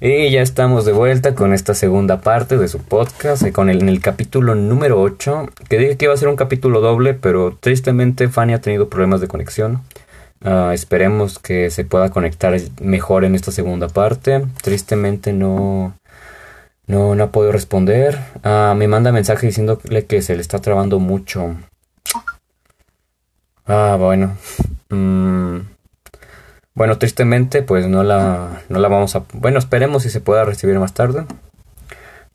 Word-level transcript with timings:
Y 0.00 0.30
ya 0.30 0.42
estamos 0.42 0.84
de 0.84 0.92
vuelta 0.92 1.34
con 1.34 1.54
esta 1.54 1.72
segunda 1.72 2.20
parte 2.20 2.58
de 2.58 2.68
su 2.68 2.80
podcast, 2.80 3.42
eh, 3.42 3.52
con 3.52 3.70
el, 3.70 4.00
capítulo 4.02 4.54
número 4.54 5.00
8, 5.00 5.48
que 5.70 5.78
dije 5.78 5.96
que 5.96 6.04
iba 6.04 6.12
a 6.12 6.18
ser 6.18 6.28
un 6.28 6.36
capítulo 6.36 6.82
doble, 6.82 7.14
pero 7.14 7.56
tristemente 7.58 8.28
Fanny 8.28 8.52
ha 8.52 8.60
tenido 8.60 8.90
problemas 8.90 9.22
de 9.22 9.28
conexión. 9.28 9.82
Ah, 10.44 10.72
esperemos 10.74 11.38
que 11.38 11.70
se 11.70 11.86
pueda 11.86 12.10
conectar 12.10 12.54
mejor 12.82 13.24
en 13.24 13.34
esta 13.34 13.52
segunda 13.52 13.88
parte. 13.88 14.44
Tristemente 14.62 15.32
no, 15.32 15.94
no, 16.86 17.14
no 17.14 17.24
ha 17.24 17.32
podido 17.32 17.52
responder. 17.52 18.18
Ah, 18.44 18.74
me 18.76 18.88
manda 18.88 19.12
mensaje 19.12 19.46
diciéndole 19.46 20.04
que 20.04 20.20
se 20.20 20.34
le 20.34 20.42
está 20.42 20.58
trabando 20.58 20.98
mucho. 20.98 21.56
Ah, 23.66 23.96
bueno. 23.98 24.36
Mm, 24.90 25.60
bueno, 26.76 26.98
tristemente, 26.98 27.62
pues 27.62 27.88
no 27.88 28.04
la, 28.04 28.60
no 28.68 28.78
la 28.78 28.88
vamos 28.88 29.16
a... 29.16 29.22
Bueno, 29.32 29.58
esperemos 29.58 30.02
si 30.02 30.10
se 30.10 30.20
pueda 30.20 30.44
recibir 30.44 30.78
más 30.78 30.92
tarde. 30.92 31.24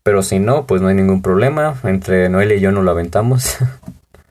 Pero 0.02 0.24
si 0.24 0.40
no, 0.40 0.66
pues 0.66 0.82
no 0.82 0.88
hay 0.88 0.96
ningún 0.96 1.22
problema. 1.22 1.76
Entre 1.84 2.28
Noel 2.28 2.50
y 2.50 2.58
yo 2.58 2.72
nos 2.72 2.84
lo 2.84 2.90
aventamos. 2.90 3.58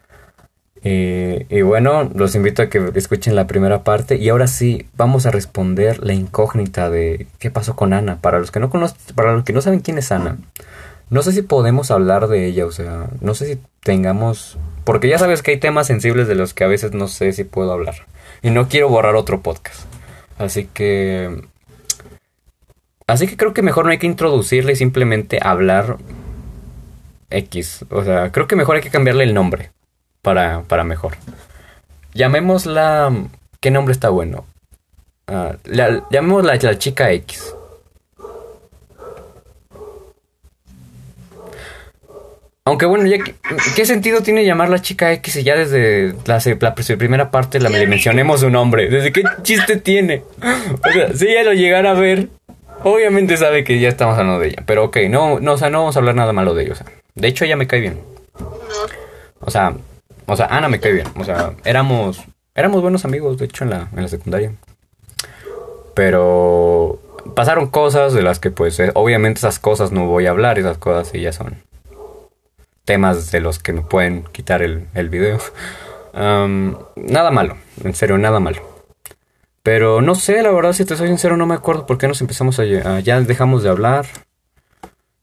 y, 0.83 1.45
y, 1.47 1.61
bueno, 1.61 2.11
los 2.13 2.35
invito 2.35 2.61
a 2.61 2.67
que 2.67 2.91
escuchen 2.93 3.37
la 3.37 3.47
primera 3.47 3.85
parte. 3.85 4.17
Y 4.17 4.27
ahora 4.27 4.47
sí, 4.47 4.85
vamos 4.97 5.25
a 5.25 5.31
responder 5.31 6.05
la 6.05 6.11
incógnita 6.11 6.89
de 6.89 7.27
qué 7.39 7.49
pasó 7.49 7.77
con 7.77 7.93
Ana. 7.93 8.17
Para 8.19 8.39
los 8.39 8.51
que 8.51 8.59
no 8.59 8.69
conocen, 8.69 8.97
para 9.15 9.31
los 9.31 9.45
que 9.45 9.53
no 9.53 9.61
saben 9.61 9.79
quién 9.79 9.97
es 9.97 10.11
Ana. 10.11 10.39
No 11.09 11.21
sé 11.21 11.31
si 11.31 11.41
podemos 11.41 11.89
hablar 11.89 12.27
de 12.27 12.47
ella, 12.47 12.65
o 12.65 12.71
sea, 12.73 13.07
no 13.21 13.33
sé 13.33 13.45
si 13.45 13.61
tengamos... 13.81 14.57
Porque 14.83 15.07
ya 15.07 15.17
sabes 15.17 15.41
que 15.41 15.51
hay 15.51 15.57
temas 15.57 15.87
sensibles 15.87 16.27
de 16.27 16.35
los 16.35 16.53
que 16.53 16.65
a 16.65 16.67
veces 16.67 16.91
no 16.91 17.07
sé 17.07 17.31
si 17.31 17.45
puedo 17.45 17.71
hablar. 17.71 17.95
Y 18.41 18.49
no 18.49 18.67
quiero 18.67 18.89
borrar 18.89 19.15
otro 19.15 19.41
podcast. 19.41 19.85
Así 20.41 20.65
que... 20.73 21.41
Así 23.07 23.27
que 23.27 23.37
creo 23.37 23.53
que 23.53 23.61
mejor 23.61 23.85
no 23.85 23.91
hay 23.91 23.97
que 23.97 24.07
introducirle 24.07 24.75
simplemente 24.75 25.39
hablar 25.41 25.97
X. 27.29 27.85
O 27.89 28.03
sea, 28.03 28.31
creo 28.31 28.47
que 28.47 28.55
mejor 28.55 28.77
hay 28.77 28.81
que 28.81 28.89
cambiarle 28.89 29.23
el 29.23 29.33
nombre 29.33 29.71
para, 30.21 30.61
para 30.63 30.83
mejor. 30.83 31.17
Llamémosla... 32.13 33.11
¿Qué 33.59 33.69
nombre 33.69 33.91
está 33.91 34.09
bueno? 34.09 34.45
Uh, 35.27 35.53
la, 35.65 36.07
llamémosla 36.09 36.55
la 36.55 36.77
chica 36.79 37.11
X. 37.11 37.55
Aunque 42.63 42.85
bueno, 42.85 43.07
ya 43.07 43.17
¿qué 43.75 43.85
sentido 43.85 44.21
tiene 44.21 44.45
llamar 44.45 44.69
la 44.69 44.81
chica 44.81 45.11
X 45.13 45.33
si 45.33 45.43
ya 45.43 45.55
desde 45.55 46.13
la, 46.25 46.39
la, 46.59 46.75
primera 46.75 47.31
parte 47.31 47.59
la, 47.59 47.69
le 47.69 47.87
mencionemos 47.87 48.41
su 48.41 48.51
nombre? 48.51 48.87
¿Desde 48.87 49.11
qué 49.11 49.23
chiste 49.41 49.77
tiene? 49.77 50.23
O 50.83 50.91
sea, 50.91 51.13
si 51.15 51.27
ella 51.27 51.43
lo 51.43 51.53
llegara 51.53 51.91
a 51.91 51.93
ver, 51.95 52.29
obviamente 52.83 53.35
sabe 53.37 53.63
que 53.63 53.79
ya 53.79 53.89
estamos 53.89 54.15
hablando 54.15 54.39
de 54.39 54.49
ella. 54.49 54.63
Pero 54.67 54.85
ok, 54.85 54.97
no, 55.09 55.39
no, 55.39 55.53
o 55.53 55.57
sea, 55.57 55.71
no 55.71 55.79
vamos 55.79 55.95
a 55.95 55.99
hablar 55.99 56.13
nada 56.13 56.33
malo 56.33 56.53
de 56.53 56.65
ella. 56.65 56.73
O 56.73 56.75
sea, 56.75 56.85
de 57.15 57.27
hecho, 57.27 57.45
ella 57.45 57.55
me 57.55 57.65
cae 57.65 57.79
bien. 57.79 57.99
O 59.39 59.49
sea, 59.49 59.73
o 60.27 60.35
sea, 60.35 60.45
Ana 60.45 60.69
me 60.69 60.79
cae 60.79 60.93
bien. 60.93 61.07
O 61.17 61.23
sea, 61.23 61.53
éramos, 61.65 62.21
éramos 62.53 62.83
buenos 62.83 63.05
amigos, 63.05 63.39
de 63.39 63.45
hecho, 63.45 63.63
en 63.63 63.71
la, 63.71 63.87
en 63.91 64.03
la 64.03 64.07
secundaria. 64.07 64.51
Pero 65.95 66.99
pasaron 67.35 67.71
cosas 67.71 68.13
de 68.13 68.21
las 68.21 68.37
que, 68.37 68.51
pues, 68.51 68.79
eh, 68.79 68.91
obviamente 68.93 69.39
esas 69.39 69.57
cosas 69.57 69.91
no 69.91 70.05
voy 70.05 70.27
a 70.27 70.29
hablar, 70.29 70.59
esas 70.59 70.77
cosas 70.77 71.11
ya 71.13 71.33
son 71.33 71.57
temas 72.85 73.31
de 73.31 73.39
los 73.41 73.59
que 73.59 73.73
me 73.73 73.81
pueden 73.81 74.23
quitar 74.31 74.61
el, 74.61 74.87
el 74.93 75.09
video. 75.09 75.39
nada 76.13 77.31
malo, 77.31 77.57
en 77.83 77.93
serio, 77.93 78.17
nada 78.17 78.39
malo. 78.39 78.71
Pero 79.63 80.01
no 80.01 80.15
sé, 80.15 80.41
la 80.41 80.51
verdad, 80.51 80.73
si 80.73 80.85
te 80.85 80.95
soy 80.95 81.07
sincero, 81.07 81.37
no 81.37 81.45
me 81.45 81.53
acuerdo 81.53 81.85
por 81.85 81.97
qué 81.97 82.07
nos 82.07 82.21
empezamos 82.21 82.59
a... 82.59 82.65
ya 82.99 83.21
dejamos 83.21 83.61
de 83.63 83.69
hablar. 83.69 84.07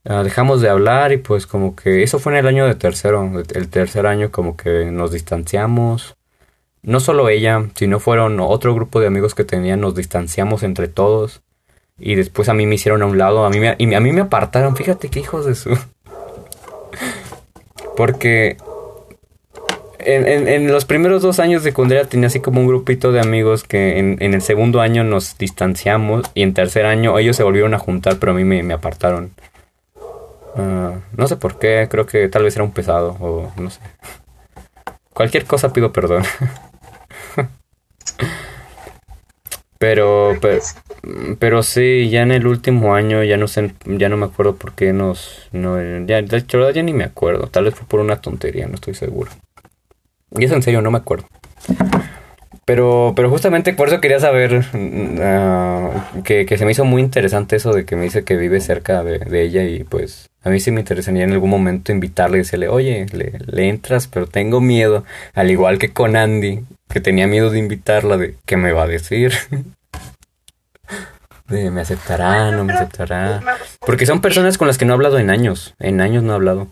dejamos 0.04 0.60
de 0.60 0.68
hablar 0.68 1.12
y 1.12 1.16
pues 1.16 1.46
como 1.46 1.74
que 1.74 2.02
eso 2.04 2.18
fue 2.20 2.32
en 2.32 2.38
el 2.38 2.46
año 2.46 2.66
de 2.66 2.76
tercero. 2.76 3.28
El 3.54 3.68
tercer 3.68 4.06
año 4.06 4.30
como 4.30 4.56
que 4.56 4.86
nos 4.92 5.10
distanciamos. 5.10 6.16
No 6.82 7.00
solo 7.00 7.28
ella, 7.28 7.64
sino 7.74 7.98
fueron 7.98 8.38
otro 8.38 8.74
grupo 8.74 9.00
de 9.00 9.08
amigos 9.08 9.34
que 9.34 9.42
tenían, 9.44 9.80
nos 9.80 9.96
distanciamos 9.96 10.62
entre 10.62 10.86
todos. 10.86 11.42
Y 11.98 12.14
después 12.14 12.48
a 12.48 12.54
mí 12.54 12.64
me 12.66 12.76
hicieron 12.76 13.02
a 13.02 13.06
un 13.06 13.18
lado, 13.18 13.44
a 13.44 13.50
mí 13.50 13.58
me, 13.58 13.74
y 13.76 13.92
a 13.92 14.00
mí 14.00 14.12
me 14.12 14.20
apartaron. 14.20 14.76
Fíjate 14.76 15.08
qué 15.08 15.18
hijos 15.20 15.46
de 15.46 15.56
su... 15.56 15.76
Porque 17.98 18.56
en, 19.98 20.46
en, 20.46 20.68
los 20.68 20.84
primeros 20.84 21.20
dos 21.20 21.40
años 21.40 21.64
de 21.64 21.70
secundaria 21.70 22.04
tenía 22.04 22.28
así 22.28 22.38
como 22.38 22.60
un 22.60 22.68
grupito 22.68 23.10
de 23.10 23.18
amigos 23.18 23.64
que 23.64 23.98
en, 23.98 24.18
en, 24.20 24.34
el 24.34 24.40
segundo 24.40 24.80
año 24.80 25.02
nos 25.02 25.36
distanciamos 25.36 26.30
y 26.32 26.42
en 26.42 26.54
tercer 26.54 26.86
año 26.86 27.18
ellos 27.18 27.34
se 27.34 27.42
volvieron 27.42 27.74
a 27.74 27.80
juntar, 27.80 28.18
pero 28.20 28.30
a 28.30 28.34
mí 28.36 28.44
me, 28.44 28.62
me 28.62 28.72
apartaron. 28.72 29.32
Uh, 30.54 31.00
no 31.16 31.26
sé 31.26 31.34
por 31.38 31.58
qué, 31.58 31.88
creo 31.90 32.06
que 32.06 32.28
tal 32.28 32.44
vez 32.44 32.54
era 32.54 32.62
un 32.62 32.70
pesado 32.70 33.16
o 33.18 33.52
no 33.56 33.68
sé. 33.68 33.80
Cualquier 35.12 35.44
cosa 35.44 35.72
pido 35.72 35.92
perdón. 35.92 36.22
pero, 39.80 40.36
pero, 40.40 40.62
pero 41.38 41.62
sí, 41.62 42.08
ya 42.10 42.22
en 42.22 42.32
el 42.32 42.46
último 42.46 42.94
año 42.94 43.22
ya 43.24 43.36
no 43.36 43.48
sé, 43.48 43.72
ya 43.84 44.08
no 44.08 44.16
me 44.16 44.26
acuerdo 44.26 44.56
por 44.56 44.74
qué 44.74 44.92
nos, 44.92 45.48
no, 45.52 45.76
ya, 46.06 46.22
de 46.22 46.36
hecho 46.36 46.70
ni 46.82 46.92
me 46.92 47.04
acuerdo, 47.04 47.46
tal 47.46 47.64
vez 47.64 47.74
fue 47.74 47.86
por 47.86 48.00
una 48.00 48.20
tontería, 48.20 48.66
no 48.66 48.74
estoy 48.74 48.94
seguro. 48.94 49.30
Y 50.36 50.44
es 50.44 50.52
en 50.52 50.62
serio, 50.62 50.82
no 50.82 50.90
me 50.90 50.98
acuerdo. 50.98 51.26
Pero, 52.64 53.14
pero 53.16 53.30
justamente 53.30 53.72
por 53.72 53.88
eso 53.88 54.00
quería 54.00 54.20
saber 54.20 54.62
uh, 54.74 56.22
que, 56.22 56.44
que, 56.44 56.58
se 56.58 56.66
me 56.66 56.72
hizo 56.72 56.84
muy 56.84 57.00
interesante 57.00 57.56
eso 57.56 57.72
de 57.72 57.86
que 57.86 57.96
me 57.96 58.04
dice 58.04 58.24
que 58.24 58.36
vive 58.36 58.60
cerca 58.60 59.02
de, 59.02 59.20
de, 59.20 59.42
ella 59.42 59.64
y 59.64 59.84
pues 59.84 60.28
a 60.42 60.50
mí 60.50 60.60
sí 60.60 60.70
me 60.70 60.80
interesaría 60.80 61.24
en 61.24 61.32
algún 61.32 61.48
momento 61.48 61.92
invitarle 61.92 62.36
y 62.36 62.40
decirle, 62.40 62.68
oye, 62.68 63.06
le, 63.12 63.38
le 63.46 63.68
entras, 63.70 64.06
pero 64.06 64.26
tengo 64.26 64.60
miedo, 64.60 65.04
al 65.32 65.50
igual 65.50 65.78
que 65.78 65.94
con 65.94 66.14
Andy, 66.14 66.60
que 66.90 67.00
tenía 67.00 67.26
miedo 67.26 67.48
de 67.48 67.58
invitarla, 67.58 68.18
de 68.18 68.34
qué 68.44 68.58
me 68.58 68.72
va 68.72 68.82
a 68.82 68.86
decir. 68.86 69.32
de 71.48 71.70
me 71.70 71.80
aceptará, 71.80 72.50
no 72.50 72.64
me 72.64 72.74
aceptará. 72.74 73.40
Porque 73.80 74.06
son 74.06 74.20
personas 74.20 74.58
con 74.58 74.66
las 74.66 74.78
que 74.78 74.84
no 74.84 74.92
he 74.92 74.96
hablado 74.96 75.18
en 75.18 75.30
años, 75.30 75.74
en 75.78 76.00
años 76.00 76.22
no 76.22 76.32
he 76.32 76.36
hablado. 76.36 76.68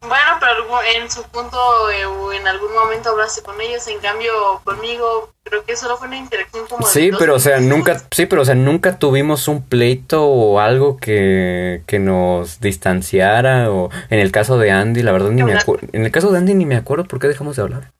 Bueno, 0.00 0.38
pero 0.40 0.82
en 0.96 1.10
su 1.10 1.22
punto 1.24 1.56
eh, 1.90 2.04
o 2.06 2.32
en 2.32 2.46
algún 2.46 2.72
momento 2.74 3.10
hablaste 3.10 3.42
con 3.42 3.60
ellos, 3.60 3.86
en 3.86 4.00
cambio 4.00 4.60
conmigo 4.64 5.32
creo 5.44 5.64
que 5.64 5.76
solo 5.76 5.96
fue 5.96 6.08
una 6.08 6.16
interacción 6.16 6.66
como 6.66 6.86
Sí, 6.86 7.10
pero 7.18 7.36
o 7.36 7.38
sea, 7.38 7.60
nunca 7.60 8.02
sí, 8.10 8.26
pero 8.26 8.42
o 8.42 8.44
sea, 8.44 8.56
nunca 8.56 8.98
tuvimos 8.98 9.46
un 9.46 9.62
pleito 9.62 10.24
o 10.26 10.58
algo 10.58 10.96
que, 10.96 11.82
que 11.86 11.98
nos 12.00 12.60
distanciara 12.60 13.70
o 13.70 13.90
en 14.10 14.18
el 14.18 14.32
caso 14.32 14.58
de 14.58 14.72
Andy, 14.72 15.02
la 15.02 15.12
verdad 15.12 15.30
ni 15.30 15.44
me 15.44 15.54
acuerdo. 15.54 15.86
En 15.92 16.04
el 16.04 16.10
caso 16.10 16.32
de 16.32 16.38
Andy 16.38 16.54
ni 16.54 16.66
me 16.66 16.76
acuerdo 16.76 17.04
por 17.04 17.20
qué 17.20 17.28
dejamos 17.28 17.56
de 17.56 17.62
hablar. 17.62 17.92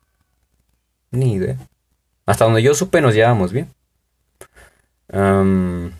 Ni 1.12 1.34
idea. 1.34 1.56
Hasta 2.26 2.44
donde 2.44 2.62
yo 2.62 2.74
supe 2.74 3.00
nos 3.00 3.14
llevábamos 3.14 3.52
bien. 3.52 3.68
Um, 5.12 5.92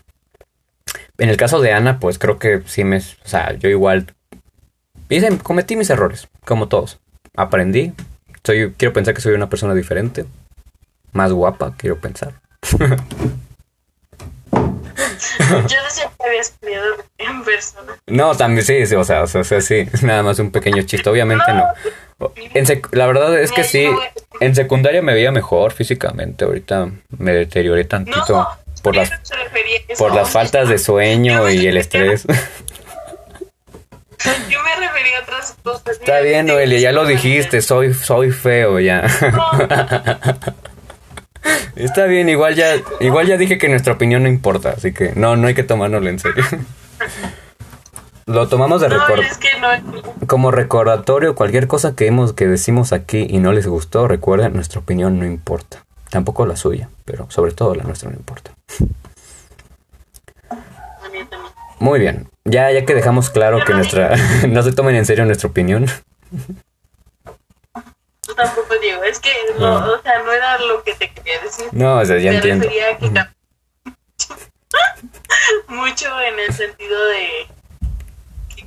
en 1.19 1.29
el 1.29 1.37
caso 1.37 1.61
de 1.61 1.73
Ana, 1.73 2.01
pues 2.01 2.19
creo 2.19 2.39
que 2.39 2.63
sí 2.67 2.85
me... 2.85 2.99
O 2.99 3.29
sea, 3.29 3.53
yo 3.55 3.69
igual 3.69 4.15
Hice, 5.13 5.37
cometí 5.43 5.77
mis 5.77 5.91
errores, 5.91 6.27
como 6.47 6.69
todos. 6.69 6.99
Aprendí. 7.37 7.93
Soy, 8.45 8.73
quiero 8.79 8.95
pensar 8.95 9.13
que 9.13 9.21
soy 9.21 9.35
una 9.35 9.51
persona 9.51 9.75
diferente. 9.75 10.25
Más 11.13 11.33
guapa, 11.33 11.75
quiero 11.77 11.99
pensar. 11.99 12.41
Yo 15.51 15.83
decía 15.85 16.11
que 16.19 16.27
había 16.27 16.41
estudiado 16.41 16.87
en 17.19 17.45
persona. 17.45 17.93
No, 18.07 18.35
también 18.35 18.65
sí, 18.65 18.87
sí 18.87 18.95
o, 18.95 19.05
sea, 19.05 19.25
o 19.25 19.27
sea, 19.27 19.61
sí. 19.61 19.87
Nada 20.03 20.23
más 20.23 20.39
un 20.39 20.51
pequeño 20.51 20.83
chiste. 20.85 21.11
Obviamente 21.11 21.45
no. 21.53 21.65
En 22.55 22.67
la 22.93 23.07
verdad 23.07 23.39
es 23.39 23.53
que 23.53 23.65
sí. 23.65 23.89
En 24.41 24.55
secundaria 24.55 25.03
me 25.03 25.15
veía 25.15 25.31
mejor 25.31 25.73
físicamente. 25.73 26.45
Ahorita 26.45 26.91
me 27.19 27.33
deterioré 27.33 27.85
tantito. 27.85 28.49
por 28.83 28.97
las, 28.97 29.11
por 29.99 30.15
las 30.15 30.31
faltas 30.31 30.69
de 30.69 30.79
sueño 30.79 31.49
y 31.51 31.67
el 31.67 31.77
estrés. 31.77 32.27
Yo 34.49 34.63
me 34.63 34.87
refería 34.87 35.19
a 35.19 35.23
otras 35.23 35.57
cosas. 35.63 35.99
Está 36.01 36.21
bien, 36.21 36.47
Noelia, 36.47 36.79
ya 36.79 36.93
lo 36.93 37.05
dijiste, 37.05 37.61
soy, 37.61 37.93
soy 37.95 38.31
feo 38.31 38.79
ya. 38.79 39.01
Está 41.77 42.05
bien, 42.05 42.29
igual 42.29 42.55
ya, 42.55 42.77
igual 43.01 43.27
ya 43.27 43.37
dije 43.37 43.59
que 43.59 43.69
nuestra 43.69 43.95
opinión 43.95 44.23
no 44.23 44.29
importa, 44.29 44.75
así 44.77 44.93
que 44.93 45.13
no, 45.17 45.35
no 45.37 45.49
hay 45.49 45.55
que 45.55 45.65
tomárnoslo 45.65 46.09
en 46.09 46.19
serio. 46.21 46.45
Lo 48.27 48.49
tomamos 48.49 48.81
de 48.81 48.89
recordatorio. 48.89 50.03
Como 50.27 50.51
recordatorio, 50.51 51.35
cualquier 51.35 51.67
cosa 51.67 51.97
que 51.97 52.07
hemos, 52.07 52.33
que 52.33 52.47
decimos 52.47 52.93
aquí 52.93 53.27
y 53.29 53.39
no 53.39 53.53
les 53.53 53.67
gustó, 53.67 54.07
recuerden, 54.07 54.55
nuestra 54.55 54.81
opinión 54.81 55.19
no 55.19 55.27
importa. 55.27 55.85
Tampoco 56.11 56.47
la 56.47 56.57
suya, 56.57 56.89
pero 57.05 57.27
sobre 57.31 57.53
todo 57.53 57.75
la 57.75 57.85
nuestra 57.85 58.11
no 58.11 58.17
importa. 58.17 58.53
Muy 61.79 61.99
bien. 61.99 62.29
Ya, 62.45 62.71
ya 62.71 62.85
que 62.85 62.95
dejamos 62.95 63.31
claro 63.31 63.65
que 63.65 63.73
nuestra 63.75 64.15
no 64.49 64.63
se 64.63 64.73
tomen 64.73 64.95
en 64.95 65.05
serio 65.07 65.25
nuestra 65.25 65.49
opinión. 65.49 65.87
Tú 68.21 68.35
tampoco, 68.35 68.79
Diego. 68.81 69.03
Es 69.03 69.19
que 69.19 69.31
no, 69.59 69.77
o 69.77 70.03
sea, 70.03 70.23
no 70.23 70.33
era 70.33 70.59
lo 70.59 70.83
que 70.85 70.95
te 70.95 71.11
quería 71.11 71.41
decir. 71.41 71.67
No, 71.73 71.99
o 71.99 72.05
sea, 72.05 72.19
ya 72.19 72.31
Me 72.31 72.37
entiendo. 72.37 72.65
refería 72.65 72.91
a 72.91 72.99
que 72.99 73.11
mucho 75.69 76.21
en 76.21 76.39
el 76.39 76.53
sentido 76.53 77.05
de 77.07 77.49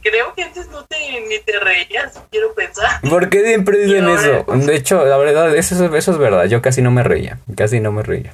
creo 0.09 0.33
que 0.35 0.43
antes 0.43 0.69
no 0.69 0.85
te 0.85 0.95
ni 1.27 1.39
te 1.39 1.59
reías, 1.59 2.13
quiero 2.31 2.53
pensar. 2.53 3.01
¿Por 3.09 3.29
qué 3.29 3.43
siempre 3.45 3.79
dicen 3.79 4.05
ahora- 4.05 4.21
eso? 4.47 4.65
De 4.65 4.75
hecho, 4.75 5.05
la 5.05 5.17
verdad, 5.17 5.55
eso, 5.55 5.75
es- 5.85 5.93
eso 5.93 6.11
es 6.11 6.17
verdad. 6.17 6.45
Yo 6.45 6.61
casi 6.61 6.81
no 6.81 6.91
me 6.91 7.03
reía. 7.03 7.39
Casi 7.55 7.79
no 7.79 7.91
me 7.91 8.03
reía. 8.03 8.33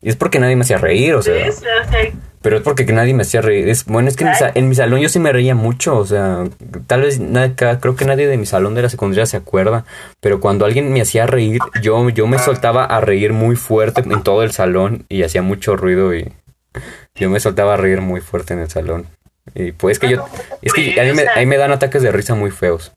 Y 0.00 0.10
es 0.10 0.16
porque 0.16 0.38
nadie 0.38 0.54
me 0.56 0.62
hacía 0.62 0.76
reír, 0.78 1.14
o 1.14 1.22
sea. 1.22 1.48
O 1.48 1.52
sea, 1.52 2.12
Pero 2.42 2.58
es 2.58 2.62
porque 2.62 2.84
nadie 2.84 3.14
me 3.14 3.22
hacía 3.22 3.40
reír. 3.40 3.66
Es, 3.70 3.86
bueno, 3.86 4.08
es 4.10 4.16
que 4.16 4.24
en 4.24 4.30
mi, 4.30 4.36
sa- 4.36 4.52
en 4.54 4.68
mi 4.68 4.74
salón 4.74 5.00
yo 5.00 5.08
sí 5.08 5.18
me 5.18 5.32
reía 5.32 5.54
mucho. 5.54 5.96
O 5.96 6.04
sea, 6.04 6.44
tal 6.86 7.00
vez 7.02 7.18
na- 7.18 7.56
creo 7.56 7.96
que 7.96 8.04
nadie 8.04 8.26
de 8.26 8.36
mi 8.36 8.44
salón 8.44 8.74
de 8.74 8.82
la 8.82 8.90
secundaria 8.90 9.24
se 9.24 9.38
acuerda. 9.38 9.86
Pero 10.20 10.40
cuando 10.40 10.66
alguien 10.66 10.92
me 10.92 11.00
hacía 11.00 11.26
reír, 11.26 11.58
yo, 11.80 12.06
yo 12.10 12.26
me 12.26 12.38
soltaba 12.38 12.84
a 12.84 13.00
reír 13.00 13.32
muy 13.32 13.56
fuerte 13.56 14.02
en 14.02 14.22
todo 14.22 14.42
el 14.42 14.52
salón 14.52 15.06
y 15.08 15.22
hacía 15.22 15.40
mucho 15.40 15.74
ruido 15.74 16.14
y 16.14 16.30
yo 17.14 17.30
me 17.30 17.40
soltaba 17.40 17.74
a 17.74 17.76
reír 17.78 18.02
muy 18.02 18.20
fuerte 18.20 18.52
en 18.52 18.60
el 18.60 18.68
salón. 18.68 19.06
Y 19.52 19.72
pues 19.72 19.98
que 19.98 20.08
yo, 20.08 20.24
es 20.62 20.72
que 20.72 20.98
a 21.00 21.04
mí 21.04 21.46
me, 21.46 21.56
dan 21.56 21.72
ataques 21.72 22.02
de 22.02 22.10
risa 22.10 22.34
muy 22.34 22.50
feos. 22.50 22.92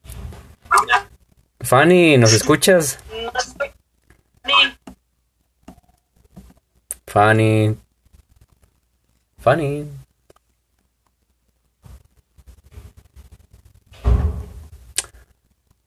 Fanny, 1.59 2.17
¿nos 2.17 2.33
escuchas? 2.33 2.99
Fanny. 7.05 7.75
Fanny. 9.39 9.85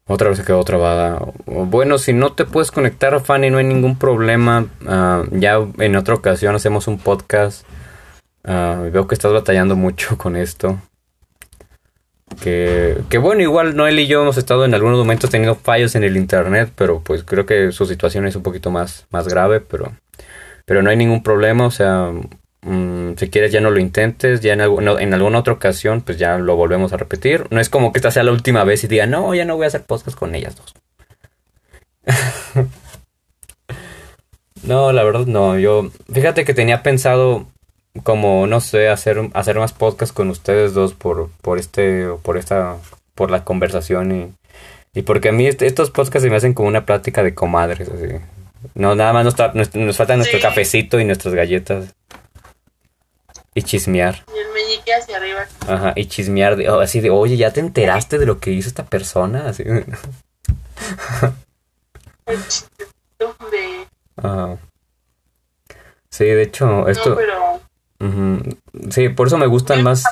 Otra 0.06 0.28
vez 0.28 0.38
se 0.38 0.44
quedó 0.44 0.64
trabada. 0.64 1.24
Bueno, 1.46 1.96
si 1.96 2.12
no 2.12 2.32
te 2.32 2.44
puedes 2.44 2.72
conectar, 2.72 3.18
Fanny, 3.20 3.48
no 3.48 3.58
hay 3.58 3.64
ningún 3.64 3.96
problema. 3.96 4.66
Ah, 4.86 5.22
ya 5.30 5.58
en 5.78 5.94
otra 5.94 6.14
ocasión 6.14 6.54
hacemos 6.56 6.88
un 6.88 6.98
podcast. 6.98 7.64
Ah, 8.44 8.82
veo 8.90 9.06
que 9.06 9.14
estás 9.14 9.32
batallando 9.32 9.76
mucho 9.76 10.16
con 10.18 10.36
esto. 10.36 10.80
Que, 12.40 12.96
que 13.08 13.18
bueno, 13.18 13.42
igual 13.42 13.74
Noel 13.76 13.98
y 13.98 14.06
yo 14.06 14.22
hemos 14.22 14.38
estado 14.38 14.64
en 14.64 14.72
algunos 14.72 14.98
momentos 14.98 15.30
teniendo 15.30 15.56
fallos 15.56 15.96
en 15.96 16.04
el 16.04 16.16
internet, 16.16 16.72
pero 16.76 17.00
pues 17.00 17.24
creo 17.24 17.44
que 17.44 17.72
su 17.72 17.86
situación 17.86 18.26
es 18.26 18.36
un 18.36 18.44
poquito 18.44 18.70
más, 18.70 19.06
más 19.10 19.26
grave, 19.26 19.60
pero, 19.60 19.92
pero 20.64 20.80
no 20.80 20.90
hay 20.90 20.96
ningún 20.96 21.24
problema, 21.24 21.66
o 21.66 21.72
sea, 21.72 22.12
mm, 22.62 23.14
si 23.16 23.30
quieres 23.30 23.50
ya 23.50 23.60
no 23.60 23.70
lo 23.72 23.80
intentes, 23.80 24.40
ya 24.40 24.52
en, 24.52 24.60
en 24.60 25.14
alguna 25.14 25.38
otra 25.40 25.54
ocasión 25.54 26.02
pues 26.02 26.18
ya 26.18 26.38
lo 26.38 26.54
volvemos 26.54 26.92
a 26.92 26.96
repetir. 26.96 27.46
No 27.50 27.60
es 27.60 27.68
como 27.68 27.92
que 27.92 27.98
esta 27.98 28.12
sea 28.12 28.22
la 28.22 28.32
última 28.32 28.62
vez 28.62 28.84
y 28.84 28.88
diga, 28.88 29.06
no, 29.06 29.34
ya 29.34 29.44
no 29.44 29.56
voy 29.56 29.64
a 29.64 29.68
hacer 29.68 29.82
podcast 29.82 30.16
con 30.16 30.34
ellas 30.36 30.54
dos. 30.56 30.74
no, 34.62 34.92
la 34.92 35.02
verdad 35.02 35.26
no, 35.26 35.58
yo, 35.58 35.90
fíjate 36.12 36.44
que 36.44 36.54
tenía 36.54 36.82
pensado 36.84 37.48
como 38.02 38.46
no 38.46 38.60
sé 38.60 38.88
hacer 38.88 39.18
hacer 39.34 39.58
más 39.58 39.72
podcast 39.72 40.14
con 40.14 40.30
ustedes 40.30 40.74
dos 40.74 40.94
por 40.94 41.28
por 41.42 41.58
este 41.58 42.06
por 42.22 42.36
esta 42.36 42.76
por 43.14 43.30
la 43.30 43.44
conversación 43.44 44.12
y 44.12 44.32
y 44.94 45.02
porque 45.02 45.28
a 45.30 45.32
mí 45.32 45.46
est- 45.46 45.62
estos 45.62 45.90
podcasts 45.90 46.22
se 46.22 46.30
me 46.30 46.36
hacen 46.36 46.54
como 46.54 46.68
una 46.68 46.86
plática 46.86 47.22
de 47.22 47.34
comadres 47.34 47.88
así 47.88 48.06
no 48.74 48.94
nada 48.94 49.12
más 49.12 49.24
nos, 49.24 49.34
ta- 49.36 49.52
nos, 49.54 49.74
nos 49.74 49.96
falta 49.96 50.16
nuestro 50.16 50.38
Sí. 50.38 50.42
cafecito 50.42 51.00
y 51.00 51.04
nuestras 51.04 51.34
galletas 51.34 51.86
y 53.54 53.62
chismear 53.62 54.24
y 54.34 54.38
el 54.38 54.52
meñique 54.52 54.94
hacia 54.94 55.16
arriba. 55.16 55.40
ajá 55.66 55.92
y 55.96 56.06
chismear 56.06 56.54
de- 56.56 56.68
oh, 56.70 56.80
así 56.80 57.00
de 57.00 57.10
oye 57.10 57.36
ya 57.36 57.52
te 57.52 57.58
enteraste 57.60 58.18
de 58.18 58.26
lo 58.26 58.38
que 58.38 58.52
hizo 58.52 58.68
esta 58.68 58.84
persona 58.84 59.48
así 59.48 59.64
ajá. 64.16 64.58
sí 66.10 66.24
de 66.24 66.42
hecho 66.42 66.88
esto 66.88 67.10
no, 67.10 67.16
pero 67.16 67.60
ujú. 68.00 68.56
sí 68.90 69.08
por 69.10 69.26
eso 69.28 69.38
me 69.38 69.46
gustan 69.46 69.82
más 69.82 70.04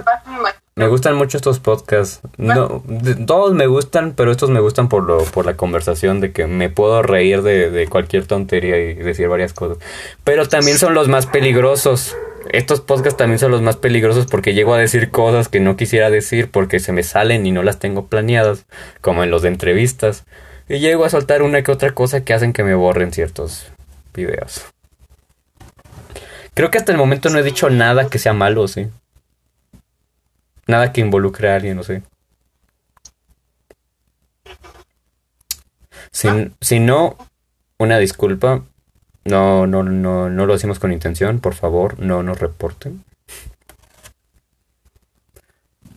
me 0.76 0.86
gustan 0.86 1.16
mucho 1.16 1.36
estos 1.38 1.58
podcasts. 1.58 2.20
No, 2.36 2.84
de- 2.86 3.16
todos 3.16 3.52
me 3.52 3.66
gustan, 3.66 4.12
pero 4.16 4.30
estos 4.30 4.48
me 4.48 4.60
gustan 4.60 4.88
por 4.88 5.02
lo, 5.02 5.24
por 5.24 5.44
la 5.44 5.56
conversación 5.56 6.20
de 6.20 6.30
que 6.30 6.46
me 6.46 6.70
puedo 6.70 7.02
reír 7.02 7.42
de, 7.42 7.70
de 7.72 7.88
cualquier 7.88 8.26
tontería 8.28 8.78
y 8.78 8.94
decir 8.94 9.26
varias 9.28 9.52
cosas. 9.52 9.78
Pero 10.22 10.46
también 10.48 10.78
son 10.78 10.94
los 10.94 11.08
más 11.08 11.26
peligrosos. 11.26 12.16
Estos 12.52 12.80
podcasts 12.80 13.16
también 13.16 13.40
son 13.40 13.50
los 13.50 13.60
más 13.60 13.74
peligrosos 13.74 14.26
porque 14.26 14.54
llego 14.54 14.72
a 14.72 14.78
decir 14.78 15.10
cosas 15.10 15.48
que 15.48 15.58
no 15.58 15.76
quisiera 15.76 16.10
decir 16.10 16.48
porque 16.48 16.78
se 16.78 16.92
me 16.92 17.02
salen 17.02 17.44
y 17.44 17.50
no 17.50 17.64
las 17.64 17.80
tengo 17.80 18.06
planeadas, 18.06 18.64
como 19.00 19.24
en 19.24 19.32
los 19.32 19.42
de 19.42 19.48
entrevistas. 19.48 20.26
Y 20.68 20.78
llego 20.78 21.04
a 21.04 21.10
soltar 21.10 21.42
una 21.42 21.62
que 21.64 21.72
otra 21.72 21.90
cosa 21.92 22.24
que 22.24 22.34
hacen 22.34 22.52
que 22.52 22.62
me 22.62 22.76
borren 22.76 23.12
ciertos 23.12 23.66
videos. 24.14 24.62
Creo 26.58 26.72
que 26.72 26.78
hasta 26.78 26.90
el 26.90 26.98
momento 26.98 27.30
no 27.30 27.38
he 27.38 27.44
dicho 27.44 27.70
nada 27.70 28.08
que 28.10 28.18
sea 28.18 28.32
malo, 28.32 28.66
sí. 28.66 28.88
Nada 30.66 30.92
que 30.92 31.00
involucre 31.00 31.52
a 31.52 31.54
alguien, 31.54 31.76
no 31.76 31.84
sé. 31.84 32.02
Si, 36.10 36.26
si 36.60 36.80
no, 36.80 37.16
una 37.78 37.98
disculpa. 37.98 38.64
No, 39.24 39.68
no, 39.68 39.84
no, 39.84 40.30
no 40.30 40.46
lo 40.46 40.52
hacemos 40.52 40.80
con 40.80 40.92
intención, 40.92 41.38
por 41.38 41.54
favor, 41.54 42.00
no 42.00 42.24
nos 42.24 42.40
reporten. 42.40 43.04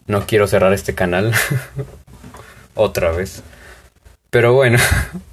No 0.05 0.27
quiero 0.27 0.45
cerrar 0.45 0.73
este 0.73 0.93
canal. 0.93 1.33
Otra 2.75 3.09
vez. 3.09 3.41
Pero 4.29 4.53
bueno. 4.53 4.77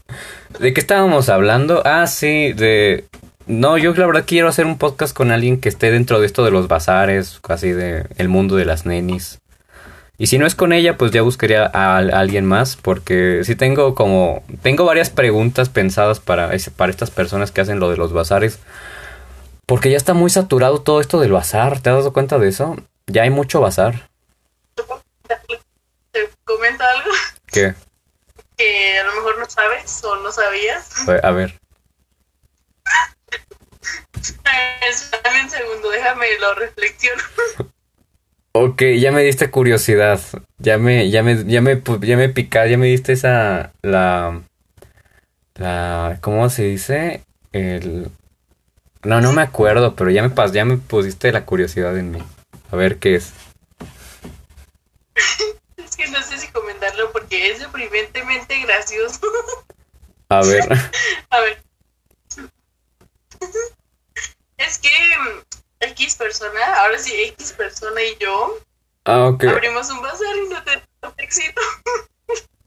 ¿De 0.59 0.73
qué 0.73 0.81
estábamos 0.81 1.29
hablando? 1.29 1.83
Ah, 1.85 2.07
sí, 2.07 2.55
de... 2.55 3.05
No, 3.49 3.79
yo 3.79 3.95
la 3.95 4.07
verdad 4.07 4.25
quiero 4.27 4.49
hacer 4.49 4.67
un 4.67 4.77
podcast 4.79 5.17
con 5.17 5.33
alguien 5.33 5.59
que 5.61 5.69
esté 5.71 5.91
dentro 5.91 6.21
de 6.21 6.27
esto 6.27 6.45
de 6.45 6.51
los 6.51 6.69
bazares, 6.69 7.41
así 7.49 7.73
de 7.73 8.07
el 8.19 8.29
mundo 8.29 8.57
de 8.57 8.67
las 8.67 8.85
nenis. 8.85 9.39
Y 10.19 10.27
si 10.27 10.37
no 10.39 10.47
es 10.47 10.55
con 10.55 10.73
ella, 10.73 10.99
pues 10.99 11.13
ya 11.13 11.23
buscaría 11.23 11.65
a, 11.65 11.97
a 11.97 11.99
alguien 11.99 12.45
más, 12.45 12.77
porque 12.77 13.41
sí 13.45 13.55
tengo 13.57 13.95
como... 13.95 14.43
Tengo 14.63 14.85
varias 14.85 15.11
preguntas 15.11 15.69
pensadas 15.69 16.21
para, 16.21 16.53
ese- 16.55 16.71
para 16.73 16.91
estas 16.91 17.11
personas 17.11 17.51
que 17.53 17.61
hacen 17.61 17.79
lo 17.81 17.89
de 17.89 17.97
los 17.97 18.13
bazares. 18.13 18.59
Porque 19.65 19.91
ya 19.91 19.97
está 19.97 20.15
muy 20.15 20.29
saturado 20.31 20.81
todo 20.83 21.01
esto 21.01 21.21
del 21.21 21.33
bazar, 21.33 21.81
¿te 21.81 21.91
has 21.91 21.97
dado 21.97 22.13
cuenta 22.13 22.39
de 22.39 22.49
eso? 22.49 22.77
Ya 23.07 23.23
hay 23.23 23.31
mucho 23.31 23.61
bazar. 23.61 24.09
te 26.13 26.29
comento 26.45 26.83
algo 26.85 27.11
¿Qué? 27.47 27.75
que 28.57 28.99
a 28.99 29.05
lo 29.05 29.15
mejor 29.15 29.39
no 29.39 29.49
sabes 29.49 30.03
o 30.05 30.17
no 30.17 30.33
sabías. 30.33 31.09
A 31.23 31.31
ver. 31.31 31.55
Espérame 34.89 35.45
un 35.45 35.51
segundo, 35.51 35.91
déjame 35.91 36.27
lo 36.41 36.55
reflexiono. 36.55 37.23
Ok, 38.53 38.83
ya 38.99 39.13
me 39.13 39.23
diste 39.23 39.51
curiosidad. 39.53 40.21
Ya 40.59 40.79
me, 40.79 41.11
ya 41.11 41.23
me, 41.23 41.45
ya 41.45 41.61
me, 41.61 41.81
ya 42.01 42.17
me 42.17 42.29
pica, 42.29 42.67
ya 42.67 42.77
me 42.77 42.87
diste 42.87 43.13
esa, 43.13 43.73
la, 43.83 44.43
la, 45.55 46.19
¿cómo 46.23 46.51
se 46.51 46.65
dice? 46.65 47.23
El, 47.53 48.11
no, 49.05 49.21
no 49.21 49.33
me 49.33 49.43
acuerdo, 49.43 49.95
pero 49.95 50.11
ya 50.11 50.23
me 50.23 50.31
pas, 50.31 50.53
ya 50.53 50.65
me 50.65 50.77
pusiste 50.77 51.31
la 51.31 51.45
curiosidad 51.45 51.97
en 51.97 52.11
mí. 52.11 52.23
A 52.73 52.77
ver 52.77 52.99
qué 52.99 53.15
es. 53.17 53.33
Es 55.77 55.97
que 55.97 56.09
no 56.09 56.21
sé 56.23 56.39
si 56.39 56.49
comentarlo 56.49 57.13
porque 57.13 57.51
es 57.51 57.61
deprimentemente 57.61 58.61
gracioso. 58.61 59.21
A 60.29 60.43
ver, 60.43 60.69
A 61.31 61.41
ver. 61.41 61.63
Es 64.59 64.79
que 64.79 64.89
mm, 64.89 65.41
X 65.93 66.17
persona, 66.17 66.61
ahora 66.81 66.99
sí 66.99 67.13
X 67.35 67.53
persona 67.53 68.03
y 68.03 68.17
yo 68.21 68.59
ah, 69.05 69.29
ok. 69.29 69.45
abrimos 69.45 69.89
un 69.91 70.03
bazar 70.03 70.37
y 70.37 70.49
no 70.49 70.63
tenemos 70.63 71.19
éxito. 71.19 71.61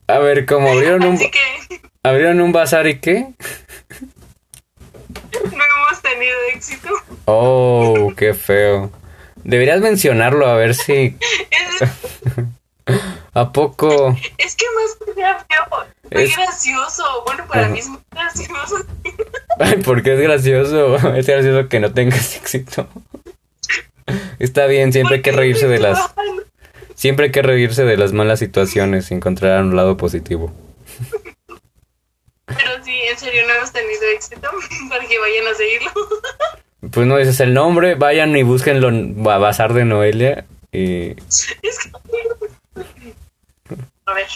A 0.08 0.20
ver, 0.20 0.46
como 0.46 0.70
abrieron 0.70 1.04
un, 1.04 1.16
Así 1.16 1.30
que 1.32 1.82
abrieron 2.04 2.42
un 2.42 2.52
bazar 2.52 2.88
y 2.88 3.00
qué? 3.00 3.28
no 5.34 5.64
hemos 5.64 6.02
tenido 6.02 6.38
éxito. 6.54 6.90
Oh, 7.26 8.12
qué 8.18 8.34
feo. 8.34 8.92
Deberías 9.44 9.82
mencionarlo 9.82 10.48
a 10.48 10.56
ver 10.56 10.76
si, 10.76 11.18
Es, 11.50 11.90
a 13.34 13.52
poco. 13.52 14.16
es 14.38 14.56
que 14.56 14.66
más 14.76 14.96
que 15.06 15.14
sea 15.14 15.46
feo, 15.50 15.86
es 16.10 16.36
gracioso. 16.36 17.04
Bueno, 17.26 17.46
para 17.48 17.68
mí 17.70 17.80
es 17.80 17.88
muy 17.88 18.00
gracioso. 18.12 18.76
Ay, 19.60 19.82
porque 19.84 20.14
es 20.14 20.20
gracioso. 20.20 20.96
Es 21.16 21.28
gracioso 21.28 21.70
que 21.70 21.80
no 21.80 21.94
tengas 21.94 22.36
éxito. 22.42 22.88
Está 24.40 24.66
bien, 24.66 24.92
siempre 24.92 25.18
hay 25.18 25.22
que 25.22 25.32
reírse 25.32 25.68
de 25.68 25.80
las, 25.80 26.14
siempre 26.96 27.28
hay 27.28 27.32
que 27.32 27.42
reírse 27.42 27.86
de 27.86 27.96
las 27.98 28.12
malas 28.12 28.40
situaciones 28.40 29.10
y 29.12 29.14
encontrar 29.14 29.62
un 29.64 29.76
lado 29.76 29.96
positivo. 29.98 30.52
Pero 32.46 32.84
sí, 32.84 32.92
en 33.10 33.18
serio 33.18 33.44
no 33.48 33.54
hemos 33.54 33.72
tenido 33.72 34.02
éxito 34.14 34.50
para 34.90 35.08
que 35.08 35.20
vayan 35.20 35.48
a 35.48 35.54
seguirlo. 35.56 35.92
Pues 36.92 37.08
no 37.08 37.16
dices 37.18 37.40
el 37.40 37.54
nombre, 37.54 37.96
vayan 37.96 38.36
y 38.36 38.44
búsquenlo 38.44 38.90
en 38.90 39.24
Ba- 39.24 39.38
Bazar 39.38 39.74
de 39.74 39.86
Noelia 39.86 40.46
y 40.72 41.12
Es 41.12 41.48
que... 41.62 41.92
A 44.06 44.14
ver. 44.14 44.28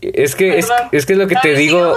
Es 0.00 0.34
que 0.34 0.58
es, 0.58 0.68
es 0.92 1.06
que 1.06 1.12
es 1.14 1.18
lo 1.18 1.26
que 1.26 1.36
te 1.36 1.54
digo, 1.54 1.96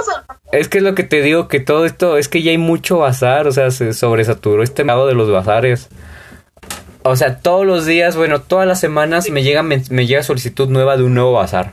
es 0.51 0.67
que 0.69 0.79
es 0.79 0.83
lo 0.83 0.95
que 0.95 1.03
te 1.03 1.21
digo 1.21 1.47
que 1.47 1.59
todo 1.59 1.85
esto 1.85 2.17
es 2.17 2.27
que 2.27 2.41
ya 2.41 2.51
hay 2.51 2.57
mucho 2.57 2.97
bazar, 2.99 3.47
o 3.47 3.51
sea, 3.51 3.71
se 3.71 3.93
sobresaturó 3.93 4.63
este 4.63 4.83
mercado 4.83 5.07
de 5.07 5.13
los 5.13 5.31
bazares. 5.31 5.89
O 7.03 7.15
sea, 7.15 7.39
todos 7.39 7.65
los 7.65 7.85
días, 7.85 8.15
bueno, 8.15 8.41
todas 8.41 8.67
las 8.67 8.79
semanas 8.79 9.29
me 9.29 9.43
llega 9.43 9.63
me 9.63 9.79
llega 9.79 10.23
solicitud 10.23 10.67
nueva 10.67 10.97
de 10.97 11.03
un 11.03 11.13
nuevo 11.13 11.33
bazar. 11.33 11.71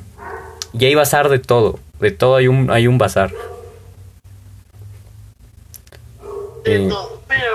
Y 0.73 0.85
hay 0.85 0.94
bazar 0.94 1.28
de 1.28 1.38
todo, 1.38 1.78
de 2.00 2.11
todo 2.11 2.37
hay 2.37 2.49
un 2.49 2.70
hay 2.70 2.87
un 2.87 2.99
bazar. 2.99 3.32
de 6.64 6.78
Sí. 6.78 6.88
todo, 6.88 7.23
pero 7.28 7.52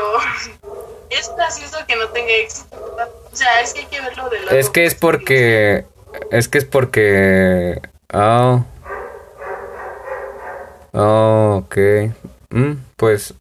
es 1.09 1.31
gracioso 1.35 1.77
que 1.87 1.95
no 1.95 2.07
tenga 2.09 2.31
éxito. 2.33 2.95
¿verdad? 2.97 3.09
O 3.31 3.35
sea, 3.35 3.61
es 3.61 3.73
que 3.73 3.81
hay 3.81 3.85
que 3.87 4.01
verlo 4.01 4.29
de 4.29 4.39
lado 4.39 4.57
Es 4.57 4.69
que 4.69 4.85
es 4.85 4.95
porque 4.95 5.85
es 6.31 6.47
que 6.47 6.57
es 6.57 6.65
porque 6.65 7.81
oh 8.13 8.65
Oh, 10.93 11.63
ok. 11.63 11.77
Mm, 12.49 12.73
pues 12.97 13.33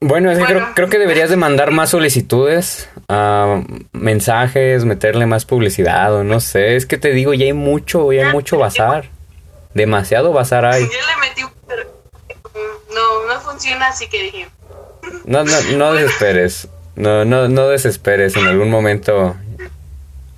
Bueno, 0.00 0.30
es 0.30 0.36
que 0.36 0.44
Bueno. 0.44 0.60
creo, 0.60 0.74
creo 0.74 0.88
que 0.88 0.98
deberías 0.98 1.30
de 1.30 1.36
mandar 1.36 1.70
más 1.70 1.90
solicitudes, 1.90 2.90
ah, 3.08 3.62
mensajes, 3.92 4.84
meterle 4.84 5.26
más 5.26 5.46
publicidad 5.46 6.14
o 6.14 6.24
no 6.24 6.40
sé. 6.40 6.76
Es 6.76 6.86
que 6.86 6.98
te 6.98 7.10
digo, 7.12 7.32
ya 7.34 7.46
hay 7.46 7.52
mucho, 7.52 8.12
ya 8.12 8.26
hay 8.26 8.32
mucho 8.32 8.58
bazar. 8.58 9.08
Demasiado 9.74 10.32
bazar 10.32 10.66
hay. 10.66 10.82
Yo 10.82 10.88
le 10.88 11.28
metí 11.28 11.42
un 11.44 11.52
no, 12.94 13.26
no 13.26 13.40
funciona, 13.40 13.88
así 13.88 14.08
que 14.08 14.22
dije, 14.24 14.48
No, 15.24 15.44
no, 15.44 15.60
no 15.76 15.92
desesperes. 15.94 16.68
No, 16.96 17.24
no, 17.24 17.48
no 17.48 17.68
desesperes. 17.68 18.36
En 18.36 18.46
algún 18.46 18.70
momento 18.70 19.36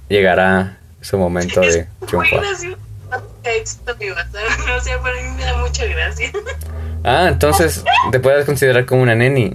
llegará 0.09 0.79
su 1.01 1.19
momento 1.19 1.61
de 1.61 1.87
triunfar. 2.07 2.43
No 4.67 4.81
sea, 4.81 5.01
para 5.01 5.21
mí 5.23 5.29
me 5.37 5.45
da 5.45 5.57
mucha 5.59 5.85
gracia. 5.85 6.33
Ah, 7.05 7.29
entonces 7.29 7.85
te 8.11 8.19
puedes 8.19 8.45
considerar 8.47 8.87
como 8.87 9.03
una 9.03 9.15
neni. 9.15 9.55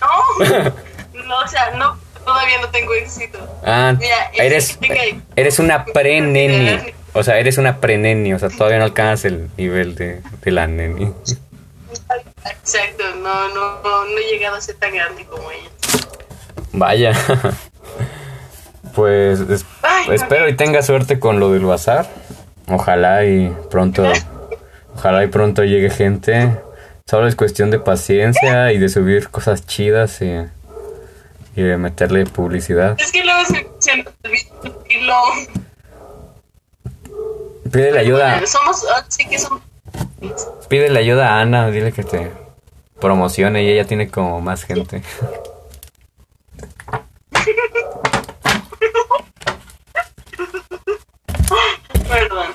No, 0.00 0.44
no, 1.24 1.38
o 1.38 1.48
sea, 1.48 1.70
no, 1.76 1.96
todavía 2.24 2.60
no 2.60 2.68
tengo 2.68 2.92
éxito. 2.94 3.38
Ah, 3.64 3.94
Mira, 3.98 4.30
eres, 4.34 4.78
eres 5.36 5.58
una 5.58 5.84
pre-neni. 5.84 6.92
O 7.14 7.22
sea, 7.22 7.38
eres 7.38 7.58
una 7.58 7.78
pre-neni. 7.80 8.34
O 8.34 8.38
sea, 8.38 8.48
todavía 8.48 8.78
no 8.78 8.84
alcanzas 8.84 9.26
el 9.26 9.48
nivel 9.56 9.94
de, 9.94 10.20
de 10.42 10.50
la 10.50 10.66
neni. 10.66 11.12
Exacto, 12.44 13.04
no, 13.16 13.48
no, 13.54 13.82
no, 13.82 14.04
no 14.04 14.18
he 14.18 14.30
llegado 14.30 14.56
a 14.56 14.60
ser 14.60 14.76
tan 14.76 14.92
grande 14.94 15.24
como 15.26 15.50
ella. 15.50 15.70
Vaya. 16.72 17.12
Pues 18.94 19.40
es- 19.40 19.64
Ay, 19.82 20.08
no. 20.08 20.12
espero 20.12 20.48
y 20.48 20.56
tenga 20.56 20.82
suerte 20.82 21.18
con 21.18 21.40
lo 21.40 21.50
del 21.52 21.64
bazar. 21.64 22.08
Ojalá 22.68 23.24
y 23.24 23.48
pronto, 23.70 24.04
ojalá 24.96 25.24
y 25.24 25.28
pronto 25.28 25.64
llegue 25.64 25.88
gente. 25.90 26.56
Solo 27.08 27.26
es 27.26 27.34
cuestión 27.36 27.70
de 27.70 27.78
paciencia 27.78 28.72
y 28.72 28.78
de 28.78 28.88
subir 28.88 29.28
cosas 29.30 29.66
chidas 29.66 30.20
y, 30.22 30.34
y 31.56 31.62
de 31.62 31.76
meterle 31.76 32.24
publicidad. 32.26 32.96
Es 33.00 33.12
que 33.12 33.24
luego 33.24 33.44
se, 33.46 33.66
se 33.78 33.96
me 33.96 34.04
olvida 34.24 34.76
y 34.88 35.00
lo... 35.00 35.14
Pídele 37.70 38.00
ayuda, 38.00 38.46
Somos, 38.46 38.84
ah, 38.94 39.04
sí 39.08 39.26
que 39.28 39.38
somos... 39.38 39.62
pídele 40.68 40.98
ayuda 40.98 41.34
a 41.36 41.40
Ana, 41.40 41.70
dile 41.70 41.92
que 41.92 42.04
te 42.04 42.30
promocione 43.00 43.62
y 43.64 43.70
ella 43.70 43.86
tiene 43.86 44.08
como 44.10 44.40
más 44.40 44.64
gente. 44.64 45.02
Perdón. 52.08 52.48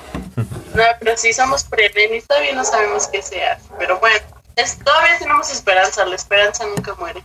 No, 0.74 0.82
pero 1.00 1.16
sí 1.16 1.32
somos 1.32 1.64
prevenis, 1.64 2.26
todavía 2.26 2.54
no 2.54 2.64
sabemos 2.64 3.08
qué 3.08 3.22
sea. 3.22 3.58
Pero 3.78 3.98
bueno, 3.98 4.16
es, 4.56 4.78
todavía 4.78 5.18
tenemos 5.18 5.50
esperanza, 5.50 6.04
la 6.04 6.14
esperanza 6.14 6.64
nunca 6.66 6.94
muere. 6.94 7.22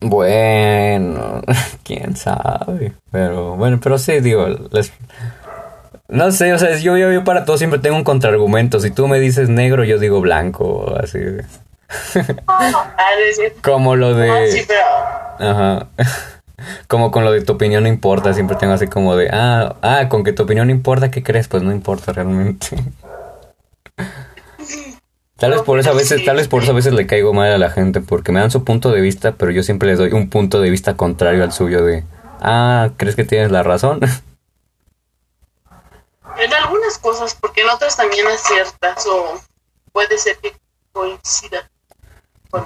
Bueno, 0.00 1.42
quién 1.84 2.16
sabe. 2.16 2.92
Pero 3.10 3.56
bueno, 3.56 3.78
pero 3.82 3.98
sí, 3.98 4.20
digo, 4.20 4.46
les- 4.70 4.92
no 6.08 6.30
sé, 6.30 6.52
o 6.52 6.58
sea, 6.58 6.76
yo, 6.78 6.96
yo, 6.96 7.10
yo 7.12 7.24
para 7.24 7.44
todo 7.44 7.56
siempre 7.58 7.78
tengo 7.78 7.96
un 7.96 8.04
contraargumento. 8.04 8.80
Si 8.80 8.90
tú 8.90 9.08
me 9.08 9.18
dices 9.20 9.48
negro, 9.48 9.84
yo 9.84 9.98
digo 9.98 10.20
blanco, 10.20 10.94
así. 11.02 11.18
Ah. 12.46 12.70
Como 13.62 13.96
lo 13.96 14.08
Ah, 14.08 14.40
de... 14.40 14.64
pero... 14.66 15.50
Ajá. 15.50 15.86
Como 16.86 17.10
con 17.10 17.24
lo 17.24 17.32
de 17.32 17.40
tu 17.42 17.54
opinión 17.54 17.82
no 17.82 17.88
importa, 17.88 18.32
siempre 18.34 18.56
tengo 18.56 18.72
así 18.74 18.86
como 18.86 19.16
de, 19.16 19.30
ah, 19.32 19.74
ah, 19.82 20.08
con 20.08 20.22
que 20.22 20.32
tu 20.32 20.44
opinión 20.44 20.68
no 20.68 20.72
importa, 20.72 21.10
¿qué 21.10 21.20
crees? 21.22 21.48
Pues 21.48 21.64
no 21.64 21.72
importa 21.72 22.12
realmente. 22.12 22.68
Tal 25.36 25.50
vez 25.50 25.62
por 25.62 25.80
eso 25.80 25.90
a 25.90 25.94
veces, 25.94 26.24
tal 26.24 26.36
vez 26.36 26.46
por 26.46 26.62
eso 26.62 26.70
a 26.70 26.74
veces 26.74 26.92
le 26.92 27.04
caigo 27.04 27.32
mal 27.32 27.50
a 27.50 27.58
la 27.58 27.68
gente, 27.68 28.00
porque 28.00 28.30
me 28.30 28.38
dan 28.38 28.52
su 28.52 28.62
punto 28.62 28.92
de 28.92 29.00
vista, 29.00 29.32
pero 29.32 29.50
yo 29.50 29.64
siempre 29.64 29.88
les 29.88 29.98
doy 29.98 30.12
un 30.12 30.28
punto 30.30 30.60
de 30.60 30.70
vista 30.70 30.94
contrario 30.96 31.42
al 31.42 31.50
suyo 31.50 31.84
de, 31.84 32.04
ah, 32.40 32.90
¿crees 32.96 33.16
que 33.16 33.24
tienes 33.24 33.50
la 33.50 33.64
razón? 33.64 33.98
En 36.44 36.52
algunas 36.54 36.98
cosas, 36.98 37.34
porque 37.40 37.62
en 37.62 37.68
otras 37.70 37.96
también 37.96 38.26
aciertas 38.26 39.06
o 39.06 39.40
puede 39.92 40.18
ser 40.18 40.36
que 40.38 40.52
coincida. 40.92 41.68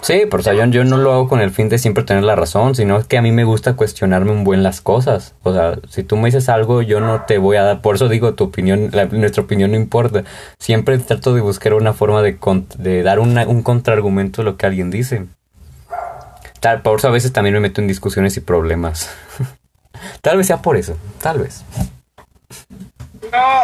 Sí, 0.02 0.22
pero 0.28 0.40
o 0.40 0.42
sea, 0.42 0.52
yo, 0.52 0.64
yo 0.64 0.82
no 0.82 0.96
lo 0.96 1.12
hago 1.12 1.28
con 1.28 1.40
el 1.40 1.52
fin 1.52 1.68
de 1.68 1.78
siempre 1.78 2.02
tener 2.02 2.24
la 2.24 2.34
razón, 2.34 2.74
sino 2.74 3.06
que 3.06 3.18
a 3.18 3.22
mí 3.22 3.30
me 3.30 3.44
gusta 3.44 3.76
cuestionarme 3.76 4.32
un 4.32 4.42
buen 4.42 4.64
las 4.64 4.80
cosas. 4.80 5.34
O 5.44 5.52
sea, 5.52 5.78
si 5.88 6.02
tú 6.02 6.16
me 6.16 6.24
dices 6.26 6.48
algo, 6.48 6.82
yo 6.82 6.98
no 6.98 7.22
te 7.24 7.38
voy 7.38 7.56
a 7.56 7.62
dar, 7.62 7.82
por 7.82 7.94
eso 7.94 8.08
digo, 8.08 8.34
tu 8.34 8.44
opinión, 8.44 8.88
la- 8.92 9.04
nuestra 9.04 9.44
opinión 9.44 9.70
no 9.70 9.76
importa. 9.76 10.24
Siempre 10.58 10.98
trato 10.98 11.34
de 11.34 11.40
buscar 11.40 11.72
una 11.74 11.92
forma 11.92 12.20
de, 12.22 12.36
con- 12.36 12.66
de 12.78 13.04
dar 13.04 13.20
una- 13.20 13.46
un 13.46 13.62
contraargumento 13.62 14.42
a 14.42 14.44
lo 14.44 14.56
que 14.56 14.66
alguien 14.66 14.90
dice. 14.90 15.26
Tal, 16.58 16.82
por 16.82 16.98
eso 16.98 17.06
a 17.06 17.12
veces 17.12 17.32
también 17.32 17.54
me 17.54 17.60
meto 17.60 17.80
en 17.80 17.86
discusiones 17.86 18.36
y 18.36 18.40
problemas. 18.40 19.08
tal 20.20 20.36
vez 20.38 20.48
sea 20.48 20.62
por 20.62 20.76
eso, 20.76 20.96
tal 21.22 21.38
vez. 21.38 21.62
No, 23.32 23.62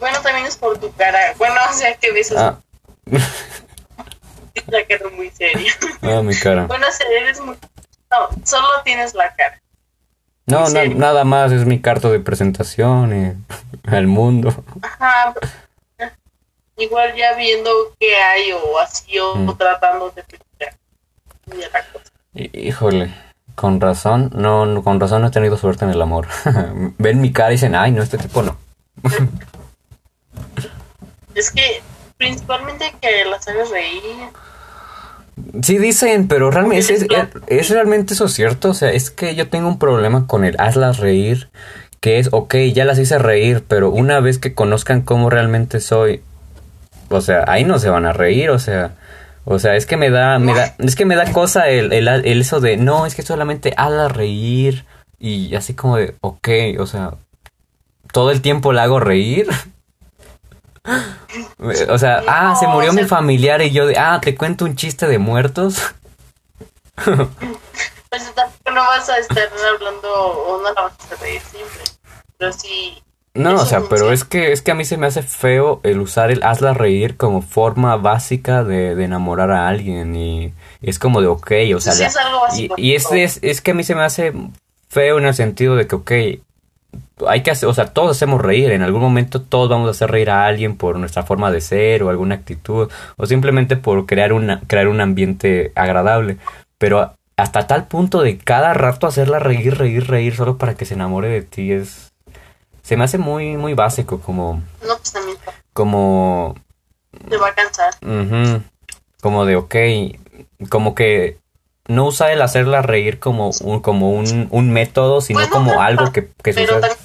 bueno, 0.00 0.20
también 0.22 0.46
es 0.46 0.56
por 0.56 0.78
tu 0.78 0.92
cara. 0.92 1.18
Bueno, 1.38 1.54
o 1.70 1.72
sea, 1.72 1.94
que 1.96 2.12
ves 2.12 2.32
Ah, 2.36 2.58
la 4.66 4.84
cara 4.86 5.10
muy 5.16 5.30
seria. 5.30 5.72
ah, 6.02 6.22
mi 6.22 6.34
cara. 6.36 6.66
bueno, 6.66 6.86
o 6.88 6.92
sea, 6.92 7.06
eres 7.08 7.40
muy... 7.40 7.56
No, 8.10 8.28
solo 8.44 8.66
tienes 8.84 9.14
la 9.14 9.34
cara. 9.34 9.60
No, 10.46 10.66
¿en 10.68 10.74
na- 10.74 11.06
nada 11.06 11.24
más, 11.24 11.52
es 11.52 11.64
mi 11.64 11.80
carta 11.80 12.08
de 12.10 12.20
presentación 12.20 13.36
y 13.86 13.90
al 13.90 14.06
mundo. 14.06 14.52
Ajá. 14.82 15.34
Igual 16.76 17.14
ya 17.14 17.34
viendo 17.36 17.70
qué 18.00 18.14
hay 18.16 18.52
o 18.52 18.78
así 18.80 19.18
o 19.18 19.34
Mm. 19.36 19.56
tratando 19.56 20.10
de. 20.10 20.24
Hí- 22.34 22.50
Híjole, 22.68 23.14
con 23.54 23.80
razón, 23.80 24.30
no, 24.34 24.66
no, 24.66 24.82
con 24.82 24.98
razón 25.00 25.22
no 25.22 25.28
he 25.28 25.30
tenido 25.30 25.56
suerte 25.56 25.84
en 25.84 25.90
el 25.92 26.02
amor. 26.02 26.26
Ven 26.98 27.20
mi 27.20 27.32
cara 27.32 27.50
y 27.50 27.52
dicen, 27.54 27.74
ay, 27.74 27.92
no, 27.92 28.02
este 28.02 28.18
tipo 28.18 28.42
no. 28.42 28.56
Es 31.34 31.50
que 31.50 31.80
principalmente 32.18 32.94
que 33.00 33.24
las 33.24 33.46
hagas 33.48 33.70
reír. 33.70 34.02
Sí 35.62 35.78
dicen, 35.78 36.28
pero 36.28 36.50
realmente 36.50 36.80
es, 36.80 36.90
es, 36.90 37.06
es 37.46 37.70
realmente 37.70 38.14
eso 38.14 38.28
cierto. 38.28 38.70
O 38.70 38.74
sea, 38.74 38.90
es 38.90 39.10
que 39.10 39.34
yo 39.34 39.48
tengo 39.48 39.68
un 39.68 39.78
problema 39.78 40.26
con 40.26 40.44
el 40.44 40.56
hazlas 40.58 40.98
reír, 40.98 41.48
que 42.00 42.18
es, 42.18 42.28
ok, 42.32 42.54
ya 42.74 42.84
las 42.84 42.98
hice 42.98 43.18
reír, 43.18 43.64
pero 43.66 43.90
una 43.90 44.20
vez 44.20 44.38
que 44.38 44.54
conozcan 44.54 45.02
cómo 45.02 45.30
realmente 45.30 45.80
soy, 45.80 46.22
o 47.08 47.20
sea, 47.20 47.44
ahí 47.48 47.64
no 47.64 47.78
se 47.78 47.88
van 47.88 48.06
a 48.06 48.12
reír, 48.12 48.50
o 48.50 48.58
sea, 48.58 48.96
o 49.44 49.58
sea, 49.58 49.74
es 49.74 49.86
que 49.86 49.96
me 49.96 50.10
da, 50.10 50.38
me 50.38 50.54
da, 50.54 50.74
es 50.78 50.94
que 50.94 51.04
me 51.04 51.16
da 51.16 51.32
cosa 51.32 51.68
el, 51.68 51.92
el, 51.92 52.08
el 52.08 52.40
eso 52.40 52.60
de, 52.60 52.76
no, 52.76 53.06
es 53.06 53.14
que 53.14 53.22
solamente 53.22 53.72
hazlas 53.76 54.12
reír 54.12 54.84
y 55.18 55.54
así 55.54 55.74
como 55.74 55.96
de, 55.96 56.14
ok, 56.20 56.48
o 56.78 56.86
sea, 56.86 57.14
todo 58.12 58.30
el 58.30 58.40
tiempo 58.42 58.72
la 58.72 58.84
hago 58.84 59.00
reír. 59.00 59.48
O 61.88 61.98
sea, 61.98 62.22
ah, 62.26 62.56
se 62.58 62.66
murió 62.66 62.90
o 62.90 62.94
mi 62.94 63.04
familiar 63.04 63.62
y 63.62 63.70
yo 63.70 63.86
de, 63.86 63.96
ah, 63.98 64.20
te 64.22 64.34
cuento 64.34 64.64
un 64.64 64.76
chiste 64.76 65.06
de 65.06 65.18
muertos. 65.18 65.78
Pues 66.94 68.34
tampoco 68.34 68.70
no 68.72 68.80
vas 68.82 69.08
a 69.08 69.18
estar 69.18 69.48
hablando 69.74 70.12
o 70.12 70.58
no 70.62 70.72
la 70.72 70.82
vas 70.82 70.92
a 71.10 71.22
reír 71.22 71.40
siempre. 71.40 71.82
Pero 72.36 72.52
sí. 72.52 73.02
No, 73.34 73.54
o 73.54 73.64
sea, 73.64 73.80
pero 73.88 74.12
es 74.12 74.24
que 74.24 74.52
es 74.52 74.60
que 74.60 74.72
a 74.72 74.74
mí 74.74 74.84
se 74.84 74.98
me 74.98 75.06
hace 75.06 75.22
feo 75.22 75.80
el 75.84 76.00
usar 76.00 76.30
el 76.30 76.42
hazla 76.42 76.74
reír 76.74 77.16
como 77.16 77.40
forma 77.40 77.96
básica 77.96 78.62
de, 78.62 78.94
de 78.94 79.04
enamorar 79.04 79.50
a 79.50 79.68
alguien 79.68 80.14
y 80.14 80.52
es 80.82 80.98
como 80.98 81.22
de 81.22 81.28
ok, 81.28 81.50
o 81.74 81.80
sea, 81.80 81.94
Sí, 81.94 82.02
la- 82.02 82.08
es 82.08 82.16
algo 82.18 82.38
y, 82.38 82.42
básico. 82.42 82.74
y 82.76 82.94
es, 82.94 83.10
es, 83.12 83.38
es 83.40 83.62
que 83.62 83.70
a 83.70 83.74
mí 83.74 83.84
se 83.84 83.94
me 83.94 84.02
hace 84.02 84.34
feo 84.90 85.16
en 85.18 85.24
el 85.24 85.34
sentido 85.34 85.76
de 85.76 85.86
que 85.86 85.94
ok, 85.96 86.12
hay 87.26 87.42
que 87.42 87.50
hacer, 87.50 87.68
o 87.68 87.74
sea, 87.74 87.86
todos 87.86 88.16
hacemos 88.16 88.40
reír, 88.40 88.70
en 88.72 88.82
algún 88.82 89.00
momento 89.00 89.40
todos 89.40 89.68
vamos 89.68 89.88
a 89.88 89.90
hacer 89.92 90.10
reír 90.10 90.30
a 90.30 90.46
alguien 90.46 90.76
por 90.76 90.96
nuestra 90.98 91.22
forma 91.22 91.50
de 91.50 91.60
ser 91.60 92.02
o 92.02 92.10
alguna 92.10 92.34
actitud 92.36 92.90
o 93.16 93.26
simplemente 93.26 93.76
por 93.76 94.06
crear 94.06 94.32
una 94.32 94.60
crear 94.66 94.88
un 94.88 95.00
ambiente 95.00 95.72
agradable, 95.74 96.38
pero 96.78 97.14
hasta 97.36 97.66
tal 97.66 97.86
punto 97.86 98.22
de 98.22 98.38
cada 98.38 98.74
rato 98.74 99.06
hacerla 99.06 99.38
reír, 99.38 99.76
reír, 99.78 100.06
reír 100.08 100.34
solo 100.34 100.58
para 100.58 100.74
que 100.74 100.84
se 100.84 100.94
enamore 100.94 101.28
de 101.28 101.42
ti 101.42 101.72
es 101.72 102.12
se 102.82 102.96
me 102.96 103.04
hace 103.04 103.16
muy, 103.18 103.56
muy 103.56 103.74
básico, 103.74 104.20
como, 104.20 104.60
No, 104.86 104.96
pues 104.96 105.12
también 105.12 105.36
como, 105.72 106.54
te 107.28 107.36
va 107.36 107.48
a 107.48 107.54
cansar. 107.54 107.94
como 109.20 109.44
de, 109.46 109.56
ok, 109.56 109.74
como 110.68 110.94
que 110.94 111.38
no 111.88 112.06
usa 112.06 112.32
el 112.32 112.42
hacerla 112.42 112.82
reír 112.82 113.18
como 113.18 113.50
un, 113.62 113.80
como 113.80 114.10
un, 114.12 114.48
un 114.50 114.70
método, 114.70 115.20
sino 115.20 115.40
Bueno, 115.40 115.52
como 115.54 115.80
algo 115.80 116.12
que, 116.12 116.26
que 116.42 116.52
Pero 116.54 116.74
sucede. 116.74 116.80
también, 116.80 117.01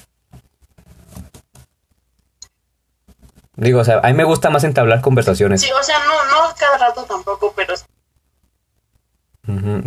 Digo, 3.60 3.80
o 3.80 3.84
sea, 3.84 3.98
a 4.02 4.06
mí 4.06 4.14
me 4.14 4.22
gusta 4.24 4.50
más 4.50 4.62
entablar 4.62 5.00
conversaciones. 5.00 5.60
sí, 5.60 5.70
o 5.72 5.82
sea, 5.82 5.98
no, 6.06 6.24
no 6.26 6.54
cada 6.56 6.78
rato 6.78 7.04
tampoco, 7.04 7.52
pero 7.56 7.74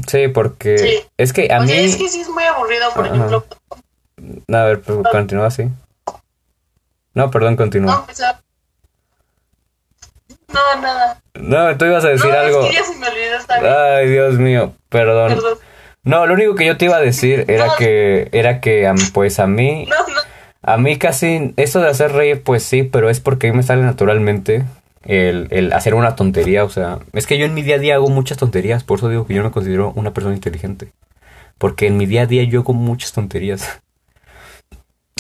Sí, 0.08 0.28
porque 0.28 0.78
Sí. 0.78 1.06
es 1.18 1.32
que 1.34 1.48
a 1.54 1.60
o 1.60 1.62
mí... 1.62 1.68
sea, 1.70 1.80
es 1.82 1.96
que 1.96 2.10
sí 2.10 2.22
es 2.22 2.30
muy 2.30 2.44
aburrido, 2.44 2.92
por 2.94 3.06
Ajá. 3.06 3.16
ejemplo. 3.16 3.46
A 4.52 4.64
ver, 4.64 4.82
pero 4.82 5.04
continúa 5.04 5.48
así. 5.48 5.70
No, 7.14 7.30
perdón, 7.32 7.54
No, 7.54 7.58
continúa. 7.58 8.06
pues, 8.06 8.22
ah, 8.22 8.42
no, 10.48 10.82
nada. 10.82 11.22
No, 11.36 11.78
tú 11.78 11.86
ibas 11.86 12.04
a 12.06 12.10
decir 12.10 12.30
no, 12.32 12.38
algo. 12.40 12.62
es 12.64 12.70
que 12.70 12.74
ya 12.76 12.84
se 12.84 12.96
me 12.98 13.08
olvidó 13.08 13.38
esta 13.38 13.60
vez. 13.60 13.72
Ay, 13.72 14.10
Dios 14.10 14.34
mío, 14.36 14.74
perdón. 14.90 15.30
Perdón. 15.36 15.58
No, 16.04 16.26
lo 16.26 16.34
único 16.34 16.56
que 16.56 16.66
yo 16.66 16.78
te 16.78 16.86
iba 16.86 16.98
a 16.98 17.02
decir 17.02 17.46
era 17.48 17.68
No. 17.68 17.76
que, 17.78 18.30
era 18.32 18.60
que, 18.60 18.92
pues 19.14 19.40
a 19.40 19.46
mí, 19.48 19.86
No, 19.86 19.96
no. 20.08 20.22
A 20.64 20.78
mí 20.78 20.98
casi, 20.98 21.54
eso 21.58 21.80
de 21.82 21.90
hacer 21.90 22.12
reír, 22.12 22.44
pues 22.44 22.64
sí, 22.64 22.84
pero 22.84 23.10
es 23.10 23.20
porque 23.20 23.48
a 23.48 23.52
mí 23.52 23.58
me 23.58 23.64
sale 23.64 23.82
naturalmente 23.82 24.64
el, 25.04 25.48
el 25.52 25.74
hacer 25.74 25.96
una 25.96 26.16
tontería, 26.16 26.64
o 26.64 26.70
sea, 26.70 27.00
es 27.14 27.26
que 27.26 27.38
yo 27.38 27.46
en 27.46 27.54
mi 27.54 27.64
día 27.64 27.76
a 27.76 27.80
día 27.80 27.96
hago 27.96 28.10
muchas 28.10 28.38
tonterías, 28.38 28.84
por 28.84 29.00
eso 29.00 29.10
digo 29.10 29.26
que 29.26 29.34
yo 29.34 29.42
no 29.42 29.50
me 29.50 29.54
considero 29.54 29.92
una 29.96 30.14
persona 30.14 30.36
inteligente, 30.36 30.92
porque 31.58 31.88
en 31.88 31.98
mi 31.98 32.06
día 32.06 32.24
a 32.24 32.28
día 32.28 32.44
yo 32.44 32.62
hago 32.62 32.74
muchas 32.74 33.12
tonterías. 33.14 33.82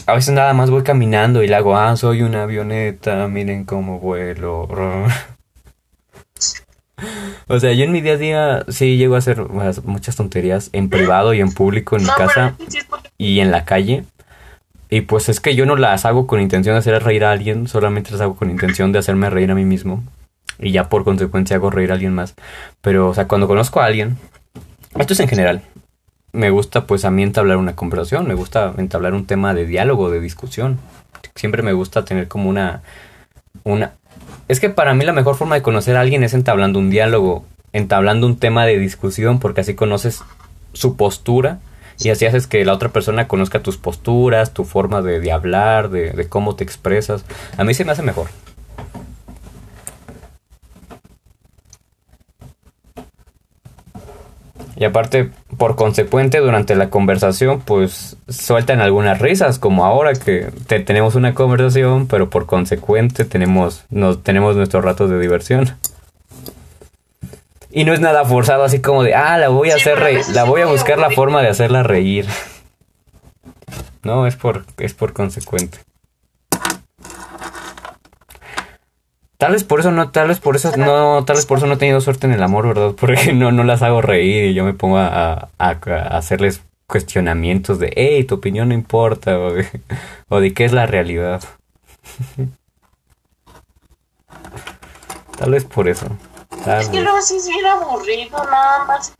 A 0.07 0.15
veces 0.15 0.33
nada 0.33 0.53
más 0.53 0.71
voy 0.71 0.81
caminando 0.81 1.43
y 1.43 1.47
le 1.47 1.55
hago, 1.55 1.77
ah, 1.77 1.95
soy 1.95 2.23
una 2.23 2.43
avioneta, 2.43 3.27
miren 3.27 3.65
cómo 3.65 3.99
vuelo. 3.99 4.67
O 7.47 7.59
sea, 7.59 7.73
yo 7.73 7.83
en 7.83 7.91
mi 7.91 8.01
día 8.01 8.13
a 8.13 8.17
día 8.17 8.65
sí 8.69 8.97
llego 8.97 9.15
a 9.15 9.17
hacer 9.17 9.43
muchas 9.83 10.15
tonterías 10.15 10.69
en 10.71 10.89
privado 10.89 11.33
y 11.33 11.41
en 11.41 11.51
público, 11.51 11.97
en 11.97 12.03
mi 12.03 12.09
casa 12.09 12.55
y 13.17 13.39
en 13.39 13.51
la 13.51 13.65
calle. 13.65 14.05
Y 14.93 15.01
pues 15.01 15.29
es 15.29 15.39
que 15.39 15.55
yo 15.55 15.65
no 15.65 15.77
las 15.77 16.03
hago 16.03 16.27
con 16.27 16.41
intención 16.41 16.75
de 16.75 16.79
hacer 16.79 17.01
reír 17.01 17.23
a 17.23 17.31
alguien, 17.31 17.69
solamente 17.69 18.11
las 18.11 18.19
hago 18.19 18.35
con 18.35 18.51
intención 18.51 18.91
de 18.91 18.99
hacerme 18.99 19.29
reír 19.29 19.49
a 19.49 19.55
mí 19.55 19.63
mismo. 19.63 20.03
Y 20.59 20.73
ya 20.73 20.89
por 20.89 21.05
consecuencia 21.05 21.55
hago 21.55 21.69
reír 21.69 21.91
a 21.91 21.93
alguien 21.93 22.13
más. 22.13 22.35
Pero, 22.81 23.07
o 23.07 23.13
sea, 23.13 23.25
cuando 23.25 23.47
conozco 23.47 23.79
a 23.79 23.85
alguien, 23.85 24.17
esto 24.99 25.13
es 25.13 25.19
en 25.21 25.29
general, 25.29 25.61
me 26.33 26.49
gusta 26.49 26.87
pues 26.87 27.05
a 27.05 27.09
mí 27.09 27.23
entablar 27.23 27.55
una 27.55 27.73
conversación, 27.73 28.27
me 28.27 28.33
gusta 28.33 28.73
entablar 28.77 29.13
un 29.13 29.25
tema 29.25 29.53
de 29.53 29.65
diálogo, 29.65 30.11
de 30.11 30.19
discusión. 30.19 30.77
Siempre 31.35 31.63
me 31.63 31.71
gusta 31.71 32.03
tener 32.03 32.27
como 32.27 32.49
una... 32.49 32.81
una... 33.63 33.93
Es 34.49 34.59
que 34.59 34.69
para 34.69 34.93
mí 34.93 35.05
la 35.05 35.13
mejor 35.13 35.35
forma 35.35 35.55
de 35.55 35.61
conocer 35.61 35.95
a 35.95 36.01
alguien 36.01 36.25
es 36.25 36.33
entablando 36.33 36.79
un 36.79 36.89
diálogo, 36.89 37.45
entablando 37.71 38.27
un 38.27 38.35
tema 38.35 38.65
de 38.65 38.77
discusión, 38.77 39.39
porque 39.39 39.61
así 39.61 39.73
conoces 39.73 40.21
su 40.73 40.97
postura 40.97 41.59
y 42.03 42.09
así 42.09 42.25
haces 42.25 42.47
que 42.47 42.63
la 42.65 42.73
otra 42.73 42.89
persona 42.89 43.27
conozca 43.27 43.61
tus 43.61 43.77
posturas, 43.77 44.53
tu 44.53 44.63
forma 44.65 45.01
de, 45.01 45.19
de 45.19 45.31
hablar, 45.31 45.89
de, 45.89 46.11
de 46.11 46.27
cómo 46.29 46.55
te 46.55 46.63
expresas. 46.63 47.25
A 47.57 47.63
mí 47.63 47.73
se 47.73 47.85
me 47.85 47.91
hace 47.91 48.01
mejor. 48.03 48.27
Y 54.75 54.85
aparte, 54.85 55.29
por 55.57 55.75
consecuente, 55.75 56.39
durante 56.39 56.75
la 56.75 56.89
conversación, 56.89 57.61
pues 57.61 58.17
sueltan 58.27 58.79
algunas 58.79 59.19
risas, 59.19 59.59
como 59.59 59.85
ahora 59.85 60.13
que 60.13 60.47
te- 60.67 60.79
tenemos 60.79 61.15
una 61.15 61.33
conversación, 61.33 62.07
pero 62.07 62.29
por 62.29 62.45
consecuente 62.45 63.25
tenemos, 63.25 63.83
nos, 63.89 64.23
tenemos 64.23 64.55
nuestros 64.55 64.83
ratos 64.83 65.09
de 65.09 65.19
diversión. 65.19 65.69
Y 67.71 67.83
no 67.85 67.93
es 67.93 67.99
nada 67.99 68.25
forzado, 68.25 68.63
así 68.63 68.81
como 68.81 69.03
de, 69.03 69.15
ah, 69.15 69.37
la 69.37 69.47
voy 69.49 69.69
a 69.69 69.75
Sí, 69.75 69.81
hacer 69.81 69.99
reír, 69.99 70.21
la 70.33 70.43
voy 70.43 70.61
a 70.61 70.65
buscar 70.65 70.97
la 70.97 71.09
forma 71.11 71.41
de 71.41 71.49
hacerla 71.49 71.83
reír. 71.83 72.25
No, 74.03 74.25
es 74.25 74.35
por, 74.35 74.65
es 74.79 74.95
por 74.95 75.13
consecuente. 75.13 75.77
Tal 79.37 79.51
vez 79.51 79.63
por 79.63 79.79
eso 79.79 79.91
no, 79.91 80.09
tal 80.09 80.27
vez 80.27 80.39
por 80.39 80.55
eso 80.55 80.75
no, 80.75 81.23
tal 81.23 81.35
vez 81.35 81.45
por 81.45 81.59
eso 81.59 81.67
no 81.67 81.73
he 81.73 81.77
tenido 81.77 82.01
suerte 82.01 82.25
en 82.25 82.33
el 82.33 82.41
amor, 82.41 82.67
¿verdad? 82.67 82.93
Porque 82.99 83.31
no, 83.33 83.51
no 83.51 83.63
las 83.63 83.83
hago 83.83 84.01
reír 84.01 84.45
y 84.45 84.53
yo 84.55 84.63
me 84.65 84.73
pongo 84.73 84.97
a, 84.97 85.07
a- 85.59 85.77
a 85.85 86.17
hacerles 86.17 86.63
cuestionamientos 86.87 87.77
de, 87.77 87.93
hey, 87.95 88.23
tu 88.23 88.35
opinión 88.35 88.69
no 88.69 88.73
importa, 88.73 89.37
o 89.37 89.53
de, 89.53 89.67
o 90.29 90.39
de 90.39 90.51
qué 90.53 90.65
es 90.65 90.71
la 90.73 90.87
realidad. 90.87 91.43
Tal 95.37 95.51
vez 95.51 95.63
por 95.65 95.87
eso. 95.87 96.07
Es 96.65 96.89
que 96.89 97.01
luego 97.01 97.21
sí 97.21 97.37
es 97.37 97.47
bien 97.47 97.65
aburrido, 97.65 98.43
nada 98.45 98.85
más. 98.85 99.13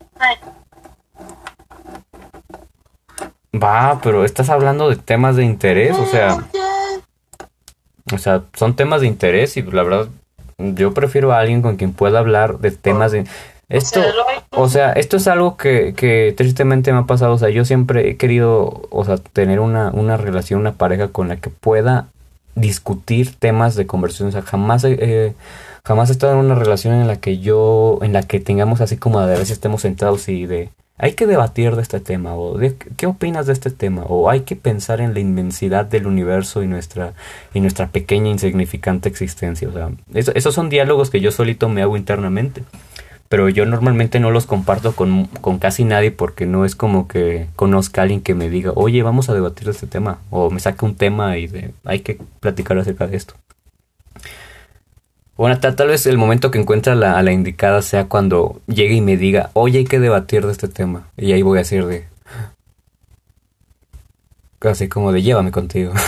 Va, 3.54 4.00
pero 4.02 4.24
estás 4.24 4.50
hablando 4.50 4.90
de 4.90 4.96
temas 4.96 5.36
de 5.36 5.44
interés, 5.44 5.98
o 5.98 6.06
sea, 6.06 6.38
ya. 6.54 8.16
o 8.16 8.18
sea, 8.18 8.44
son 8.54 8.76
temas 8.76 9.02
de 9.02 9.08
interés 9.08 9.58
y 9.58 9.62
la 9.62 9.84
verdad 9.84 10.08
yo 10.58 10.94
prefiero 10.94 11.32
a 11.32 11.40
alguien 11.40 11.62
con 11.62 11.76
quien 11.76 11.92
pueda 11.92 12.20
hablar 12.20 12.60
de 12.60 12.72
temas 12.72 13.12
de 13.12 13.26
esto, 13.68 14.02
o 14.50 14.68
sea, 14.68 14.92
esto 14.92 15.18
es 15.18 15.28
algo 15.28 15.56
que, 15.56 15.94
que 15.96 16.34
tristemente 16.36 16.92
me 16.92 17.00
ha 17.00 17.06
pasado, 17.06 17.34
o 17.34 17.38
sea, 17.38 17.50
yo 17.50 17.64
siempre 17.64 18.10
he 18.10 18.18
querido, 18.18 18.82
o 18.90 19.06
sea, 19.06 19.16
tener 19.18 19.62
una, 19.62 19.92
una 19.92 20.18
relación, 20.18 20.60
una 20.60 20.74
pareja 20.74 21.08
con 21.08 21.30
la 21.30 21.38
que 21.38 21.50
pueda 21.50 22.08
discutir 22.56 23.34
temas 23.36 23.76
de 23.76 23.88
conversación, 23.88 24.28
o 24.28 24.32
sea, 24.34 24.42
jamás 24.42 24.84
he, 24.84 24.98
eh, 25.00 25.34
jamás 25.84 26.10
he 26.10 26.14
estado 26.14 26.34
en 26.34 26.40
una 26.46 26.56
relación 26.56 26.94
en 26.94 27.08
la 27.08 27.18
que 27.20 27.40
yo, 27.40 28.00
en 28.02 28.14
la 28.14 28.24
que 28.24 28.40
tengamos 28.40 28.82
así 28.82 28.98
como 28.98 29.20
de 29.22 29.26
a 29.26 29.38
veces 29.38 29.52
estemos 29.52 29.82
sentados 29.82 30.28
y 30.30 30.46
de, 30.46 30.70
hay 30.98 31.14
que 31.14 31.26
debatir 31.26 31.76
de 31.76 31.82
este 31.82 32.00
tema, 32.00 32.36
o 32.36 32.58
de, 32.58 32.76
¿qué 32.76 33.08
opinas 33.08 33.48
de 33.48 33.54
este 33.54 33.72
tema? 33.72 34.04
O 34.08 34.30
hay 34.30 34.42
que 34.42 34.56
pensar 34.56 35.02
en 35.02 35.14
la 35.16 35.20
inmensidad 35.20 35.86
del 35.86 36.06
universo 36.06 36.62
y 36.62 36.68
nuestra, 36.68 37.14
y 37.56 37.60
nuestra 37.60 37.88
pequeña 37.88 38.30
insignificante 38.30 39.10
existencia, 39.10 39.68
o 39.68 39.74
sea, 39.74 39.90
eso- 40.14 40.32
esos 40.36 40.54
son 40.54 40.70
diálogos 40.70 41.10
que 41.10 41.20
yo 41.22 41.32
solito 41.32 41.70
me 41.70 41.82
hago 41.82 41.98
internamente 41.98 42.64
pero 43.30 43.48
yo 43.48 43.66
normalmente 43.66 44.20
no 44.20 44.30
los 44.30 44.46
comparto 44.46 44.94
con, 44.94 45.28
con 45.40 45.58
casi 45.58 45.86
nadie 45.86 46.12
porque 46.12 46.46
no 46.46 46.66
es 46.66 46.76
como 46.76 47.08
que 47.08 47.48
conozca 47.56 48.02
a 48.02 48.04
alguien 48.04 48.20
que 48.20 48.36
me 48.36 48.50
diga, 48.50 48.74
oye, 48.76 49.04
vamos 49.04 49.30
a 49.30 49.34
debatir 49.34 49.64
de 49.68 49.72
este 49.72 49.88
tema, 49.88 50.20
o 50.32 50.50
me 50.50 50.60
saque 50.60 50.84
un 50.84 50.96
tema 50.96 51.38
y 51.38 51.48
de, 51.48 51.72
hay 51.86 52.02
que 52.02 52.18
platicar 52.42 52.78
acerca 52.78 53.08
de 53.08 53.16
esto. 53.16 53.36
Bueno, 55.38 55.60
tal, 55.60 55.76
tal 55.76 55.88
vez 55.88 56.06
el 56.06 56.18
momento 56.18 56.52
que 56.52 56.60
encuentre 56.60 56.94
a 56.94 56.96
la, 56.96 57.18
a 57.18 57.24
la 57.24 57.32
indicada 57.32 57.82
sea 57.82 58.08
cuando 58.08 58.62
llegue 58.68 58.96
y 58.96 59.02
me 59.02 59.18
diga, 59.18 59.50
oye, 59.54 59.80
hay 59.80 59.86
que 59.86 60.00
debatir 60.00 60.46
de 60.46 60.52
este 60.52 60.68
tema. 60.68 61.10
Y 61.18 61.32
ahí 61.32 61.42
voy 61.42 61.58
a 61.58 61.62
decir 61.62 61.86
de... 61.86 62.08
Así 64.62 64.88
como 64.88 65.12
de, 65.12 65.24
llévame 65.24 65.52
contigo. 65.52 65.94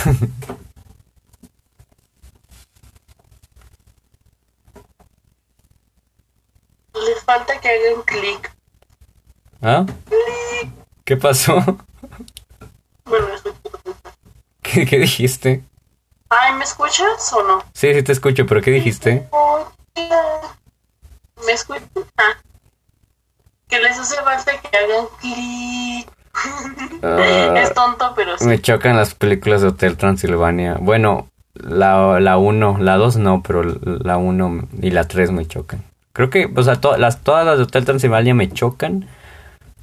Les 6.94 7.24
falta 7.24 7.60
que 7.60 7.68
hagan 7.68 8.02
clic. 8.04 8.54
¿Ah? 9.60 9.84
¿Qué 11.04 11.16
pasó? 11.16 11.60
Bueno. 13.04 13.26
¿Qué, 14.62 14.86
qué 14.86 14.98
dijiste? 14.98 15.64
Ay, 16.40 16.54
¿me 16.54 16.64
escuchas 16.64 17.32
o 17.32 17.42
no? 17.42 17.62
Sí, 17.74 17.92
sí 17.94 18.02
te 18.02 18.12
escucho, 18.12 18.46
pero 18.46 18.60
¿qué 18.62 18.70
dijiste? 18.70 19.28
¿Me 21.46 21.52
escuchas? 21.52 21.82
Ah. 22.16 22.36
Que 23.68 23.78
les 23.80 23.98
hace 23.98 24.16
falta 24.22 24.52
que 24.60 24.76
hagan 24.76 25.06
clic. 25.20 26.08
Ah. 27.02 27.54
es 27.58 27.72
tonto, 27.74 28.12
pero 28.16 28.36
sí. 28.38 28.44
Me 28.46 28.60
chocan 28.60 28.96
las 28.96 29.14
películas 29.14 29.62
de 29.62 29.68
Hotel 29.68 29.96
Transilvania. 29.96 30.76
Bueno, 30.80 31.28
la, 31.54 32.18
la 32.20 32.38
1, 32.38 32.78
la 32.80 32.96
2 32.96 33.16
no, 33.18 33.42
pero 33.42 33.62
la 33.62 34.16
1 34.16 34.68
y 34.82 34.90
la 34.90 35.04
3 35.06 35.30
me 35.30 35.46
chocan. 35.46 35.84
Creo 36.12 36.30
que, 36.30 36.50
o 36.54 36.62
sea, 36.62 36.76
to- 36.80 36.96
las, 36.96 37.20
todas 37.22 37.44
las 37.46 37.58
de 37.58 37.64
Hotel 37.64 37.84
Transilvania 37.84 38.34
me 38.34 38.50
chocan, 38.50 39.08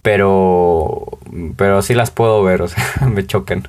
pero, 0.01 1.05
pero 1.57 1.81
sí 1.81 1.93
las 1.93 2.11
puedo 2.11 2.41
ver, 2.43 2.61
o 2.61 2.67
sea, 2.67 2.83
me 3.07 3.25
chocan. 3.25 3.67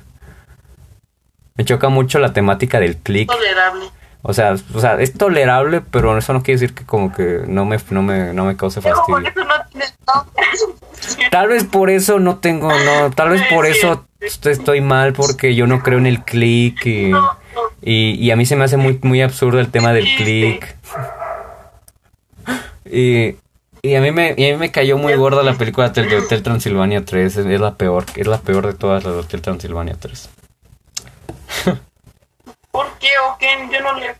Me 1.55 1.65
choca 1.65 1.89
mucho 1.89 2.19
la 2.19 2.33
temática 2.33 2.79
del 2.79 2.97
click. 2.97 3.29
Tolerable. 3.31 3.85
O 4.23 4.33
sea, 4.33 4.55
o 4.73 4.79
sea, 4.79 4.99
es 5.01 5.13
tolerable, 5.13 5.81
pero 5.81 6.17
eso 6.17 6.31
no 6.33 6.41
quiere 6.43 6.59
decir 6.59 6.73
que 6.75 6.85
como 6.85 7.11
que 7.13 7.41
no 7.45 7.65
me, 7.65 7.77
no 7.89 8.01
me, 8.01 8.33
no 8.33 8.45
me 8.45 8.55
cause 8.55 8.81
por 8.81 8.95
fastidio. 8.95 9.19
eso 9.29 9.43
no 9.43 9.65
tienes. 9.69 11.29
Tal 11.29 11.49
vez 11.49 11.65
por 11.65 11.89
eso 11.89 12.19
no 12.19 12.37
tengo, 12.37 12.69
no, 12.71 13.11
tal 13.11 13.29
vez 13.29 13.41
por 13.53 13.65
eso 13.65 14.05
est- 14.21 14.45
estoy 14.45 14.79
mal 14.81 15.11
porque 15.13 15.53
yo 15.55 15.67
no 15.67 15.81
creo 15.83 15.97
en 15.97 16.05
el 16.05 16.23
click 16.23 16.85
y, 16.85 17.11
y, 17.81 18.11
y 18.15 18.31
a 18.31 18.35
mí 18.37 18.45
se 18.45 18.55
me 18.55 18.63
hace 18.63 18.77
muy, 18.77 18.97
muy 19.03 19.21
absurdo 19.21 19.59
el 19.59 19.69
tema 19.69 19.91
del 19.93 20.05
click. 20.15 20.75
Y, 22.85 23.35
y 23.81 23.95
a 23.95 24.01
mí 24.01 24.11
me, 24.11 24.35
y 24.37 24.49
a 24.49 24.53
mí 24.53 24.57
me 24.59 24.71
cayó 24.71 24.97
muy 24.97 25.15
gorda 25.15 25.41
la 25.43 25.53
película 25.55 25.89
de 25.89 26.03
de 26.03 26.17
Hotel 26.17 26.43
Transilvania 26.43 27.03
3, 27.05 27.37
es, 27.37 27.45
es 27.45 27.59
la 27.59 27.75
peor, 27.75 28.05
es 28.15 28.27
la 28.27 28.39
peor 28.39 28.67
de 28.67 28.73
todas 28.73 29.03
las 29.03 29.13
de 29.13 29.19
Hotel 29.21 29.41
Transilvania 29.41 29.95
3. 29.99 30.29
¿Por 32.73 32.87
qué 32.99 33.07
o? 33.23 33.37
Yo 33.71 33.79
no 33.81 33.93
le. 33.99 34.15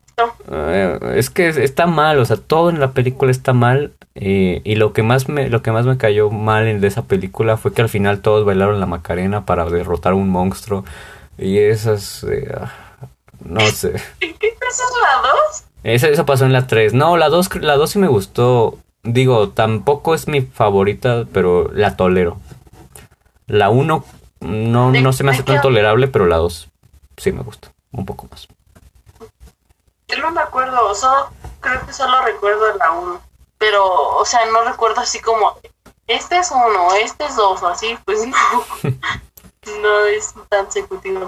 Eh, 0.51 0.99
es 1.15 1.31
que 1.31 1.47
está 1.49 1.87
mal, 1.87 2.19
o 2.19 2.25
sea, 2.25 2.37
todo 2.37 2.69
en 2.69 2.79
la 2.79 2.91
película 2.91 3.31
está 3.31 3.51
mal. 3.53 3.91
eh, 4.15 4.61
y 4.63 4.75
lo 4.75 4.93
que 4.93 5.01
más 5.01 5.27
me, 5.27 5.49
lo 5.49 5.63
que 5.63 5.71
más 5.71 5.87
me 5.87 5.97
cayó 5.97 6.29
mal 6.29 6.67
en- 6.67 6.79
de 6.81 6.87
esa 6.87 7.01
película 7.05 7.57
fue 7.57 7.73
que 7.73 7.81
al 7.81 7.89
final 7.89 8.19
todos 8.21 8.45
bailaron 8.45 8.79
la 8.79 8.85
Macarena 8.85 9.43
para 9.45 9.65
derrotar 9.65 10.13
a 10.13 10.15
un 10.15 10.29
monstruo. 10.29 10.85
Y 11.39 11.57
esas, 11.57 12.23
eh, 12.25 12.47
no 13.43 13.59
sé. 13.61 13.93
¿Qué 14.19 14.35
es 14.39 14.81
la 15.01 15.21
dos? 15.29 15.63
Esa, 15.83 16.09
eso 16.09 16.25
pasó 16.27 16.45
en 16.45 16.53
la 16.53 16.67
3. 16.67 16.93
No, 16.93 17.17
la 17.17 17.29
2, 17.29 17.55
la 17.55 17.75
2 17.75 17.89
sí 17.89 17.97
me 17.99 18.07
gustó. 18.07 18.77
Digo, 19.01 19.49
tampoco 19.49 20.13
es 20.13 20.27
mi 20.27 20.41
favorita, 20.41 21.25
pero 21.33 21.69
la 21.73 21.97
tolero. 21.97 22.37
La 23.47 23.69
1 23.71 24.05
no, 24.41 24.91
¿De- 24.91 25.01
no 25.01 25.11
se 25.11 25.23
me 25.23 25.31
hace 25.31 25.41
tan 25.43 25.59
tolerable, 25.61 26.07
pero 26.07 26.27
la 26.27 26.37
2 26.37 26.69
sí 27.17 27.31
me 27.31 27.41
gusta. 27.41 27.72
Un 27.93 28.05
poco 28.05 28.27
más. 28.29 28.47
Yo 30.07 30.17
no 30.19 30.31
me 30.31 30.41
acuerdo, 30.41 30.93
solo, 30.93 31.29
creo 31.61 31.85
que 31.85 31.93
solo 31.93 32.21
recuerdo 32.25 32.75
la 32.77 32.91
uno. 32.91 33.21
Pero, 33.57 33.85
o 34.17 34.25
sea, 34.25 34.41
no 34.51 34.63
recuerdo 34.69 34.99
así 35.01 35.19
como, 35.19 35.57
este 36.07 36.37
es 36.37 36.51
uno, 36.51 36.93
este 37.01 37.25
es 37.25 37.35
dos, 37.35 37.63
o 37.63 37.67
así, 37.67 37.97
pues 38.05 38.27
no. 38.27 38.35
no 39.81 40.05
es 40.07 40.33
tan 40.49 40.67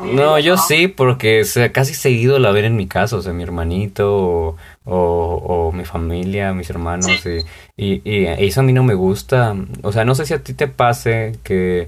mi 0.01 0.11
No, 0.13 0.37
yo 0.39 0.57
sí, 0.57 0.89
porque 0.89 1.41
o 1.41 1.45
sea, 1.45 1.71
casi 1.71 1.93
seguido 1.93 2.37
la 2.37 2.51
ver 2.51 2.65
en 2.65 2.75
mi 2.75 2.85
casa, 2.87 3.15
o 3.15 3.21
sea, 3.21 3.31
mi 3.31 3.43
hermanito 3.43 4.13
o, 4.13 4.55
o- 4.83 5.67
o 5.67 5.71
mi 5.71 5.85
familia, 5.85 6.51
mis 6.53 6.69
hermanos, 6.69 7.25
y, 7.25 7.45
y, 7.77 8.01
y 8.09 8.25
eso 8.45 8.59
a 8.59 8.63
mí 8.63 8.73
no 8.73 8.83
me 8.83 8.93
gusta. 8.93 9.55
O 9.83 9.93
sea, 9.93 10.03
no 10.03 10.15
sé 10.15 10.25
si 10.25 10.33
a 10.33 10.43
ti 10.43 10.53
te 10.53 10.67
pase 10.67 11.39
que, 11.43 11.87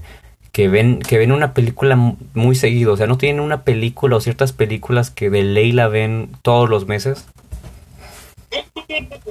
que 0.58 0.66
ven, 0.68 0.98
que 0.98 1.18
ven 1.18 1.30
una 1.30 1.54
película 1.54 1.94
mu- 1.94 2.16
muy 2.34 2.56
seguido, 2.56 2.94
o 2.94 2.96
sea, 2.96 3.06
no 3.06 3.16
tienen 3.16 3.40
una 3.40 3.62
película 3.62 4.16
o 4.16 4.20
ciertas 4.20 4.52
películas 4.52 5.08
que 5.08 5.30
de 5.30 5.44
ley 5.44 5.70
la 5.70 5.86
ven 5.86 6.32
todos 6.42 6.68
los 6.68 6.88
meses. 6.88 7.26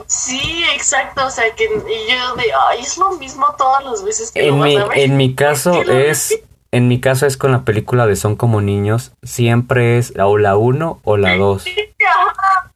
Sí, 0.05 0.63
exacto, 0.73 1.25
o 1.25 1.29
sea, 1.29 1.43
que 1.53 1.65
y 1.65 2.11
yo 2.11 2.35
de, 2.37 2.43
ay, 2.69 2.79
es 2.79 2.97
lo 2.97 3.11
mismo 3.17 3.45
todas 3.57 3.83
las 3.83 4.05
veces 4.05 4.31
que 4.31 4.47
En 4.47 4.57
lo 4.57 4.63
mi, 4.63 4.75
vas 4.77 4.85
a 4.85 4.87
ver. 4.87 4.99
en 4.99 5.17
mi 5.17 5.35
caso 5.35 5.71
¿Por 5.75 5.85
qué 5.85 5.91
lo 5.91 5.99
es, 5.99 6.39
en 6.71 6.87
mi 6.87 7.01
caso 7.01 7.25
es 7.25 7.35
con 7.35 7.51
la 7.51 7.65
película 7.65 8.07
de 8.07 8.15
Son 8.15 8.37
como 8.37 8.61
niños, 8.61 9.11
siempre 9.21 9.97
es 9.97 10.13
o 10.17 10.37
la 10.37 10.55
1 10.55 11.01
o 11.03 11.17
la 11.17 11.35
2. 11.35 11.65
Ajá, 12.07 12.71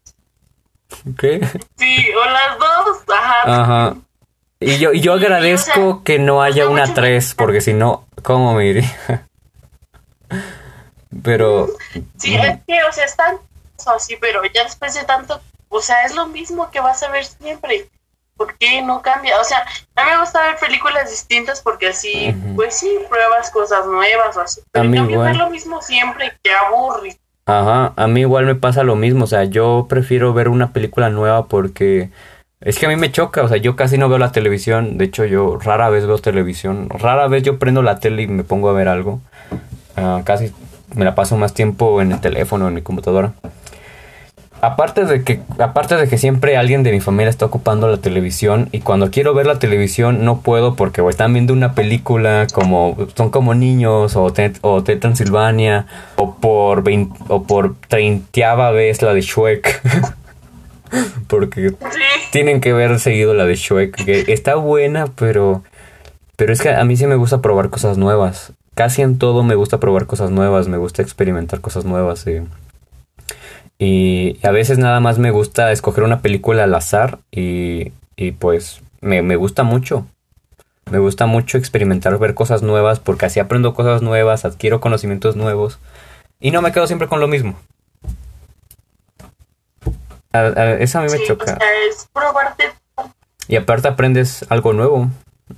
¿Qué? 1.17 1.39
sí, 1.77 2.05
o 2.21 2.25
las 2.25 2.59
dos, 2.59 2.97
ajá. 3.17 3.61
Ajá. 3.61 3.95
Y 4.62 4.78
yo, 4.78 4.93
y 4.93 5.02
yo 5.02 5.17
Sí, 5.17 5.26
agradezco 5.26 5.88
o 5.89 5.93
sea, 5.95 6.04
que 6.06 6.19
no 6.19 6.41
haya 6.41 6.69
una 6.69 6.84
mucho 6.84 6.93
3, 6.93 7.36
porque 7.36 7.62
si 7.62 7.74
no, 7.74 8.06
¿cómo 8.24 8.54
me 8.54 8.67
iría? 8.67 9.28
Pero, 11.24 11.67
Sí, 12.17 12.36
es 12.36 12.60
que, 12.65 12.84
o 12.84 12.91
sea, 12.93 13.06
están 13.06 13.38
así, 13.95 14.15
pero 14.21 14.41
ya 14.54 14.63
después 14.63 14.93
de 14.93 15.04
tanto, 15.04 15.41
o 15.69 15.82
sea, 15.82 16.06
es 16.06 16.15
lo 16.15 16.28
mismo 16.28 16.69
que 16.71 16.80
vas 16.80 17.02
a 17.04 17.10
ver 17.10 17.26
siempre. 17.26 17.89
¿Por 18.38 18.58
qué 18.58 18.82
no 18.82 19.02
cambia? 19.02 19.39
O 19.39 19.43
sea, 19.43 19.60
a 19.95 20.04
mí 20.06 20.12
me 20.12 20.19
gusta 20.19 20.41
ver 20.41 20.58
películas 20.58 21.10
distintas 21.12 21.62
porque 21.62 21.89
así, 21.89 22.36
pues 22.56 22.76
sí, 22.80 22.89
pruebas 23.10 23.52
cosas 23.52 23.86
nuevas 23.86 24.36
o 24.38 24.41
así. 24.41 24.62
Pero 24.71 24.84
A 24.84 24.86
en 24.86 24.91
mí 24.91 24.97
cambio 24.97 25.19
ver 25.21 25.36
lo 25.36 25.50
mismo 25.50 25.82
siempre, 25.82 26.34
que 26.43 26.52
aburre. 26.54 27.17
ajá, 27.45 27.93
a 27.95 28.08
mí 28.08 28.21
igual 28.21 28.45
me 28.45 28.56
pasa 28.56 28.84
lo 28.84 28.95
mismo, 28.95 29.26
o 29.26 29.28
sea, 29.28 29.43
yo 29.43 29.86
prefiero 29.89 30.34
ver 30.34 30.47
una 30.50 30.71
película 30.74 31.10
nueva 31.10 31.47
porque 31.47 32.10
es 32.62 32.78
que 32.80 32.86
a 32.86 32.89
mí 32.89 32.95
me 32.95 33.12
choca, 33.12 33.43
o 33.43 33.47
sea, 33.47 33.58
yo 33.58 33.76
casi 33.76 33.97
no 33.97 34.08
veo 34.10 34.17
la 34.17 34.32
televisión, 34.32 34.97
de 34.97 35.06
hecho 35.06 35.26
yo 35.26 35.58
rara 35.58 35.89
vez 35.89 36.06
veo 36.06 36.17
televisión, 36.19 36.89
rara 36.89 37.28
vez 37.28 37.43
yo 37.43 37.58
prendo 37.60 37.82
la 37.82 38.00
tele 38.00 38.21
y 38.24 38.28
me 38.28 38.43
pongo 38.43 38.69
a 38.69 38.74
ver 38.74 38.88
algo, 38.88 39.19
Ah, 39.97 40.21
casi 40.24 40.52
me 40.95 41.04
la 41.06 41.15
paso 41.15 41.36
más 41.38 41.54
tiempo 41.54 42.02
en 42.02 42.12
el 42.13 42.21
teléfono, 42.21 42.67
en 42.69 42.74
mi 42.74 42.82
computadora. 42.82 43.34
Aparte 44.62 45.06
de 45.06 45.24
que, 45.24 45.39
aparte 45.58 45.95
de 45.95 46.08
que 46.08 46.19
siempre 46.19 46.56
alguien 46.56 46.84
de 46.84 46.91
mi 46.91 47.00
familia 47.02 47.30
está 47.32 47.45
ocupando 47.47 47.88
la 47.88 47.97
televisión 47.97 48.69
y 48.71 48.82
cuando 48.82 49.10
quiero 49.10 49.34
ver 49.34 49.47
la 49.47 49.58
televisión 49.58 50.24
no 50.24 50.41
puedo 50.41 50.76
porque 50.76 51.02
o 51.02 51.10
están 51.10 51.34
viendo 51.34 51.52
una 51.54 51.74
película 51.74 52.45
como 52.54 52.95
son 53.15 53.32
como 53.32 53.56
niños 53.56 54.15
o 54.15 54.32
Ted, 54.32 54.58
o 54.62 54.84
Ted 54.84 55.00
Transilvania 55.00 55.88
o 56.15 56.36
por 56.36 56.84
vein- 56.84 57.12
o 57.28 57.41
por 57.43 57.76
treintiava 57.88 58.69
vez 58.69 59.02
la 59.02 59.13
de 59.15 59.21
Shrek 59.21 59.82
porque 61.27 61.69
Sí, 61.69 61.75
tienen 62.32 62.62
que 62.62 62.73
ver 62.73 62.99
seguido 62.99 63.34
la 63.34 63.45
de 63.45 63.56
Shrek 63.56 64.06
que 64.06 64.34
está 64.34 64.56
buena 64.56 65.08
pero 65.08 65.63
pero 66.36 66.54
es 66.54 66.62
que 66.62 66.69
a 66.69 66.84
mí 66.84 66.97
sí 66.97 67.08
me 67.08 67.15
gusta 67.15 67.41
probar 67.41 67.69
cosas 67.69 67.97
nuevas 67.97 68.54
casi 68.75 69.01
en 69.01 69.17
todo 69.17 69.43
me 69.43 69.56
gusta 69.56 69.80
probar 69.80 70.06
cosas 70.06 70.32
nuevas 70.32 70.67
me 70.67 70.77
gusta 70.77 71.01
experimentar 71.01 71.62
cosas 71.62 71.86
nuevas 71.86 72.25
y 72.27 72.41
y 73.84 74.38
a 74.43 74.51
veces 74.51 74.77
nada 74.77 74.99
más 74.99 75.17
me 75.17 75.32
gusta 75.32 75.71
escoger 75.71 76.04
una 76.04 76.21
película 76.21 76.65
al 76.65 76.75
azar 76.75 77.17
y, 77.32 77.93
y 78.15 78.32
pues 78.34 78.84
me, 79.01 79.23
me 79.23 79.36
gusta 79.36 79.63
mucho. 79.63 80.06
Me 80.91 80.99
gusta 80.99 81.25
mucho 81.25 81.58
experimentar, 81.58 82.19
ver 82.19 82.36
cosas 82.36 82.62
nuevas 82.62 82.99
porque 82.99 83.25
así 83.25 83.39
aprendo 83.39 83.73
cosas 83.73 84.04
nuevas, 84.04 84.45
adquiero 84.45 84.82
conocimientos 84.82 85.36
nuevos 85.36 85.80
y 86.39 86.51
no 86.51 86.62
me 86.62 86.71
quedo 86.71 86.86
siempre 86.86 87.08
con 87.08 87.19
lo 87.19 87.27
mismo. 87.27 87.56
A- 90.34 90.39
a- 90.39 90.74
eso 90.80 91.00
a 91.00 91.04
mí 91.04 91.10
me 91.12 91.24
choca. 91.26 91.44
o 91.44 91.48
sea, 91.58 91.58
es 91.89 92.08
probarte. 92.13 92.65
Y 93.48 93.56
aparte 93.56 93.88
aprendes 93.88 94.46
algo 94.50 94.74
nuevo. 94.74 95.08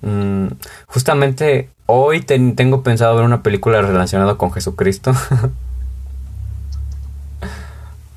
Mm, 0.02 0.48
justamente 0.88 1.70
hoy 1.86 2.22
ten- 2.22 2.56
tengo 2.56 2.82
pensado 2.82 3.16
ver 3.16 3.26
una 3.26 3.44
película 3.44 3.82
relacionada 3.82 4.36
con 4.36 4.52
Jesucristo. 4.52 5.14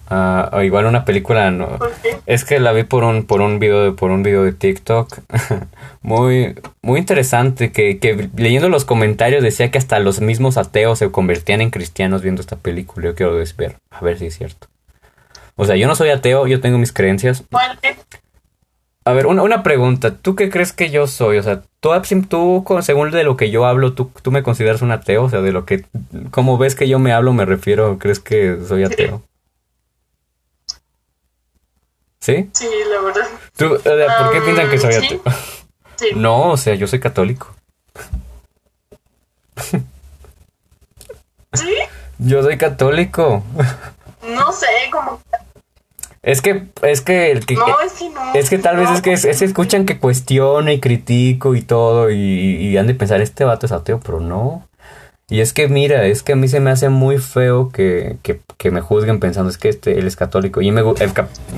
Ah, 0.09 0.51
o 0.53 0.62
igual 0.62 0.87
una 0.87 1.05
película 1.05 1.51
no, 1.51 1.81
es 2.27 2.45
que 2.45 2.61
la 2.61 2.71
vi 2.71 2.85
por 2.85 3.03
un 3.03 3.25
por 3.27 3.40
un 3.40 3.59
video 3.59 3.83
de 3.83 3.90
por 3.90 4.12
un 4.12 4.23
video 4.23 4.45
de 4.45 4.53
TikTok 4.53 5.19
muy 6.03 6.55
muy 6.81 7.01
interesante 7.01 7.73
que, 7.73 7.99
que 7.99 8.31
leyendo 8.37 8.69
los 8.69 8.85
comentarios 8.85 9.42
decía 9.42 9.73
que 9.73 9.79
hasta 9.79 9.99
los 9.99 10.21
mismos 10.21 10.59
ateos 10.59 11.01
se 11.01 11.11
convertían 11.11 11.61
en 11.61 11.71
cristianos 11.71 12.23
viendo 12.23 12.40
esta 12.40 12.55
película. 12.55 13.07
Yo 13.07 13.14
quiero 13.16 13.35
ver 13.35 13.49
a 13.90 14.01
ver 14.01 14.16
si 14.21 14.27
es 14.27 14.38
cierto. 14.38 14.69
O 15.57 15.64
sea, 15.64 15.77
yo 15.77 15.87
no 15.88 15.95
soy 15.95 16.11
ateo, 16.11 16.47
yo 16.47 16.61
tengo 16.61 16.79
mis 16.79 16.92
creencias, 16.92 17.45
a 19.07 19.12
ver, 19.12 19.27
una, 19.27 19.45
una 19.45 19.62
pregunta. 19.62 20.16
¿Tú 20.16 20.35
qué 20.35 20.51
crees 20.51 20.73
que 20.73 20.90
yo 20.90 21.07
soy? 21.07 21.38
O 21.38 21.42
sea, 21.45 21.62
tú, 21.81 22.64
según 22.83 23.12
de 23.12 23.23
lo 23.23 23.37
que 23.37 23.53
yo 23.53 23.64
hablo, 23.64 23.92
¿tú, 23.92 24.11
¿tú 24.21 24.33
me 24.33 24.42
consideras 24.42 24.83
un 24.83 24.90
ateo? 24.90 25.23
O 25.23 25.31
sea, 25.31 25.42
de 25.42 25.53
lo 25.53 25.64
que... 25.64 25.85
¿Cómo 26.33 26.59
ves 26.59 26.75
que 26.75 26.88
yo 26.88 26.99
me 26.99 27.12
hablo 27.12 27.33
me 27.33 27.45
refiero? 27.45 28.01
¿Crees 28.01 28.19
que 28.19 28.59
soy 28.66 28.83
ateo? 28.83 29.23
¿Sí? 32.19 32.51
Sí, 32.53 32.69
la 32.90 33.01
verdad. 33.01 33.29
¿Tú, 33.57 33.75
o 33.75 33.79
sea, 33.79 34.19
¿Por 34.19 34.33
qué 34.33 34.38
Um, 34.38 34.45
piensan 34.45 34.71
que 34.71 34.79
soy 34.79 34.92
sí. 34.92 35.07
ateo? 35.07 35.23
Sí. 35.97 36.09
No, 36.14 36.51
o 36.51 36.57
sea, 36.59 36.75
yo 36.75 36.87
soy 36.88 37.01
católico. 37.01 37.55
¿Sí? 41.55 41.75
Yo 42.19 42.42
soy 42.42 42.59
católico. 42.59 43.42
No 44.29 44.53
sé, 44.53 44.66
como. 44.90 45.21
Es 46.26 46.42
que, 46.42 46.64
es 46.82 47.02
que 47.02 47.30
el 47.30 47.46
que... 47.46 47.54
No, 47.54 47.80
es 47.80 47.92
que 47.92 48.10
no. 48.10 48.34
Es 48.34 48.50
que 48.50 48.58
tal 48.58 48.76
vez 48.76 48.90
es 48.90 49.00
que 49.00 49.16
se 49.16 49.44
escuchan 49.44 49.86
que 49.86 50.00
cuestiono 50.00 50.72
y 50.72 50.80
critico 50.80 51.54
y 51.54 51.62
todo 51.62 52.10
y, 52.10 52.16
y 52.16 52.76
han 52.76 52.88
de 52.88 52.94
pensar 52.94 53.20
este 53.20 53.44
vato 53.44 53.66
es 53.66 53.70
ateo, 53.70 54.00
pero 54.00 54.18
no. 54.18 54.66
Y 55.28 55.38
es 55.38 55.52
que 55.52 55.68
mira, 55.68 56.04
es 56.04 56.24
que 56.24 56.32
a 56.32 56.36
mí 56.36 56.48
se 56.48 56.58
me 56.58 56.70
hace 56.70 56.88
muy 56.88 57.18
feo 57.18 57.68
que, 57.68 58.16
que, 58.24 58.40
que 58.58 58.72
me 58.72 58.80
juzguen 58.80 59.20
pensando 59.20 59.50
es 59.50 59.56
que 59.56 59.68
este 59.68 60.00
él 60.00 60.08
es 60.08 60.16
católico 60.16 60.60
y 60.60 60.72
me 60.72 60.80
el 60.80 61.12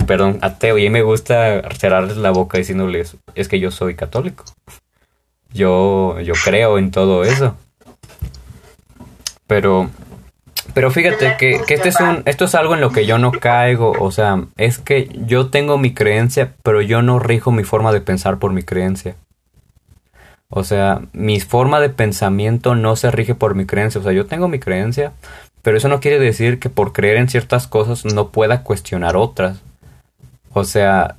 perdón, 0.07 0.38
ateo 0.42 0.76
y 0.76 0.87
a 0.87 0.90
mí 0.90 0.92
me 0.92 1.02
gusta 1.02 1.62
cerrarles 1.78 2.18
la 2.18 2.31
boca 2.31 2.59
diciéndoles 2.59 3.16
es 3.35 3.48
que 3.48 3.61
yo 3.61 3.70
soy 3.70 3.94
católico. 3.94 4.44
Yo 5.50 6.20
yo 6.20 6.35
creo 6.44 6.76
en 6.76 6.90
todo 6.90 7.24
eso. 7.24 7.57
Pero 9.46 9.88
pero 10.75 10.90
fíjate 10.90 11.37
que, 11.38 11.61
que 11.66 11.75
este 11.75 11.88
es 11.88 12.01
un, 12.01 12.23
esto 12.27 12.44
es 12.44 12.55
algo 12.55 12.75
en 12.75 12.81
lo 12.81 12.90
que 12.90 13.07
yo 13.07 13.18
no 13.18 13.33
caigo, 13.33 13.92
o 13.92 14.11
sea, 14.11 14.44
es 14.57 14.79
que 14.79 15.09
yo 15.27 15.49
tengo 15.49 15.79
mi 15.79 15.94
creencia, 15.94 16.55
pero 16.62 16.83
yo 16.83 17.03
no 17.03 17.18
rijo 17.18 17.51
mi 17.51 17.64
forma 17.64 17.92
de 17.92 18.01
pensar 18.01 18.38
por 18.38 18.53
mi 18.53 18.62
creencia. 18.62 19.16
O 20.51 20.64
sea, 20.64 21.03
mi 21.12 21.40
forma 21.40 21.79
de 21.81 21.90
pensamiento 21.90 22.75
no 22.75 22.97
se 22.97 23.11
rige 23.11 23.35
por 23.35 23.55
mi 23.55 23.66
creencia, 23.66 24.01
o 24.01 24.05
sea, 24.05 24.12
yo 24.12 24.27
tengo 24.27 24.49
mi 24.49 24.59
creencia, 24.59 25.12
pero 25.62 25.77
eso 25.77 25.88
no 25.88 26.01
quiere 26.01 26.18
decir 26.18 26.59
que 26.59 26.71
por 26.71 26.92
creer 26.92 27.18
en 27.18 27.29
ciertas 27.29 27.66
cosas 27.66 28.05
no 28.05 28.29
pueda 28.29 28.62
cuestionar 28.62 29.16
otras. 29.16 29.61
O 30.55 30.64
sea, 30.64 31.16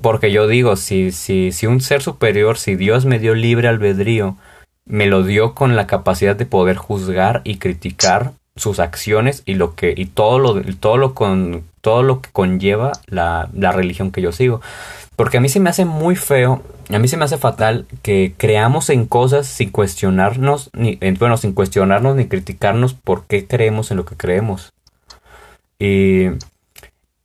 porque 0.00 0.30
yo 0.30 0.46
digo, 0.46 0.76
si, 0.76 1.10
si, 1.10 1.50
si 1.50 1.66
un 1.66 1.80
ser 1.80 2.02
superior, 2.02 2.58
si 2.58 2.76
Dios 2.76 3.04
me 3.04 3.18
dio 3.18 3.34
libre 3.34 3.68
albedrío, 3.68 4.36
me 4.84 5.06
lo 5.06 5.24
dio 5.24 5.54
con 5.54 5.76
la 5.76 5.86
capacidad 5.86 6.36
de 6.36 6.46
poder 6.46 6.76
juzgar 6.76 7.40
y 7.44 7.56
criticar 7.58 8.32
sus 8.58 8.78
acciones 8.80 9.42
y 9.46 9.54
lo 9.54 9.74
que 9.74 9.94
y 9.96 10.06
todo 10.06 10.38
lo 10.38 10.60
todo 10.76 10.96
lo 10.98 11.14
con 11.14 11.64
todo 11.80 12.02
lo 12.02 12.20
que 12.20 12.30
conlleva 12.30 12.92
la, 13.06 13.48
la 13.54 13.72
religión 13.72 14.10
que 14.12 14.20
yo 14.22 14.32
sigo. 14.32 14.60
Porque 15.16 15.38
a 15.38 15.40
mí 15.40 15.48
se 15.48 15.58
me 15.60 15.70
hace 15.70 15.84
muy 15.84 16.14
feo 16.16 16.62
a 16.90 16.98
mí 16.98 17.06
se 17.08 17.16
me 17.16 17.24
hace 17.24 17.36
fatal 17.38 17.86
que 18.02 18.34
creamos 18.36 18.88
en 18.90 19.04
cosas 19.06 19.46
sin 19.46 19.70
cuestionarnos 19.70 20.70
ni 20.72 20.96
en- 21.00 21.16
bueno 21.18 21.36
sin 21.36 21.52
cuestionarnos 21.52 22.16
ni 22.16 22.26
criticarnos 22.26 22.94
por 22.94 23.24
qué 23.26 23.46
creemos 23.46 23.90
en 23.90 23.96
lo 23.98 24.04
que 24.04 24.16
creemos. 24.16 24.72
Y, 25.78 26.26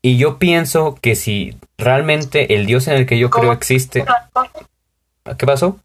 y 0.01 0.17
yo 0.17 0.37
pienso 0.37 0.95
que 1.01 1.15
si 1.15 1.57
realmente 1.77 2.55
el 2.55 2.65
Dios 2.65 2.87
en 2.87 2.95
el 2.95 3.05
que 3.05 3.17
yo 3.17 3.29
creo 3.29 3.51
existe... 3.53 4.05
¿Qué 5.37 5.45
pasó? 5.45 5.79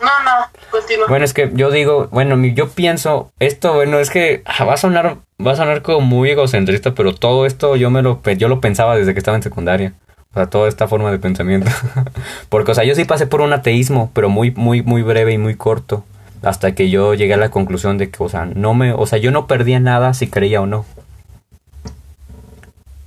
No, 0.00 0.06
no, 0.24 0.46
continúa. 0.70 1.06
Bueno, 1.08 1.24
es 1.24 1.32
que 1.32 1.50
yo 1.54 1.70
digo, 1.70 2.08
bueno, 2.10 2.36
yo 2.44 2.68
pienso, 2.68 3.32
esto, 3.38 3.74
bueno, 3.74 3.98
es 3.98 4.10
que 4.10 4.42
ah, 4.44 4.64
va 4.64 4.74
a 4.74 4.76
sonar, 4.76 5.18
va 5.44 5.52
a 5.52 5.56
sonar 5.56 5.82
como 5.82 6.00
muy 6.00 6.30
egocentrista, 6.30 6.94
pero 6.94 7.14
todo 7.14 7.46
esto 7.46 7.76
yo 7.76 7.90
me 7.90 8.02
lo, 8.02 8.22
yo 8.36 8.48
lo 8.48 8.60
pensaba 8.60 8.96
desde 8.96 9.14
que 9.14 9.18
estaba 9.18 9.36
en 9.36 9.42
secundaria. 9.42 9.94
O 10.32 10.34
sea, 10.38 10.50
toda 10.50 10.68
esta 10.68 10.86
forma 10.86 11.10
de 11.10 11.18
pensamiento. 11.18 11.70
Porque, 12.50 12.72
o 12.72 12.74
sea, 12.74 12.84
yo 12.84 12.94
sí 12.94 13.06
pasé 13.06 13.26
por 13.26 13.40
un 13.40 13.54
ateísmo, 13.54 14.10
pero 14.12 14.28
muy, 14.28 14.50
muy, 14.50 14.82
muy 14.82 15.00
breve 15.00 15.32
y 15.32 15.38
muy 15.38 15.54
corto. 15.54 16.04
Hasta 16.42 16.74
que 16.74 16.90
yo 16.90 17.14
llegué 17.14 17.32
a 17.32 17.38
la 17.38 17.48
conclusión 17.48 17.96
de 17.96 18.10
que, 18.10 18.22
o 18.22 18.28
sea, 18.28 18.44
no 18.44 18.74
me, 18.74 18.92
o 18.92 19.06
sea, 19.06 19.18
yo 19.18 19.30
no 19.30 19.46
perdía 19.46 19.80
nada 19.80 20.12
si 20.12 20.26
creía 20.26 20.60
o 20.60 20.66
no. 20.66 20.84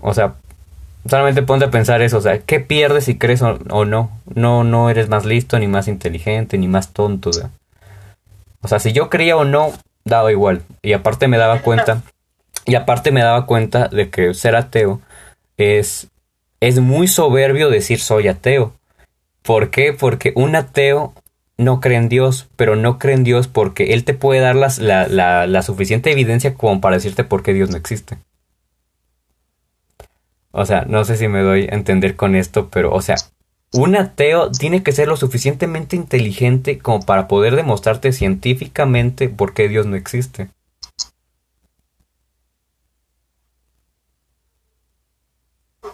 O 0.01 0.13
sea, 0.15 0.33
solamente 1.07 1.43
ponte 1.43 1.65
a 1.65 1.71
pensar 1.71 2.01
eso, 2.01 2.17
o 2.17 2.21
sea, 2.21 2.39
¿qué 2.39 2.59
pierdes 2.59 3.05
si 3.05 3.17
crees 3.17 3.41
o, 3.41 3.85
no? 3.85 4.11
No, 4.33 4.63
no 4.63 4.89
eres 4.89 5.09
más 5.09 5.25
listo, 5.25 5.57
ni 5.59 5.67
más 5.67 5.87
inteligente, 5.87 6.57
ni 6.57 6.67
más 6.67 6.93
tonto. 6.93 7.31
O 8.61 8.67
sea, 8.67 8.79
si 8.79 8.91
yo 8.91 9.09
creía 9.09 9.37
o 9.37 9.45
no, 9.45 9.71
daba 10.03 10.31
igual. 10.31 10.63
Y 10.81 10.93
aparte 10.93 11.27
me 11.27 11.37
daba 11.37 11.61
cuenta, 11.61 12.01
y 12.65 12.75
aparte 12.75 13.11
me 13.11 13.21
daba 13.21 13.45
cuenta 13.45 13.87
de 13.87 14.09
que 14.09 14.33
ser 14.33 14.55
ateo 14.55 15.01
es, 15.57 16.07
es 16.59 16.79
muy 16.79 17.07
soberbio 17.07 17.69
decir 17.69 17.99
soy 17.99 18.27
ateo. 18.27 18.73
¿Por 19.41 19.69
qué? 19.69 19.93
Porque 19.93 20.33
un 20.35 20.55
ateo 20.55 21.13
no 21.57 21.81
cree 21.81 21.97
en 21.97 22.09
Dios, 22.09 22.47
pero 22.55 22.75
no 22.75 22.99
cree 22.99 23.15
en 23.15 23.23
Dios 23.23 23.47
porque 23.47 23.93
Él 23.93 24.05
te 24.05 24.13
puede 24.13 24.41
dar 24.41 24.55
la, 24.55 24.69
la, 24.79 25.47
la 25.47 25.61
suficiente 25.61 26.11
evidencia 26.11 26.53
como 26.53 26.81
para 26.81 26.95
decirte 26.95 27.23
por 27.23 27.43
qué 27.43 27.53
Dios 27.53 27.69
no 27.69 27.77
existe. 27.77 28.17
O 30.51 30.65
sea, 30.65 30.85
no 30.87 31.03
sé 31.05 31.15
si 31.17 31.27
me 31.27 31.41
doy 31.41 31.67
a 31.71 31.75
entender 31.75 32.15
con 32.15 32.35
esto, 32.35 32.69
pero, 32.69 32.91
o 32.93 33.01
sea, 33.01 33.15
un 33.71 33.95
ateo 33.95 34.49
tiene 34.51 34.81
que 34.81 34.91
ser 34.91 35.07
lo 35.07 35.15
suficientemente 35.15 35.95
inteligente 35.95 36.79
como 36.79 37.05
para 37.05 37.27
poder 37.27 37.55
demostrarte 37.55 38.11
científicamente 38.11 39.29
por 39.29 39.53
qué 39.53 39.67
Dios 39.67 39.85
no 39.85 39.95
existe. 39.95 40.49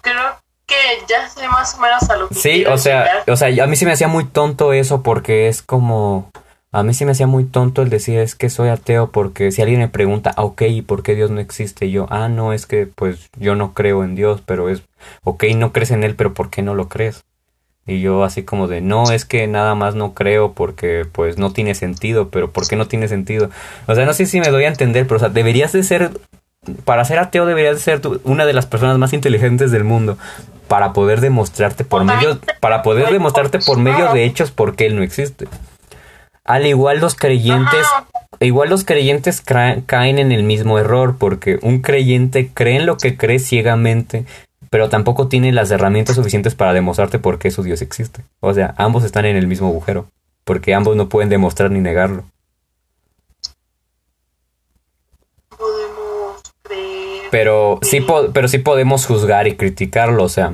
Creo 0.02 0.38
que 0.66 0.76
ya 1.10 1.28
sé 1.28 1.48
más 1.50 1.76
o 1.76 1.82
menos 1.82 2.10
a 2.10 2.16
lo 2.16 2.30
que 2.30 2.36
Sí, 2.36 2.66
o 2.66 2.78
sea, 2.78 3.24
o 3.28 3.36
sea, 3.36 3.64
a 3.64 3.68
mí 3.68 3.76
sí 3.76 3.86
me 3.86 3.92
hacía 3.92 4.08
muy 4.08 4.26
tonto 4.26 4.72
eso 4.72 5.04
porque 5.04 5.48
es 5.48 5.62
como 5.62 6.32
a 6.76 6.84
mí 6.84 6.94
sí 6.94 7.06
me 7.06 7.12
hacía 7.12 7.26
muy 7.26 7.46
tonto 7.46 7.82
el 7.82 7.90
decir 7.90 8.20
es 8.20 8.36
que 8.36 8.50
soy 8.50 8.68
ateo 8.68 9.10
porque 9.10 9.52
si 9.54 9.62
alguien 9.62 9.80
me 9.80 9.88
pregunta, 9.88 10.34
ah, 10.36 10.44
ok, 10.44 10.64
¿y 10.64 10.82
por 10.82 11.04
qué 11.04 11.16
Dios 11.16 11.32
no 11.32 11.40
existe? 11.40 11.86
Y 11.86 11.92
yo, 11.92 12.06
ah, 12.10 12.28
no, 12.28 12.52
es 12.52 12.66
que 12.66 12.86
pues 12.86 13.30
yo 13.40 13.56
no 13.56 13.74
creo 13.74 14.04
en 14.04 14.16
Dios, 14.16 14.42
pero 14.46 14.68
es, 14.68 14.84
ok, 15.24 15.46
no 15.56 15.72
crees 15.72 15.92
en 15.92 16.04
Él, 16.04 16.16
pero 16.16 16.34
¿por 16.34 16.50
qué 16.50 16.62
no 16.64 16.76
lo 16.76 16.90
crees? 16.90 17.24
Y 17.88 18.02
yo 18.02 18.26
así 18.26 18.44
como 18.44 18.68
de, 18.68 18.82
no, 18.82 19.10
es 19.12 19.24
que 19.24 19.48
nada 19.48 19.74
más 19.74 19.96
no 19.96 20.14
creo 20.14 20.52
porque 20.52 21.06
pues 21.10 21.38
no 21.38 21.54
tiene 21.54 21.76
sentido, 21.76 22.30
pero 22.30 22.52
¿por 22.52 22.68
qué 22.68 22.76
no 22.76 22.88
tiene 22.88 23.08
sentido? 23.08 23.50
O 23.88 23.96
sea, 23.96 24.06
no 24.06 24.14
sé 24.14 24.26
si 24.26 24.42
me 24.42 24.50
doy 24.50 24.66
a 24.66 24.70
entender, 24.70 25.08
pero 25.08 25.16
o 25.16 25.20
sea, 25.20 25.30
deberías 25.30 25.72
de 25.72 25.82
ser, 25.82 26.12
para 26.84 27.06
ser 27.06 27.20
ateo 27.20 27.46
deberías 27.46 27.76
de 27.76 27.82
ser 27.82 28.02
una 28.26 28.46
de 28.46 28.54
las 28.54 28.66
personas 28.66 28.98
más 28.98 29.14
inteligentes 29.14 29.72
del 29.72 29.86
mundo 29.86 30.18
para 30.68 30.92
poder 30.92 31.22
demostrarte 31.22 31.86
por 31.86 32.04
medio, 32.04 32.38
para 32.60 32.82
poder 32.82 33.12
demostrarte 33.12 33.60
por 33.60 33.78
medio 33.78 34.12
de 34.12 34.26
hechos 34.26 34.52
por 34.52 34.76
qué 34.76 34.88
Él 34.88 34.98
no 34.98 35.04
existe. 35.04 35.48
Al 36.46 36.68
igual 36.68 37.00
los 37.00 37.16
creyentes, 37.16 37.88
igual 38.40 38.70
los 38.70 38.86
creyentes 38.86 39.42
caen 39.42 40.20
en 40.20 40.32
el 40.32 40.44
mismo 40.44 40.78
error, 40.78 41.18
porque 41.18 41.58
un 41.64 41.82
creyente 41.82 42.52
cree 42.54 42.78
en 42.78 42.86
lo 42.86 42.98
que 42.98 43.18
cree 43.18 43.40
ciegamente, 43.40 44.26
pero 44.70 44.90
tampoco 44.90 45.28
tiene 45.28 45.52
las 45.52 45.72
herramientas 45.72 46.16
suficientes 46.16 46.54
para 46.54 46.74
demostrarte 46.74 47.18
por 47.18 47.40
qué 47.40 47.50
su 47.50 47.64
Dios 47.64 47.82
existe. 47.82 48.22
O 48.42 48.54
sea, 48.54 48.76
ambos 48.78 49.04
están 49.04 49.26
en 49.26 49.38
el 49.38 49.48
mismo 49.48 49.68
agujero, 49.68 50.06
porque 50.44 50.76
ambos 50.76 50.96
no 50.96 51.10
pueden 51.10 51.30
demostrar 51.30 51.72
ni 51.72 51.80
negarlo. 51.80 52.26
Pero 57.32 57.80
sí, 57.82 58.06
pero 58.34 58.48
sí 58.48 58.60
podemos 58.60 59.08
juzgar 59.08 59.48
y 59.48 59.56
criticarlo, 59.56 60.24
o 60.24 60.30
sea, 60.30 60.54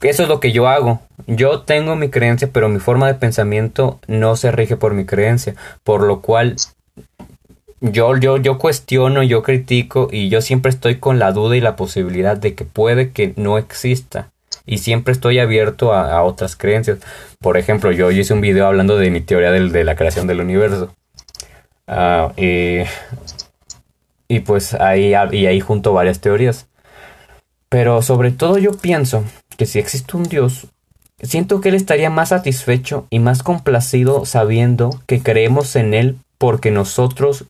eso 0.00 0.22
es 0.22 0.28
lo 0.28 0.40
que 0.40 0.52
yo 0.52 0.68
hago. 0.68 1.00
Yo 1.26 1.62
tengo 1.62 1.96
mi 1.96 2.08
creencia, 2.08 2.50
pero 2.52 2.68
mi 2.68 2.78
forma 2.78 3.06
de 3.06 3.14
pensamiento 3.14 3.98
no 4.06 4.36
se 4.36 4.52
rige 4.52 4.76
por 4.76 4.94
mi 4.94 5.04
creencia, 5.04 5.54
por 5.82 6.02
lo 6.02 6.20
cual 6.20 6.56
yo, 7.80 8.16
yo, 8.16 8.36
yo 8.38 8.58
cuestiono, 8.58 9.22
yo 9.22 9.42
critico 9.42 10.08
y 10.10 10.28
yo 10.28 10.40
siempre 10.40 10.70
estoy 10.70 10.96
con 10.96 11.18
la 11.18 11.32
duda 11.32 11.56
y 11.56 11.60
la 11.60 11.76
posibilidad 11.76 12.36
de 12.36 12.54
que 12.54 12.64
puede 12.64 13.12
que 13.12 13.34
no 13.36 13.58
exista. 13.58 14.30
Y 14.66 14.78
siempre 14.78 15.12
estoy 15.12 15.38
abierto 15.38 15.94
a, 15.94 16.22
otras 16.22 16.54
creencias. 16.54 16.98
Por 17.40 17.56
ejemplo, 17.56 17.90
yo, 17.90 18.10
hice 18.10 18.34
un 18.34 18.40
video 18.40 18.66
hablando 18.66 18.98
de 18.98 19.10
mi 19.10 19.20
teoría 19.20 19.50
de 19.50 19.84
la 19.84 19.96
creación 19.96 20.26
del 20.26 20.40
universo. 20.40 20.94
Ah, 21.86 22.32
y, 22.36 22.80
y 24.28 24.40
pues 24.40 24.74
ahí, 24.74 25.14
y 25.32 25.46
ahí 25.46 25.60
junto 25.60 25.94
varias 25.94 26.20
teorías. 26.20 26.68
Pero 27.70 28.02
sobre 28.02 28.30
todo 28.30 28.58
yo 28.58 28.72
pienso 28.72 29.24
que 29.58 29.66
si 29.66 29.80
existe 29.80 30.16
un 30.16 30.22
Dios, 30.22 30.68
siento 31.20 31.60
que 31.60 31.68
Él 31.68 31.74
estaría 31.74 32.08
más 32.08 32.30
satisfecho 32.30 33.06
y 33.10 33.18
más 33.18 33.42
complacido 33.42 34.24
sabiendo 34.24 34.90
que 35.06 35.20
creemos 35.20 35.74
en 35.76 35.92
Él 35.94 36.16
porque 36.38 36.70
nosotros, 36.70 37.44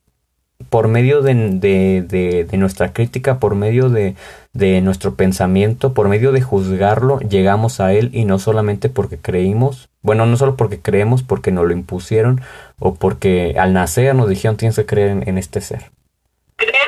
por 0.69 0.87
medio 0.87 1.21
de, 1.21 1.35
de, 1.35 2.47
de, 2.49 2.57
nuestra 2.57 2.93
crítica, 2.93 3.39
por 3.39 3.53
medio 3.53 3.89
de, 3.89 4.15
de 4.53 4.81
nuestro 4.81 5.13
pensamiento, 5.13 5.93
por 5.93 6.09
medio 6.09 6.31
de 6.31 6.41
juzgarlo, 6.41 7.19
llegamos 7.19 7.79
a 7.79 7.93
Él 7.93 8.09
y 8.11 8.25
no 8.25 8.39
solamente 8.39 8.89
porque 8.89 9.19
creímos, 9.19 9.89
bueno, 10.01 10.25
no 10.25 10.35
solo 10.35 10.55
porque 10.55 10.79
creemos, 10.79 11.21
porque 11.21 11.51
nos 11.51 11.67
lo 11.67 11.73
impusieron 11.73 12.41
o 12.79 12.95
porque 12.95 13.55
al 13.59 13.73
nacer 13.73 14.15
nos 14.15 14.27
dijeron 14.27 14.57
tienes 14.57 14.75
que 14.77 14.87
creer 14.87 15.27
en 15.27 15.37
este 15.37 15.61
ser 15.61 15.91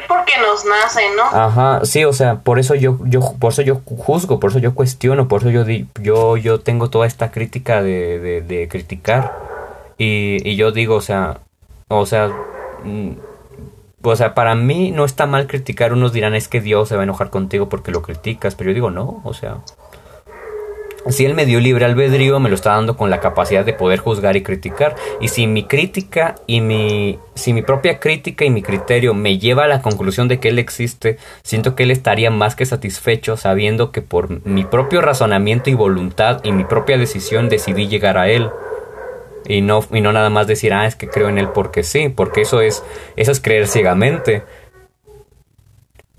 porque 0.07 0.33
nos 0.39 0.65
nace, 0.65 1.01
¿no? 1.15 1.23
Ajá, 1.23 1.85
sí, 1.85 2.03
o 2.05 2.13
sea, 2.13 2.39
por 2.39 2.59
eso 2.59 2.75
yo, 2.75 2.99
yo, 3.05 3.21
por 3.39 3.53
eso 3.53 3.61
yo 3.61 3.81
juzgo, 3.85 4.39
por 4.39 4.51
eso 4.51 4.59
yo 4.59 4.75
cuestiono, 4.75 5.27
por 5.27 5.41
eso 5.41 5.49
yo, 5.49 5.65
yo, 6.01 6.37
yo 6.37 6.59
tengo 6.59 6.89
toda 6.89 7.07
esta 7.07 7.31
crítica 7.31 7.81
de, 7.81 8.19
de, 8.19 8.41
de 8.41 8.67
criticar. 8.67 9.33
Y, 9.97 10.37
y, 10.49 10.55
yo 10.55 10.71
digo, 10.71 10.95
o 10.95 11.01
sea, 11.01 11.39
o 11.87 12.05
sea, 12.05 12.29
mm, 12.83 13.11
o 14.03 14.15
sea, 14.15 14.33
para 14.33 14.55
mí 14.55 14.91
no 14.91 15.05
está 15.05 15.25
mal 15.25 15.47
criticar. 15.47 15.93
Unos 15.93 16.13
dirán 16.13 16.35
es 16.35 16.47
que 16.47 16.61
Dios 16.61 16.89
se 16.89 16.95
va 16.95 17.01
a 17.01 17.03
enojar 17.03 17.29
contigo 17.29 17.69
porque 17.69 17.91
lo 17.91 18.01
criticas, 18.01 18.55
pero 18.55 18.71
yo 18.71 18.73
digo 18.73 18.91
no, 18.91 19.21
o 19.23 19.33
sea, 19.33 19.57
si 21.09 21.25
él 21.25 21.33
me 21.33 21.45
dio 21.45 21.59
libre 21.59 21.85
albedrío, 21.85 22.39
me 22.39 22.49
lo 22.49 22.55
está 22.55 22.71
dando 22.71 22.95
con 22.95 23.09
la 23.09 23.19
capacidad 23.19 23.65
de 23.65 23.73
poder 23.73 23.99
juzgar 23.99 24.35
y 24.35 24.43
criticar. 24.43 24.95
Y 25.19 25.29
si 25.29 25.47
mi 25.47 25.63
crítica 25.63 26.35
y 26.45 26.61
mi, 26.61 27.17
si 27.33 27.53
mi 27.53 27.63
propia 27.63 27.99
crítica 27.99 28.45
y 28.45 28.51
mi 28.51 28.61
criterio 28.61 29.13
me 29.13 29.39
lleva 29.39 29.63
a 29.63 29.67
la 29.67 29.81
conclusión 29.81 30.27
de 30.27 30.39
que 30.39 30.49
él 30.49 30.59
existe, 30.59 31.17
siento 31.41 31.75
que 31.75 31.83
él 31.83 31.91
estaría 31.91 32.29
más 32.29 32.55
que 32.55 32.65
satisfecho 32.65 33.35
sabiendo 33.35 33.91
que 33.91 34.01
por 34.01 34.45
mi 34.45 34.63
propio 34.63 35.01
razonamiento 35.01 35.69
y 35.69 35.73
voluntad 35.73 36.41
y 36.43 36.51
mi 36.51 36.65
propia 36.65 36.97
decisión 36.97 37.49
decidí 37.49 37.87
llegar 37.87 38.17
a 38.17 38.29
él. 38.29 38.49
Y 39.47 39.61
no, 39.61 39.83
y 39.91 40.01
no 40.01 40.13
nada 40.13 40.29
más 40.29 40.45
decir, 40.45 40.71
ah, 40.71 40.85
es 40.85 40.95
que 40.95 41.09
creo 41.09 41.29
en 41.29 41.39
él 41.39 41.49
porque 41.49 41.81
sí, 41.81 42.09
porque 42.09 42.41
eso 42.41 42.61
es, 42.61 42.83
eso 43.15 43.31
es 43.31 43.41
creer 43.41 43.67
ciegamente. 43.67 44.43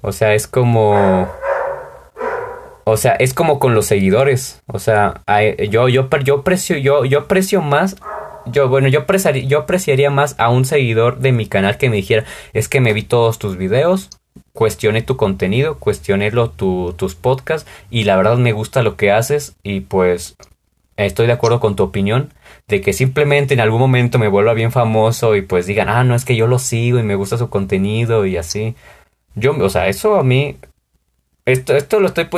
O 0.01 0.11
sea, 0.11 0.35
es 0.35 0.49
como 0.49 1.29
o 2.85 2.97
sea, 2.97 3.13
es 3.13 3.35
como 3.35 3.59
con 3.59 3.75
los 3.75 3.87
seguidores. 3.87 4.63
O 4.67 4.79
sea, 4.79 5.23
yo, 5.71 5.89
yo, 5.89 6.09
yo 6.25 6.35
aprecio, 6.37 6.77
yo, 6.77 7.05
yo 7.05 7.21
aprecio 7.21 7.63
más. 7.63 7.97
Yo, 8.47 8.69
bueno, 8.69 8.89
yo 8.89 9.01
apreciaría, 9.01 10.09
yo 10.09 10.11
más 10.11 10.35
a 10.39 10.49
un 10.49 10.65
seguidor 10.65 11.19
de 11.21 11.31
mi 11.31 11.47
canal 11.47 11.79
que 11.79 11.89
me 11.89 11.97
dijera, 11.97 12.25
es 12.53 12.69
que 12.69 12.81
me 12.81 12.93
vi 12.93 13.03
todos 13.05 13.39
tus 13.39 13.57
videos, 13.57 14.11
cuestioné 14.53 15.03
tu 15.03 15.17
contenido, 15.17 15.79
cuestioné 15.79 16.33
lo, 16.33 16.51
tu, 16.51 16.93
tus 16.97 17.15
podcasts 17.15 17.71
y 17.89 18.03
la 18.03 18.17
verdad 18.17 18.39
me 18.39 18.53
gusta 18.53 18.83
lo 18.83 18.97
que 18.97 19.13
haces 19.13 19.55
y 19.63 19.81
pues 19.81 20.37
estoy 20.97 21.29
de 21.29 21.35
acuerdo 21.35 21.61
con 21.61 21.77
tu 21.77 21.85
opinión 21.85 22.33
de 22.69 22.81
que 22.81 22.93
simplemente 22.93 23.55
en 23.55 23.61
algún 23.61 23.81
momento 23.81 24.19
me 24.19 24.29
vuelva 24.29 24.55
bien 24.55 24.73
famoso 24.73 25.37
y 25.37 25.43
pues 25.43 25.67
digan, 25.67 25.89
ah, 25.89 26.03
no, 26.03 26.15
es 26.15 26.25
que 26.25 26.37
yo 26.37 26.47
lo 26.49 26.59
sigo 26.59 26.99
y 26.99 27.03
me 27.03 27.15
gusta 27.15 27.39
su 27.39 27.49
contenido 27.49 28.27
y 28.27 28.37
así. 28.37 28.75
Yo, 29.35 29.57
o 29.57 29.71
sea, 29.71 29.89
eso 29.89 30.17
a 30.17 30.25
mí 30.25 30.57
esto, 31.45 31.77
esto 31.77 32.01
lo 32.01 32.07
estoy 32.07 32.29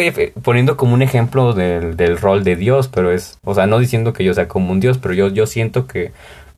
poniendo 0.42 0.76
como 0.76 0.94
un 0.94 1.02
ejemplo 1.02 1.52
del, 1.52 1.96
del, 1.96 2.18
rol 2.18 2.44
de 2.44 2.56
Dios, 2.56 2.88
pero 2.88 3.10
es, 3.10 3.38
o 3.44 3.54
sea, 3.54 3.66
no 3.66 3.78
diciendo 3.78 4.12
que 4.12 4.24
yo 4.24 4.34
sea 4.34 4.48
como 4.48 4.72
un 4.72 4.80
Dios, 4.80 4.98
pero 4.98 5.14
yo, 5.14 5.28
yo 5.28 5.46
siento 5.46 5.86
que, 5.86 6.12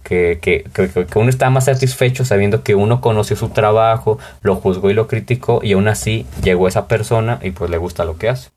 que, 0.07 0.39
que, 0.41 0.65
que, 0.73 1.19
uno 1.19 1.29
está 1.29 1.51
más 1.51 1.65
satisfecho 1.65 2.25
sabiendo 2.25 2.63
que 2.63 2.77
uno 2.77 3.01
conoció 3.01 3.37
su 3.37 3.49
trabajo, 3.49 4.19
lo 4.43 4.55
juzgó 4.55 4.91
y 4.91 4.95
lo 4.95 5.09
criticó, 5.09 5.61
y 5.63 5.73
aún 5.73 5.89
así 5.89 6.27
llegó 6.43 6.69
esa 6.69 6.87
persona 6.87 7.41
y 7.43 7.51
pues 7.51 7.71
le 7.71 7.79
gusta 7.79 8.05
lo 8.05 8.17
que 8.17 8.29
hace. 8.29 8.51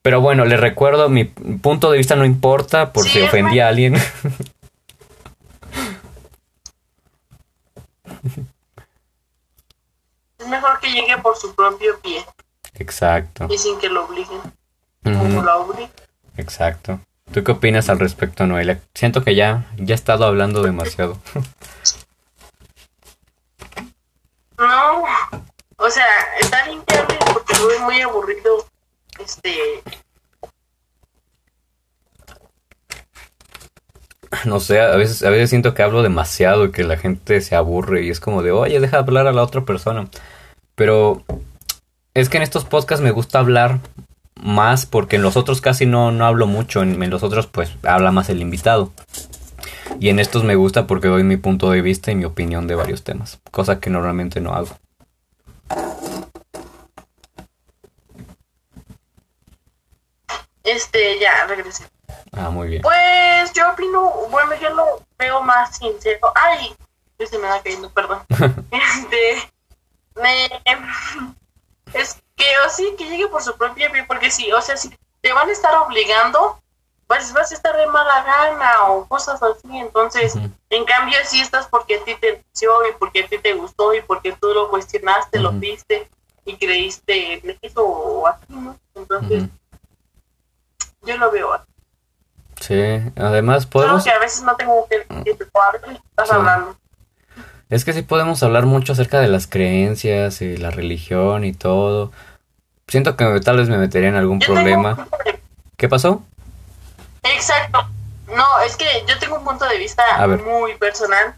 Pero 0.00 0.20
bueno, 0.20 0.44
les 0.44 0.60
recuerdo, 0.60 1.08
mi 1.08 1.24
punto 1.24 1.90
de 1.90 1.98
vista 1.98 2.16
no 2.16 2.24
importa 2.24 2.92
por 2.92 3.04
si 3.04 3.20
ofendí 3.20 3.60
a 3.60 3.68
alguien. 3.68 3.96
Es 10.38 10.46
mejor 10.46 10.78
que 10.80 10.90
llegue 10.92 11.18
por 11.18 11.36
su 11.36 11.54
propio 11.54 11.98
pie 12.00 12.24
Exacto. 12.78 13.48
y 13.50 13.58
sin 13.58 13.78
que 13.78 13.88
lo 13.88 14.04
obliguen. 14.04 14.40
Como 15.02 15.42
lo 15.42 15.62
obliguen. 15.62 15.90
Exacto. 16.36 17.00
¿Tú 17.32 17.42
qué 17.42 17.52
opinas 17.52 17.88
al 17.88 17.98
respecto, 17.98 18.46
Noelia? 18.46 18.80
Siento 18.94 19.24
que 19.24 19.34
ya, 19.34 19.66
ya 19.76 19.94
he 19.94 19.96
estado 19.96 20.24
hablando 20.24 20.62
demasiado. 20.62 21.18
No, 24.58 25.04
o 25.76 25.90
sea, 25.90 26.06
está 26.40 26.64
bien 26.64 26.82
que 26.86 26.96
porque 27.30 27.58
lo 27.58 27.70
es 27.72 27.80
muy 27.82 28.00
aburrido. 28.00 28.66
Este, 29.22 29.54
No 34.44 34.60
sé, 34.60 34.80
a 34.80 34.96
veces, 34.96 35.22
a 35.22 35.30
veces 35.30 35.50
siento 35.50 35.74
que 35.74 35.82
hablo 35.82 36.02
demasiado 36.02 36.66
y 36.66 36.72
que 36.72 36.84
la 36.84 36.96
gente 36.96 37.40
se 37.40 37.56
aburre 37.56 38.02
y 38.04 38.10
es 38.10 38.20
como 38.20 38.42
de, 38.42 38.52
oye, 38.52 38.80
deja 38.80 38.98
de 38.98 39.02
hablar 39.02 39.26
a 39.26 39.32
la 39.32 39.42
otra 39.42 39.64
persona. 39.64 40.08
Pero 40.74 41.24
es 42.16 42.28
que 42.28 42.36
en 42.38 42.42
estos 42.42 42.64
podcasts 42.64 43.02
me 43.02 43.10
gusta 43.10 43.38
hablar 43.38 43.80
más 44.34 44.86
porque 44.86 45.16
en 45.16 45.22
los 45.22 45.36
otros 45.36 45.60
casi 45.60 45.86
no, 45.86 46.10
no 46.10 46.26
hablo 46.26 46.46
mucho, 46.46 46.82
en, 46.82 47.02
en 47.02 47.10
los 47.10 47.22
otros 47.22 47.46
pues 47.46 47.70
habla 47.82 48.10
más 48.10 48.28
el 48.28 48.40
invitado. 48.40 48.92
Y 50.00 50.08
en 50.08 50.18
estos 50.18 50.42
me 50.42 50.56
gusta 50.56 50.86
porque 50.86 51.08
doy 51.08 51.22
mi 51.22 51.36
punto 51.36 51.70
de 51.70 51.82
vista 51.82 52.10
y 52.10 52.16
mi 52.16 52.24
opinión 52.24 52.66
de 52.66 52.74
varios 52.74 53.04
temas, 53.04 53.38
cosa 53.50 53.80
que 53.80 53.90
normalmente 53.90 54.40
no 54.40 54.54
hago. 54.54 54.76
este, 60.66 61.18
ya, 61.18 61.46
regresé. 61.46 61.88
Ah, 62.32 62.50
muy 62.50 62.68
bien. 62.68 62.82
Pues 62.82 63.52
yo 63.52 63.70
opino, 63.70 64.10
bueno, 64.30 64.54
yo 64.60 64.70
lo 64.70 65.02
veo 65.18 65.42
más 65.42 65.76
sincero. 65.76 66.32
Ay, 66.34 66.74
se 67.18 67.38
me 67.38 67.48
va 67.48 67.62
cayendo, 67.62 67.90
perdón. 67.90 68.20
este, 68.28 69.52
me, 70.16 70.48
es 72.00 72.20
que, 72.36 72.44
o 72.66 72.70
sí, 72.70 72.94
que 72.98 73.08
llegue 73.08 73.28
por 73.28 73.42
su 73.42 73.56
propia 73.56 73.90
pie, 73.90 74.04
porque 74.04 74.30
sí, 74.30 74.52
o 74.52 74.60
sea, 74.60 74.76
si 74.76 74.90
te 75.20 75.32
van 75.32 75.48
a 75.48 75.52
estar 75.52 75.74
obligando, 75.76 76.60
pues 77.06 77.32
vas 77.32 77.52
a 77.52 77.54
estar 77.54 77.76
de 77.76 77.86
mala 77.86 78.22
gana 78.22 78.88
o 78.88 79.06
cosas 79.06 79.40
así. 79.42 79.78
Entonces, 79.78 80.34
en 80.70 80.84
cambio, 80.84 81.16
si 81.24 81.40
estás 81.40 81.66
porque 81.68 81.96
a 81.96 82.04
ti 82.04 82.14
te 82.16 82.44
y 82.56 82.92
porque 82.98 83.24
a 83.24 83.28
ti 83.28 83.38
te 83.38 83.54
gustó 83.54 83.94
y 83.94 84.02
porque 84.02 84.32
tú 84.32 84.52
lo 84.52 84.70
cuestionaste, 84.70 85.38
lo 85.38 85.52
viste 85.52 86.08
y 86.44 86.56
creíste 86.56 87.34
en 87.34 87.58
eso 87.62 87.82
o 87.84 88.26
así, 88.26 88.44
¿no? 88.48 88.76
Entonces, 88.94 89.44
yo 91.02 91.16
lo 91.16 91.30
veo 91.30 91.52
así. 91.52 91.64
Sí, 92.60 93.12
además 93.16 93.66
podemos... 93.66 94.02
que 94.02 94.10
a 94.10 94.18
veces 94.18 94.42
no 94.42 94.56
tengo 94.56 94.86
que 94.88 95.06
que 95.24 95.34
te 95.34 95.44
estás 95.44 96.28
Sí. 96.28 96.34
hablando. 96.34 96.76
Es 97.68 97.84
que 97.84 97.92
sí 97.92 98.02
podemos 98.02 98.42
hablar 98.42 98.66
mucho 98.66 98.92
acerca 98.92 99.20
de 99.20 99.28
las 99.28 99.46
creencias 99.46 100.40
y 100.40 100.56
la 100.56 100.70
religión 100.70 101.44
y 101.44 101.52
todo. 101.52 102.12
Siento 102.86 103.16
que 103.16 103.40
tal 103.40 103.56
vez 103.56 103.68
me 103.68 103.78
metería 103.78 104.08
en 104.08 104.14
algún 104.14 104.38
Yo 104.40 104.54
problema. 104.54 105.08
¿Qué 105.76 105.88
pasó? 105.88 106.22
Exacto. 107.24 107.88
No, 108.28 108.44
es 108.64 108.76
que 108.76 108.84
yo 109.08 109.18
tengo 109.18 109.36
un 109.36 109.44
punto 109.44 109.64
de 109.68 109.78
vista 109.78 110.02
muy 110.44 110.74
personal, 110.76 111.34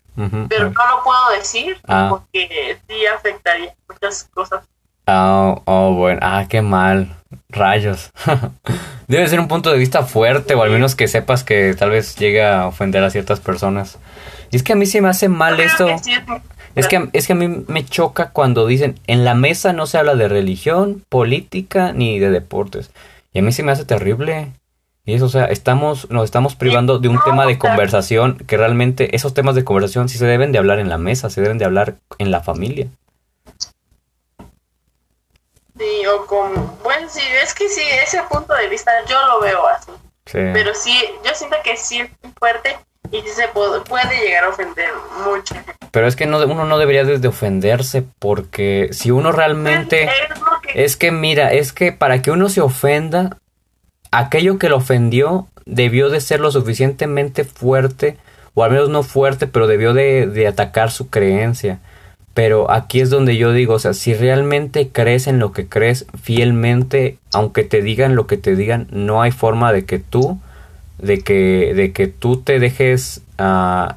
pero 0.49 0.71
no 0.71 0.89
lo 0.97 1.03
puedo 1.05 1.31
decir 1.39 1.79
Ah. 1.87 2.09
porque 2.11 2.79
sí 2.89 3.07
afectaría 3.07 3.75
muchas 3.89 4.25
cosas. 4.33 4.65
Ah, 5.07 5.55
oh, 5.65 5.95
bueno. 5.95 6.21
Ah, 6.23 6.45
qué 6.49 6.61
mal. 6.61 7.15
Rayos. 7.49 8.11
Debe 9.07 9.27
ser 9.29 9.41
un 9.41 9.49
punto 9.49 9.71
de 9.71 9.79
vista 9.79 10.03
fuerte 10.03 10.55
o 10.55 10.63
al 10.63 10.71
menos 10.71 10.95
que 10.95 11.09
sepas 11.09 11.45
que 11.45 11.75
tal 11.75 11.91
vez 11.91 12.17
llegue 12.17 12.45
a 12.47 12.67
ofender 12.67 13.03
a 13.03 13.11
ciertas 13.11 13.41
personas. 13.41 13.99
Y 14.51 14.57
es 14.57 14.63
que 14.63 14.73
a 14.73 14.77
mí 14.77 14.87
se 14.87 15.01
me 15.01 15.09
hace 15.09 15.29
mal 15.29 15.59
esto. 15.61 15.87
que 15.87 15.99
sí 15.99 16.13
es 16.79 16.87
que, 16.87 17.09
es 17.13 17.27
que 17.27 17.33
a 17.33 17.37
mí 17.37 17.65
me 17.67 17.85
choca 17.85 18.31
cuando 18.31 18.67
dicen 18.67 19.01
en 19.09 19.25
la 19.25 19.35
mesa 19.35 19.73
no 19.73 19.87
se 19.87 19.99
habla 19.99 20.15
de 20.15 20.29
religión, 20.29 21.05
política 21.09 21.93
ni 21.93 22.21
de 22.21 22.31
deportes. 22.31 22.91
Y 23.33 23.41
a 23.41 23.43
mí 23.43 23.51
se 23.53 23.65
me 23.65 23.73
hace 23.73 23.85
terrible. 23.85 24.53
Y 25.05 25.15
eso, 25.15 25.25
o 25.25 25.29
sea, 25.29 25.47
estamos, 25.47 26.09
nos 26.11 26.25
estamos 26.25 26.55
privando 26.55 26.99
de 26.99 27.09
un 27.09 27.19
tema 27.25 27.47
de 27.47 27.59
conversación 27.59 28.37
que 28.47 28.57
realmente 28.57 29.17
esos 29.17 29.35
temas 29.35 29.55
de 29.55 29.65
conversación 29.65 30.09
sí 30.09 30.19
se 30.19 30.27
deben 30.27 30.53
de 30.53 30.59
hablar 30.59 30.79
en 30.79 30.89
la 30.89 30.99
mesa, 30.99 31.31
se 31.31 31.41
deben 31.41 31.59
de 31.59 31.65
hablar 31.65 31.95
en 32.19 32.31
la 32.31 32.43
familia. 32.43 32.87
Sí, 35.79 36.07
o 36.07 36.27
como, 36.27 36.79
bueno, 36.85 37.09
sí, 37.09 37.23
es 37.43 37.55
que 37.55 37.69
sí, 37.69 37.83
ese 38.05 38.21
punto 38.31 38.55
de 38.55 38.69
vista 38.69 38.93
yo 39.09 39.17
lo 39.27 39.41
veo 39.41 39.67
así. 39.67 39.93
Sí. 40.27 40.39
Pero 40.53 40.75
sí, 40.75 40.95
yo 41.25 41.35
siento 41.35 41.57
que 41.65 41.77
sí 41.77 42.01
es 42.01 42.11
muy 42.23 42.33
fuerte 42.39 42.77
y 43.13 43.21
sí 43.21 43.29
se 43.35 43.49
puede, 43.49 43.81
puede 43.83 44.17
llegar 44.25 44.45
a 44.45 44.49
ofender 44.51 44.89
mucho. 45.25 45.55
Pero 45.91 46.07
es 46.07 46.17
que 46.17 46.27
no, 46.27 46.39
uno 46.45 46.65
no 46.65 46.79
debería 46.79 47.05
desde 47.05 47.29
ofenderse 47.29 48.05
porque 48.19 48.89
si 48.93 49.11
uno 49.11 49.33
realmente... 49.33 50.05
Es 50.05 50.11
que- 50.63 50.85
Es 50.85 50.97
que 50.97 51.11
mira, 51.13 51.53
es 51.53 51.73
que 51.73 51.93
para 51.93 52.21
que 52.21 52.31
uno 52.31 52.49
se 52.51 52.61
ofenda, 52.61 53.39
aquello 54.11 54.59
que 54.59 54.69
lo 54.69 54.77
ofendió 54.77 55.47
debió 55.65 56.11
de 56.11 56.21
ser 56.21 56.41
lo 56.41 56.51
suficientemente 56.51 57.45
fuerte, 57.45 58.17
o 58.55 58.65
al 58.65 58.71
menos 58.73 58.89
no 58.89 59.03
fuerte, 59.03 59.47
pero 59.47 59.67
debió 59.67 59.95
de, 59.95 60.27
de 60.27 60.47
atacar 60.47 60.91
su 60.91 61.09
creencia. 61.09 61.79
Pero 62.35 62.71
aquí 62.71 63.01
es 63.01 63.11
donde 63.11 63.37
yo 63.37 63.53
digo, 63.53 63.75
o 63.75 63.79
sea, 63.79 63.95
si 63.95 64.15
realmente 64.15 64.91
crees 64.91 65.27
en 65.27 65.39
lo 65.39 65.53
que 65.53 65.69
crees 65.69 66.07
fielmente, 66.23 67.19
aunque 67.33 67.65
te 67.65 67.83
digan 67.83 68.15
lo 68.15 68.27
que 68.27 68.37
te 68.37 68.55
digan, 68.55 68.87
no 68.91 69.23
hay 69.23 69.31
forma 69.33 69.73
de 69.73 69.85
que 69.85 69.99
tú, 69.99 70.41
de 70.99 71.21
que, 71.21 71.73
de 71.75 71.93
que 71.93 72.07
tú 72.09 72.39
te 72.39 72.59
dejes, 72.59 73.23
ah, 73.39 73.97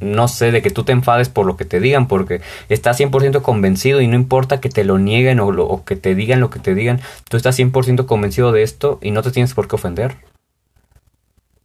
no 0.00 0.28
sé, 0.28 0.50
de 0.52 0.62
que 0.62 0.70
tú 0.70 0.82
te 0.84 0.92
enfades 0.92 1.28
por 1.28 1.44
lo 1.46 1.56
que 1.56 1.64
te 1.66 1.78
digan, 1.80 2.08
porque 2.08 2.40
estás 2.70 2.98
100% 2.98 3.42
convencido 3.42 4.00
y 4.00 4.06
no 4.06 4.16
importa 4.16 4.60
que 4.60 4.70
te 4.70 4.82
lo 4.84 4.98
nieguen 4.98 5.40
o, 5.40 5.52
lo- 5.52 5.66
o 5.66 5.84
que 5.84 5.96
te 5.96 6.14
digan 6.14 6.40
lo 6.40 6.48
que 6.50 6.58
te 6.58 6.74
digan, 6.74 7.00
tú 7.28 7.36
estás 7.36 7.58
100% 7.58 8.06
convencido 8.06 8.50
de 8.52 8.62
esto 8.62 8.98
y 9.02 9.10
no 9.10 9.22
te 9.22 9.30
tienes 9.30 9.52
por 9.54 9.68
qué 9.68 9.76
ofender. 9.76 10.16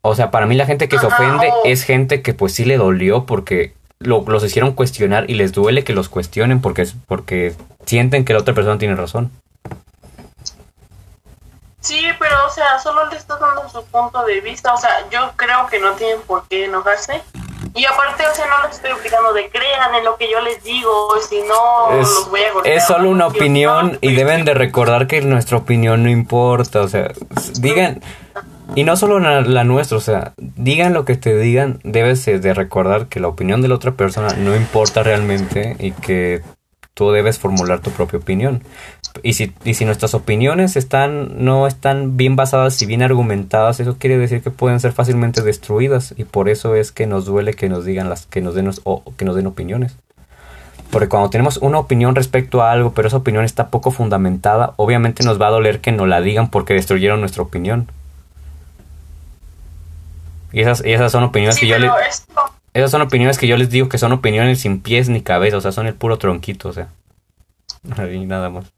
O 0.02 0.16
sea, 0.16 0.30
para 0.32 0.46
mí 0.46 0.56
la 0.56 0.66
gente 0.66 0.88
que 0.88 1.00
se 1.00 1.06
ofende 1.08 1.48
es 1.66 1.84
gente 1.84 2.22
que 2.22 2.34
pues 2.34 2.54
sí 2.54 2.66
le 2.66 2.78
dolió 2.78 3.26
porque 3.26 3.74
lo- 4.00 4.24
los 4.28 4.44
hicieron 4.44 4.74
cuestionar 4.74 5.30
y 5.30 5.36
les 5.36 5.52
duele 5.54 5.84
que 5.84 5.94
los 5.94 6.10
cuestionen 6.10 6.62
porque, 6.62 6.84
es- 6.84 6.96
porque 7.08 7.54
sienten 7.86 8.26
que 8.26 8.34
la 8.34 8.40
otra 8.40 8.54
persona 8.54 8.78
tiene 8.78 8.96
razón. 8.96 9.32
Sí, 11.86 12.02
pero 12.17 12.36
o 12.48 12.50
sea, 12.50 12.80
solo 12.80 13.06
le 13.12 13.15
estás 13.15 13.39
dando 13.39 13.69
su 13.69 13.86
punto 13.86 14.26
de 14.26 14.41
vista. 14.41 14.74
O 14.74 14.78
sea, 14.78 15.08
yo 15.12 15.32
creo 15.36 15.67
que 15.67 15.78
no 15.80 15.91
tienen 15.93 16.19
por 16.26 16.48
qué 16.48 16.65
enojarse. 16.65 17.21
Y 17.76 17.86
aparte, 17.86 18.26
o 18.26 18.34
sea, 18.34 18.45
no 18.48 18.65
les 18.65 18.78
estoy 18.78 18.91
obligando 18.91 19.34
de 19.34 19.50
crean 19.50 19.93
en 19.93 20.04
lo 20.04 20.17
que 20.17 20.32
yo 20.32 20.41
les 20.41 20.63
digo. 20.63 21.10
Si 21.30 21.41
no, 21.43 21.91
Es, 21.91 22.10
los 22.10 22.30
voy 22.32 22.41
a 22.41 22.54
golpear. 22.54 22.76
es 22.76 22.88
solo 22.88 23.10
una 23.12 23.28
opinión 23.28 24.00
y 24.02 24.15
deben 24.15 24.45
de 24.45 24.56
recordar 24.56 25.06
que 25.06 25.21
nuestra 25.21 25.58
opinión 25.58 26.02
no 26.02 26.10
importa, 26.10 26.82
o 26.82 26.88
sea, 26.88 27.12
digan, 27.60 28.02
y 28.74 28.84
no 28.84 28.95
solo 28.95 29.19
la, 29.19 29.41
la 29.41 29.63
nuestra, 29.63 29.98
o 29.98 30.02
sea, 30.02 30.34
digan 30.38 30.93
lo 30.93 31.06
que 31.06 31.17
te 31.17 31.38
digan, 31.38 31.82
debes 31.84 32.26
de 32.26 32.54
recordar 32.56 33.08
que 33.08 33.19
la 33.19 33.28
opinión 33.28 33.62
de 33.62 33.67
la 33.67 33.76
otra 33.76 33.91
persona 33.91 34.30
no 34.38 34.56
importa 34.56 35.04
realmente 35.04 35.76
y 35.78 35.91
que 35.91 36.41
tú 36.95 37.12
debes 37.12 37.38
formular 37.38 37.82
tu 37.82 37.91
propia 37.91 38.17
opinión. 38.17 38.63
Y 39.23 39.34
si, 39.34 39.54
y 39.63 39.73
si 39.73 39.86
nuestras 39.86 40.13
opiniones 40.13 40.75
están, 40.75 41.43
no 41.43 41.67
están 41.67 42.17
bien 42.17 42.36
basadas 42.36 42.82
y 42.82 42.86
bien 42.86 43.01
argumentadas, 43.01 43.80
eso 43.80 43.97
quiere 43.97 44.17
decir 44.17 44.41
que 44.41 44.51
pueden 44.51 44.80
ser 44.80 44.91
fácilmente 44.91 45.41
destruidas 45.41 46.13
y 46.17 46.25
por 46.25 46.49
eso 46.49 46.75
es 46.75 46.91
que 46.91 47.08
nos 47.08 47.25
duele 47.25 47.54
que 47.54 47.69
nos 47.69 47.86
digan 47.86 48.10
las, 48.10 48.25
que 48.25 48.41
nos 48.41 48.56
den, 48.56 48.71
o 48.84 49.04
que 49.17 49.25
nos 49.25 49.36
den 49.36 49.47
opiniones. 49.47 49.97
Porque 50.91 51.10
cuando 51.10 51.30
tenemos 51.30 51.58
una 51.58 51.80
opinión 51.80 52.15
respecto 52.15 52.62
a 52.62 52.71
algo, 52.71 52.93
pero 52.93 53.08
esa 53.08 53.17
opinión 53.17 53.43
está 53.43 53.69
poco 53.69 53.91
fundamentada, 53.91 54.73
obviamente 54.78 55.23
nos 55.23 55.41
va 55.41 55.47
a 55.47 55.51
doler 55.51 55.82
que 55.82 55.91
nos 55.91 56.08
la 56.08 56.21
digan 56.21 56.49
porque 56.49 56.73
destruyeron 56.73 57.19
nuestra 57.19 57.43
opinión. 57.43 57.89
Y 60.54 60.62
esas, 60.62 60.86
y 60.86 60.93
esas 60.93 61.12
son 61.12 61.23
opiniones 61.23 61.56
Sí, 61.56 61.62
que 61.62 61.67
yo 61.67 61.79
le, 61.79 61.87
pero 61.87 62.00
esto, 62.08 62.42
esas 62.73 62.92
son 62.92 63.02
opiniones 63.02 63.37
que 63.37 63.48
yo 63.48 63.58
les 63.58 63.69
digo 63.69 63.90
que 63.90 63.98
son 63.98 64.12
opiniones 64.12 64.60
sin 64.60 64.81
pies 64.81 65.10
ni 65.10 65.21
cabeza, 65.21 65.58
o 65.58 65.62
sea, 65.62 65.71
son 65.71 65.87
el 65.87 65.96
puro 65.96 66.17
tronquito, 66.17 66.69
o 66.69 66.73
sea. 66.73 66.90
Y 68.13 68.25
nada 68.25 68.50
más. 68.50 68.75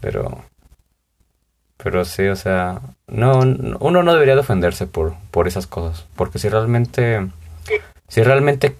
Pero 0.00 0.44
pero 1.76 2.04
sí, 2.04 2.26
o 2.26 2.34
sea, 2.36 2.80
no, 3.06 3.44
no- 3.44 3.78
uno 3.80 4.02
no 4.02 4.12
debería 4.12 4.34
de 4.34 4.40
ofenderse 4.40 4.86
por, 4.86 5.14
por 5.30 5.46
esas 5.46 5.66
cosas, 5.66 6.06
porque 6.16 6.38
si 6.38 6.48
realmente 6.48 7.28
si 8.08 8.22
realmente 8.22 8.76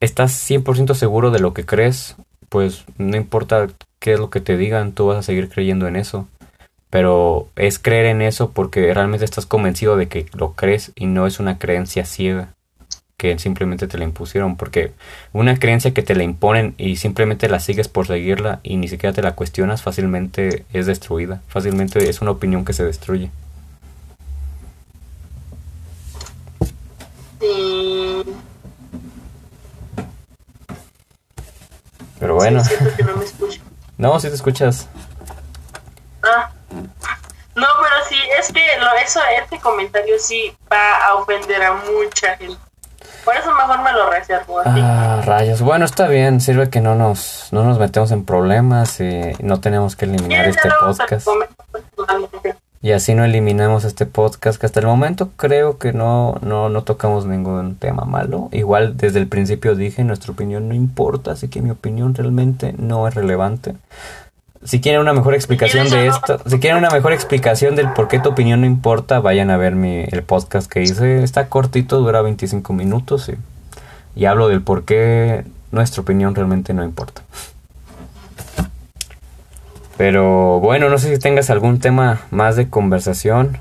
estás 0.00 0.32
100% 0.32 0.94
seguro 0.94 1.30
de 1.30 1.40
lo 1.40 1.54
que 1.54 1.66
crees, 1.66 2.16
pues 2.48 2.84
no 2.98 3.16
importa 3.16 3.68
qué 4.00 4.14
es 4.14 4.20
lo 4.20 4.30
que 4.30 4.40
te 4.40 4.56
digan, 4.56 4.92
tú 4.92 5.06
vas 5.06 5.18
a 5.18 5.22
seguir 5.22 5.48
creyendo 5.48 5.88
en 5.88 5.96
eso. 5.96 6.28
Pero 6.90 7.48
es 7.56 7.78
creer 7.78 8.06
en 8.06 8.22
eso 8.22 8.50
porque 8.52 8.92
realmente 8.94 9.24
estás 9.24 9.46
convencido 9.46 9.96
de 9.96 10.08
que 10.08 10.26
lo 10.34 10.52
crees 10.52 10.92
y 10.96 11.06
no 11.06 11.26
es 11.26 11.40
una 11.40 11.58
creencia 11.58 12.04
ciega 12.04 12.54
que 13.20 13.38
simplemente 13.38 13.86
te 13.86 13.98
la 13.98 14.04
impusieron, 14.04 14.56
porque 14.56 14.94
una 15.34 15.58
creencia 15.58 15.92
que 15.92 16.00
te 16.00 16.14
la 16.14 16.22
imponen 16.22 16.74
y 16.78 16.96
simplemente 16.96 17.50
la 17.50 17.60
sigues 17.60 17.86
por 17.86 18.06
seguirla 18.06 18.60
y 18.62 18.78
ni 18.78 18.88
siquiera 18.88 19.14
te 19.14 19.20
la 19.20 19.34
cuestionas, 19.34 19.82
fácilmente 19.82 20.64
es 20.72 20.86
destruida, 20.86 21.42
fácilmente 21.46 22.08
es 22.08 22.22
una 22.22 22.30
opinión 22.30 22.64
que 22.64 22.72
se 22.72 22.82
destruye. 22.82 23.30
Sí. 27.40 28.22
Pero 32.20 32.36
bueno. 32.36 32.62
No, 33.98 34.14
me 34.14 34.20
te 34.22 34.28
escuchas. 34.28 34.88
Ah. 36.22 36.50
No, 37.54 37.66
pero 37.82 37.96
sí, 38.08 38.16
es 38.38 38.50
que 38.50 38.62
lo, 38.78 38.94
eso, 39.04 39.20
este 39.42 39.60
comentario 39.60 40.18
sí 40.18 40.56
va 40.72 41.04
a 41.04 41.16
ofender 41.16 41.62
a 41.62 41.74
mucha 41.74 42.34
gente. 42.38 42.69
Por 43.24 43.36
eso 43.36 43.54
mejor 43.54 43.82
me 43.82 43.92
lo 43.92 44.10
reservo. 44.10 44.60
Así. 44.60 44.80
Ah, 44.82 45.22
rayos. 45.24 45.60
Bueno, 45.62 45.84
está 45.84 46.08
bien. 46.08 46.40
Sirve 46.40 46.70
que 46.70 46.80
no 46.80 46.94
nos, 46.94 47.48
no 47.52 47.64
nos 47.64 47.78
metemos 47.78 48.10
en 48.12 48.24
problemas 48.24 49.00
y 49.00 49.32
no 49.40 49.60
tenemos 49.60 49.96
que 49.96 50.06
eliminar 50.06 50.44
¿Quieres 50.44 50.56
este 50.56 50.68
podcast. 50.80 51.28
Y 52.82 52.92
así 52.92 53.14
no 53.14 53.24
eliminamos 53.24 53.84
este 53.84 54.06
podcast, 54.06 54.58
que 54.58 54.64
hasta 54.64 54.80
el 54.80 54.86
momento 54.86 55.32
creo 55.36 55.76
que 55.76 55.92
no, 55.92 56.36
no, 56.40 56.70
no 56.70 56.82
tocamos 56.82 57.26
ningún 57.26 57.76
tema 57.76 58.04
malo. 58.06 58.48
Igual 58.52 58.96
desde 58.96 59.18
el 59.18 59.28
principio 59.28 59.74
dije, 59.74 60.02
nuestra 60.02 60.32
opinión 60.32 60.66
no 60.66 60.74
importa, 60.74 61.32
así 61.32 61.48
que 61.48 61.60
mi 61.60 61.68
opinión 61.68 62.14
realmente 62.14 62.74
no 62.78 63.06
es 63.06 63.14
relevante. 63.14 63.74
Si 64.62 64.82
quieren 64.82 65.00
una 65.00 65.14
mejor 65.14 65.34
explicación 65.34 65.88
de 65.88 66.08
esto, 66.08 66.38
si 66.44 66.60
quieren 66.60 66.78
una 66.78 66.90
mejor 66.90 67.14
explicación 67.14 67.76
del 67.76 67.92
por 67.94 68.08
qué 68.08 68.18
tu 68.18 68.28
opinión 68.28 68.60
no 68.60 68.66
importa, 68.66 69.18
vayan 69.18 69.50
a 69.50 69.56
ver 69.56 69.74
mi, 69.74 70.04
el 70.10 70.22
podcast 70.22 70.70
que 70.70 70.82
hice. 70.82 71.22
Está 71.22 71.48
cortito, 71.48 71.98
dura 71.98 72.20
25 72.20 72.74
minutos 72.74 73.30
y, 73.30 73.38
y 74.20 74.26
hablo 74.26 74.48
del 74.48 74.60
por 74.60 74.84
qué 74.84 75.44
nuestra 75.70 76.02
opinión 76.02 76.34
realmente 76.34 76.74
no 76.74 76.84
importa. 76.84 77.22
Pero 79.96 80.60
bueno, 80.60 80.90
no 80.90 80.98
sé 80.98 81.14
si 81.14 81.18
tengas 81.18 81.48
algún 81.48 81.80
tema 81.80 82.20
más 82.30 82.56
de 82.56 82.68
conversación. 82.68 83.58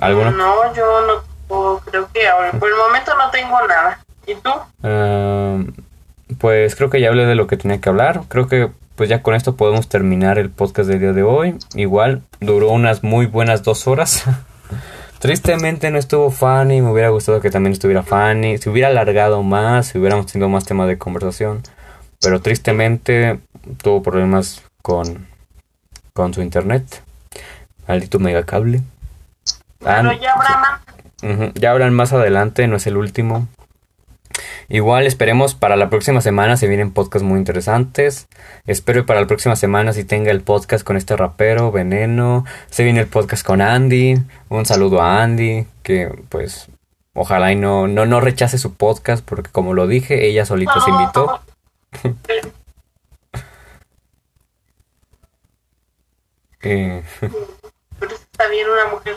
¿Alguno? 0.00 0.32
No, 0.32 0.74
yo 0.74 1.22
no 1.48 1.80
creo 1.84 2.08
que 2.12 2.26
ahora, 2.26 2.50
por 2.52 2.68
el 2.68 2.76
momento 2.76 3.12
no 3.16 3.30
tengo 3.30 3.58
nada. 3.68 4.00
¿Y 4.26 4.34
tú? 4.34 4.50
Ah, 4.82 5.58
pues 6.38 6.74
creo 6.74 6.90
que 6.90 7.00
ya 7.00 7.10
hablé 7.10 7.26
de 7.26 7.36
lo 7.36 7.46
que 7.46 7.56
tenía 7.56 7.80
que 7.80 7.88
hablar. 7.88 8.22
Creo 8.28 8.48
que 8.48 8.70
pues 8.96 9.08
ya 9.08 9.22
con 9.22 9.34
esto 9.34 9.56
podemos 9.56 9.88
terminar 9.88 10.38
el 10.38 10.50
podcast 10.50 10.88
del 10.88 11.00
día 11.00 11.12
de 11.12 11.22
hoy. 11.22 11.56
Igual 11.74 12.22
duró 12.40 12.70
unas 12.70 13.02
muy 13.02 13.26
buenas 13.26 13.62
dos 13.62 13.86
horas. 13.86 14.24
Tristemente 15.18 15.90
no 15.90 15.98
estuvo 15.98 16.30
Fanny, 16.30 16.82
me 16.82 16.90
hubiera 16.90 17.10
gustado 17.10 17.40
que 17.40 17.50
también 17.50 17.72
estuviera 17.72 18.02
Fanny. 18.02 18.58
Se 18.58 18.70
hubiera 18.70 18.88
alargado 18.88 19.42
más, 19.42 19.86
si 19.86 19.98
hubiéramos 19.98 20.26
tenido 20.26 20.48
más 20.48 20.64
temas 20.64 20.88
de 20.88 20.98
conversación. 20.98 21.62
Pero 22.20 22.40
tristemente 22.40 23.38
tuvo 23.82 24.02
problemas 24.02 24.62
con, 24.82 25.26
con 26.12 26.34
su 26.34 26.42
internet. 26.42 27.02
Maldito 27.86 28.18
megacable. 28.18 28.82
Ah, 29.84 30.00
Pero 30.02 30.12
ya 30.12 30.32
habrá 30.32 30.58
más. 30.58 31.52
Ya 31.54 31.70
hablan 31.70 31.94
más 31.94 32.12
adelante, 32.12 32.66
no 32.66 32.76
es 32.76 32.86
el 32.86 32.96
último. 32.96 33.46
Igual 34.72 35.06
esperemos 35.06 35.54
para 35.54 35.76
la 35.76 35.90
próxima 35.90 36.22
semana 36.22 36.56
se 36.56 36.66
vienen 36.66 36.92
podcasts 36.92 37.28
muy 37.28 37.38
interesantes. 37.38 38.26
Espero 38.64 39.04
para 39.04 39.20
la 39.20 39.26
próxima 39.26 39.54
semana 39.54 39.92
si 39.92 40.02
tenga 40.02 40.30
el 40.30 40.40
podcast 40.40 40.82
con 40.82 40.96
este 40.96 41.14
rapero, 41.14 41.70
Veneno. 41.70 42.46
Se 42.70 42.82
viene 42.82 43.00
el 43.00 43.06
podcast 43.06 43.44
con 43.44 43.60
Andy. 43.60 44.14
Un 44.48 44.64
saludo 44.64 45.02
a 45.02 45.22
Andy, 45.22 45.66
que 45.82 46.10
pues 46.30 46.68
ojalá 47.12 47.52
y 47.52 47.56
no, 47.56 47.86
no, 47.86 48.06
no 48.06 48.20
rechace 48.20 48.56
su 48.56 48.72
podcast, 48.72 49.22
porque 49.22 49.50
como 49.50 49.74
lo 49.74 49.86
dije, 49.86 50.26
ella 50.26 50.46
solita 50.46 50.80
se 50.80 50.90
invitó. 50.90 51.40
Eh, 56.64 57.02
está 58.00 58.46
bien 58.46 58.68
una 58.68 58.86
mujer 58.94 59.16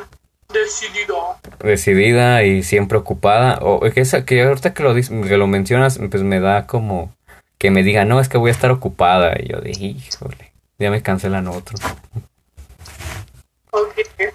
decidida. 0.49 1.13
decidida 1.59 2.43
y 2.43 2.63
siempre 2.63 2.97
ocupada. 2.97 3.59
O 3.61 3.79
que, 3.79 4.01
esa, 4.01 4.25
que 4.25 4.43
ahorita 4.43 4.73
que 4.73 4.83
lo, 4.83 4.93
que 4.93 5.37
lo 5.37 5.47
mencionas, 5.47 5.99
pues 6.09 6.23
me 6.23 6.39
da 6.39 6.67
como 6.67 7.13
que 7.57 7.71
me 7.71 7.83
diga, 7.83 8.05
no, 8.05 8.19
es 8.19 8.29
que 8.29 8.37
voy 8.37 8.49
a 8.49 8.53
estar 8.53 8.71
ocupada. 8.71 9.33
Y 9.39 9.49
yo 9.49 9.59
dije, 9.59 9.85
híjole, 9.85 10.51
ya 10.77 10.91
me 10.91 11.01
cancelan 11.01 11.47
otro. 11.47 11.77
Ok. 13.71 13.97
Este 13.97 14.33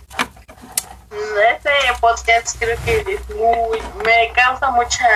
podcast 2.01 2.59
creo 2.59 2.77
que 2.85 3.01
es 3.01 3.37
muy. 3.37 3.79
me 4.05 4.33
causa 4.35 4.71
mucha. 4.71 5.07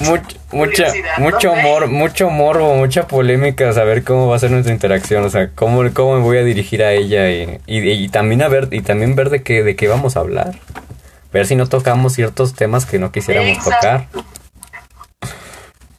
Much- 0.00 0.36
mucha, 0.52 0.92
mucho 1.18 1.52
humor, 1.52 1.86
mucho 1.88 2.28
morbo, 2.30 2.74
mucha 2.74 3.06
polémica, 3.06 3.72
saber 3.72 4.02
cómo 4.02 4.26
va 4.28 4.36
a 4.36 4.38
ser 4.38 4.50
nuestra 4.50 4.72
interacción, 4.72 5.24
o 5.24 5.30
sea, 5.30 5.50
cómo, 5.54 5.82
cómo 5.92 6.16
me 6.16 6.20
voy 6.22 6.38
a 6.38 6.44
dirigir 6.44 6.82
a 6.82 6.92
ella 6.92 7.30
y, 7.30 7.60
y, 7.66 7.90
y 7.90 8.08
también 8.08 8.42
a 8.42 8.48
ver, 8.48 8.68
y 8.72 8.80
también 8.82 9.14
ver 9.14 9.30
de 9.30 9.42
qué, 9.42 9.62
de 9.62 9.76
qué 9.76 9.86
vamos 9.88 10.16
a 10.16 10.20
hablar. 10.20 10.54
Ver 11.32 11.46
si 11.46 11.56
no 11.56 11.66
tocamos 11.68 12.12
ciertos 12.14 12.54
temas 12.54 12.86
que 12.86 12.98
no 12.98 13.10
quisiéramos 13.12 13.58
tocar. 13.64 14.06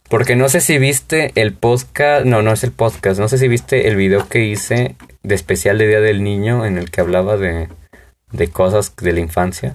Porque 0.08 0.36
no 0.36 0.48
sé 0.48 0.60
si 0.60 0.78
viste 0.78 1.32
el 1.34 1.52
podcast, 1.52 2.24
no, 2.24 2.40
no 2.42 2.52
es 2.52 2.62
el 2.64 2.70
podcast, 2.72 3.18
no 3.18 3.28
sé 3.28 3.38
si 3.38 3.48
viste 3.48 3.88
el 3.88 3.96
video 3.96 4.28
que 4.28 4.44
hice 4.44 4.94
de 5.24 5.34
especial 5.34 5.78
de 5.78 5.88
Día 5.88 6.00
del 6.00 6.22
Niño 6.22 6.64
en 6.64 6.78
el 6.78 6.90
que 6.92 7.00
hablaba 7.00 7.36
de, 7.36 7.68
de 8.30 8.48
cosas 8.48 8.94
de 8.96 9.12
la 9.12 9.20
infancia. 9.20 9.74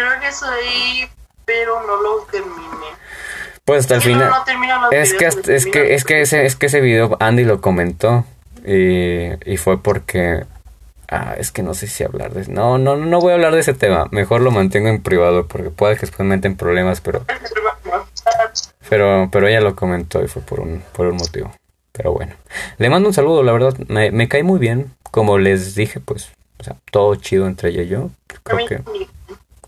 Creo 0.00 0.20
que 0.20 1.10
pero 1.44 1.84
no 1.86 2.00
lo 2.00 2.22
terminé. 2.30 2.86
Pues 3.64 3.80
hasta 3.80 3.94
el 3.96 4.00
no, 4.00 4.04
final. 4.04 4.30
no 4.30 4.82
los 4.84 4.92
Es 4.92 5.14
que, 5.14 5.26
es 5.26 5.66
que, 5.66 5.94
es 5.94 6.04
que 6.04 6.20
ese, 6.22 6.46
es 6.46 6.56
que 6.56 6.66
ese 6.66 6.80
video 6.80 7.16
Andy 7.20 7.44
lo 7.44 7.60
comentó 7.60 8.24
y, 8.64 9.30
y 9.44 9.56
fue 9.58 9.82
porque, 9.82 10.44
ah, 11.08 11.34
es 11.36 11.52
que 11.52 11.62
no 11.62 11.74
sé 11.74 11.86
si 11.86 12.04
hablar 12.04 12.32
de, 12.32 12.50
no, 12.52 12.78
no, 12.78 12.96
no 12.96 13.20
voy 13.20 13.32
a 13.32 13.34
hablar 13.34 13.52
de 13.52 13.60
ese 13.60 13.74
tema, 13.74 14.06
mejor 14.10 14.40
lo 14.40 14.50
mantengo 14.50 14.88
en 14.88 15.02
privado 15.02 15.46
porque 15.46 15.70
puede 15.70 15.96
que 15.96 16.02
después 16.02 16.20
me 16.20 16.36
meten 16.36 16.56
problemas, 16.56 17.00
pero, 17.00 17.24
pero, 18.88 19.28
pero 19.30 19.48
ella 19.48 19.60
lo 19.60 19.76
comentó 19.76 20.22
y 20.22 20.28
fue 20.28 20.42
por 20.42 20.60
un, 20.60 20.82
por 20.92 21.06
un 21.06 21.16
motivo. 21.16 21.52
Pero 21.92 22.12
bueno, 22.12 22.34
le 22.78 22.88
mando 22.88 23.08
un 23.08 23.14
saludo, 23.14 23.42
la 23.42 23.52
verdad, 23.52 23.76
me, 23.88 24.10
me 24.12 24.28
cae 24.28 24.44
muy 24.44 24.58
bien, 24.58 24.94
como 25.10 25.38
les 25.38 25.74
dije, 25.74 26.00
pues, 26.00 26.30
o 26.58 26.64
sea, 26.64 26.76
todo 26.90 27.14
chido 27.16 27.46
entre 27.46 27.70
ella 27.70 27.82
y 27.82 27.88
yo, 27.88 28.10
creo 28.44 28.66
que. 28.66 28.82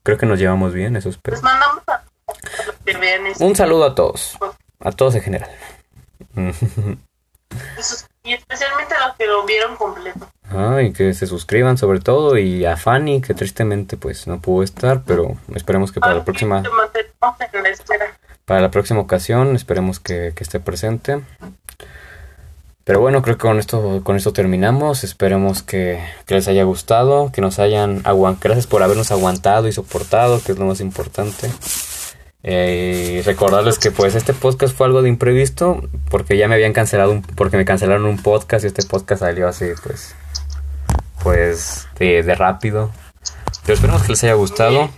Creo 0.03 0.18
que 0.18 0.26
nos 0.26 0.38
llevamos 0.38 0.72
bien, 0.72 0.96
eso 0.96 1.09
espero. 1.09 1.36
Les 1.36 1.42
mandamos 1.42 1.82
a 1.88 1.92
a 1.92 2.66
los 2.66 2.76
que 2.84 2.96
vean 2.96 3.26
este- 3.26 3.44
Un 3.44 3.55
saludo 3.57 3.84
a 3.84 3.94
todos, 3.94 4.36
a 4.80 4.92
todos 4.92 5.14
en 5.14 5.22
general. 5.22 5.50
y 8.24 8.32
especialmente 8.34 8.94
a 8.94 9.09
los 9.09 9.16
que 9.16 9.26
lo 9.26 9.44
vieron 9.44 9.76
completo. 9.76 10.28
Ah, 10.50 10.82
y 10.82 10.92
que 10.92 11.14
se 11.14 11.26
suscriban 11.26 11.78
sobre 11.78 12.00
todo 12.00 12.36
y 12.38 12.64
a 12.64 12.76
Fanny 12.76 13.20
que 13.20 13.34
tristemente 13.34 13.96
pues 13.96 14.26
no 14.26 14.40
pudo 14.40 14.62
estar, 14.62 15.03
pero 15.05 15.36
esperemos 15.55 15.92
que 15.92 16.00
para 16.00 16.14
la 16.14 16.24
próxima 16.24 16.62
para 18.44 18.61
la 18.61 18.70
próxima 18.70 19.00
ocasión 19.00 19.55
esperemos 19.57 19.98
que, 20.00 20.32
que 20.34 20.44
esté 20.44 20.61
presente. 20.61 21.22
Pero 22.84 23.00
bueno, 23.00 23.22
creo 23.22 23.36
que 23.36 23.42
con 23.42 23.58
esto 23.58 24.00
con 24.02 24.16
esto 24.16 24.32
terminamos. 24.32 25.04
Esperemos 25.04 25.62
que, 25.62 26.02
les 26.26 26.48
haya 26.48 26.64
gustado, 26.64 27.30
que 27.32 27.40
nos 27.40 27.58
hayan 27.58 28.00
aguantado. 28.04 28.42
Gracias 28.44 28.66
por 28.66 28.82
habernos 28.82 29.10
aguantado 29.12 29.68
y 29.68 29.72
soportado, 29.72 30.40
que 30.42 30.52
es 30.52 30.58
lo 30.58 30.66
más 30.66 30.80
importante. 30.80 31.50
Eh, 32.44 33.22
recordarles 33.24 33.78
que 33.78 33.92
pues 33.92 34.16
este 34.16 34.32
podcast 34.32 34.76
fue 34.76 34.86
algo 34.88 35.02
de 35.02 35.08
imprevisto 35.08 35.80
porque 36.10 36.36
ya 36.36 36.48
me 36.48 36.56
habían 36.56 36.72
cancelado 36.72 37.12
un, 37.12 37.22
porque 37.22 37.56
me 37.56 37.64
cancelaron 37.64 38.04
un 38.04 38.20
podcast 38.20 38.64
y 38.64 38.66
este 38.66 38.82
podcast 38.82 39.20
salió 39.20 39.46
así 39.46 39.66
pues 39.84 40.16
pues 41.22 41.86
de, 42.00 42.24
de 42.24 42.34
rápido. 42.34 42.90
Pero 43.64 43.74
esperemos 43.74 44.02
que 44.02 44.08
les 44.08 44.24
haya 44.24 44.34
gustado. 44.34 44.90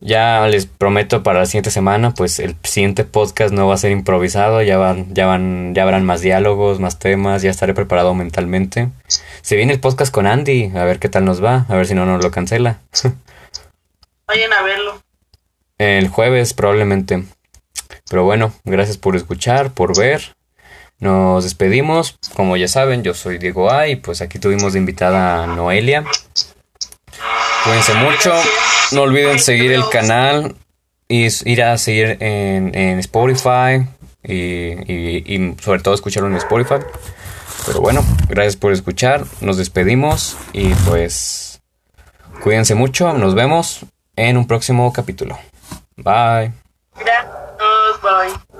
Ya 0.00 0.46
les 0.46 0.66
prometo 0.66 1.24
para 1.24 1.40
la 1.40 1.46
siguiente 1.46 1.72
semana, 1.72 2.14
pues 2.14 2.38
el 2.38 2.54
siguiente 2.62 3.02
podcast 3.04 3.52
no 3.52 3.66
va 3.66 3.74
a 3.74 3.78
ser 3.78 3.90
improvisado, 3.90 4.62
ya 4.62 4.78
van, 4.78 5.12
ya 5.12 5.26
van, 5.26 5.74
ya 5.74 5.82
habrán 5.82 6.04
más 6.04 6.20
diálogos, 6.20 6.78
más 6.78 7.00
temas, 7.00 7.42
ya 7.42 7.50
estaré 7.50 7.74
preparado 7.74 8.14
mentalmente. 8.14 8.90
Se 9.42 9.56
viene 9.56 9.72
el 9.72 9.80
podcast 9.80 10.12
con 10.12 10.26
Andy, 10.26 10.70
a 10.76 10.84
ver 10.84 11.00
qué 11.00 11.08
tal 11.08 11.24
nos 11.24 11.42
va, 11.42 11.66
a 11.68 11.74
ver 11.74 11.86
si 11.86 11.94
no 11.94 12.06
nos 12.06 12.22
lo 12.22 12.30
cancela. 12.30 12.78
Vayan 14.28 14.52
a 14.52 14.62
verlo. 14.62 15.02
El 15.78 16.08
jueves 16.08 16.54
probablemente. 16.54 17.24
Pero 18.08 18.24
bueno, 18.24 18.52
gracias 18.64 18.98
por 18.98 19.16
escuchar, 19.16 19.72
por 19.72 19.98
ver. 19.98 20.36
Nos 21.00 21.44
despedimos. 21.44 22.18
Como 22.34 22.56
ya 22.56 22.68
saben, 22.68 23.02
yo 23.02 23.14
soy 23.14 23.38
Diego 23.38 23.70
A 23.70 23.88
y 23.88 23.96
pues 23.96 24.20
aquí 24.20 24.38
tuvimos 24.38 24.72
de 24.72 24.80
invitada 24.80 25.44
a 25.44 25.46
Noelia. 25.46 26.04
Cuídense 27.64 27.94
mucho. 27.94 28.32
No 28.92 29.02
olviden 29.02 29.38
seguir 29.38 29.72
el 29.72 29.88
canal 29.90 30.56
y 31.08 31.26
ir 31.50 31.62
a 31.62 31.76
seguir 31.78 32.16
en, 32.20 32.74
en 32.74 32.98
Spotify 33.00 33.86
y, 34.22 34.34
y- 34.92 35.24
y 35.26 35.56
sobre 35.62 35.80
todo 35.80 35.94
escucharlo 35.94 36.28
en 36.28 36.36
Spotify. 36.36 36.76
Pero 37.66 37.80
bueno, 37.80 38.04
gracias 38.28 38.56
por 38.56 38.72
escuchar. 38.72 39.24
Nos 39.40 39.56
despedimos 39.58 40.36
y 40.52 40.68
pues 40.88 41.60
cuídense 42.42 42.74
mucho. 42.74 43.12
Nos 43.12 43.34
vemos 43.34 43.80
en 44.16 44.36
un 44.36 44.46
próximo 44.46 44.90
capítulo. 44.92 45.38
Bye. 45.96 46.52
Gracias. 46.96 47.26
Bye. 48.02 48.57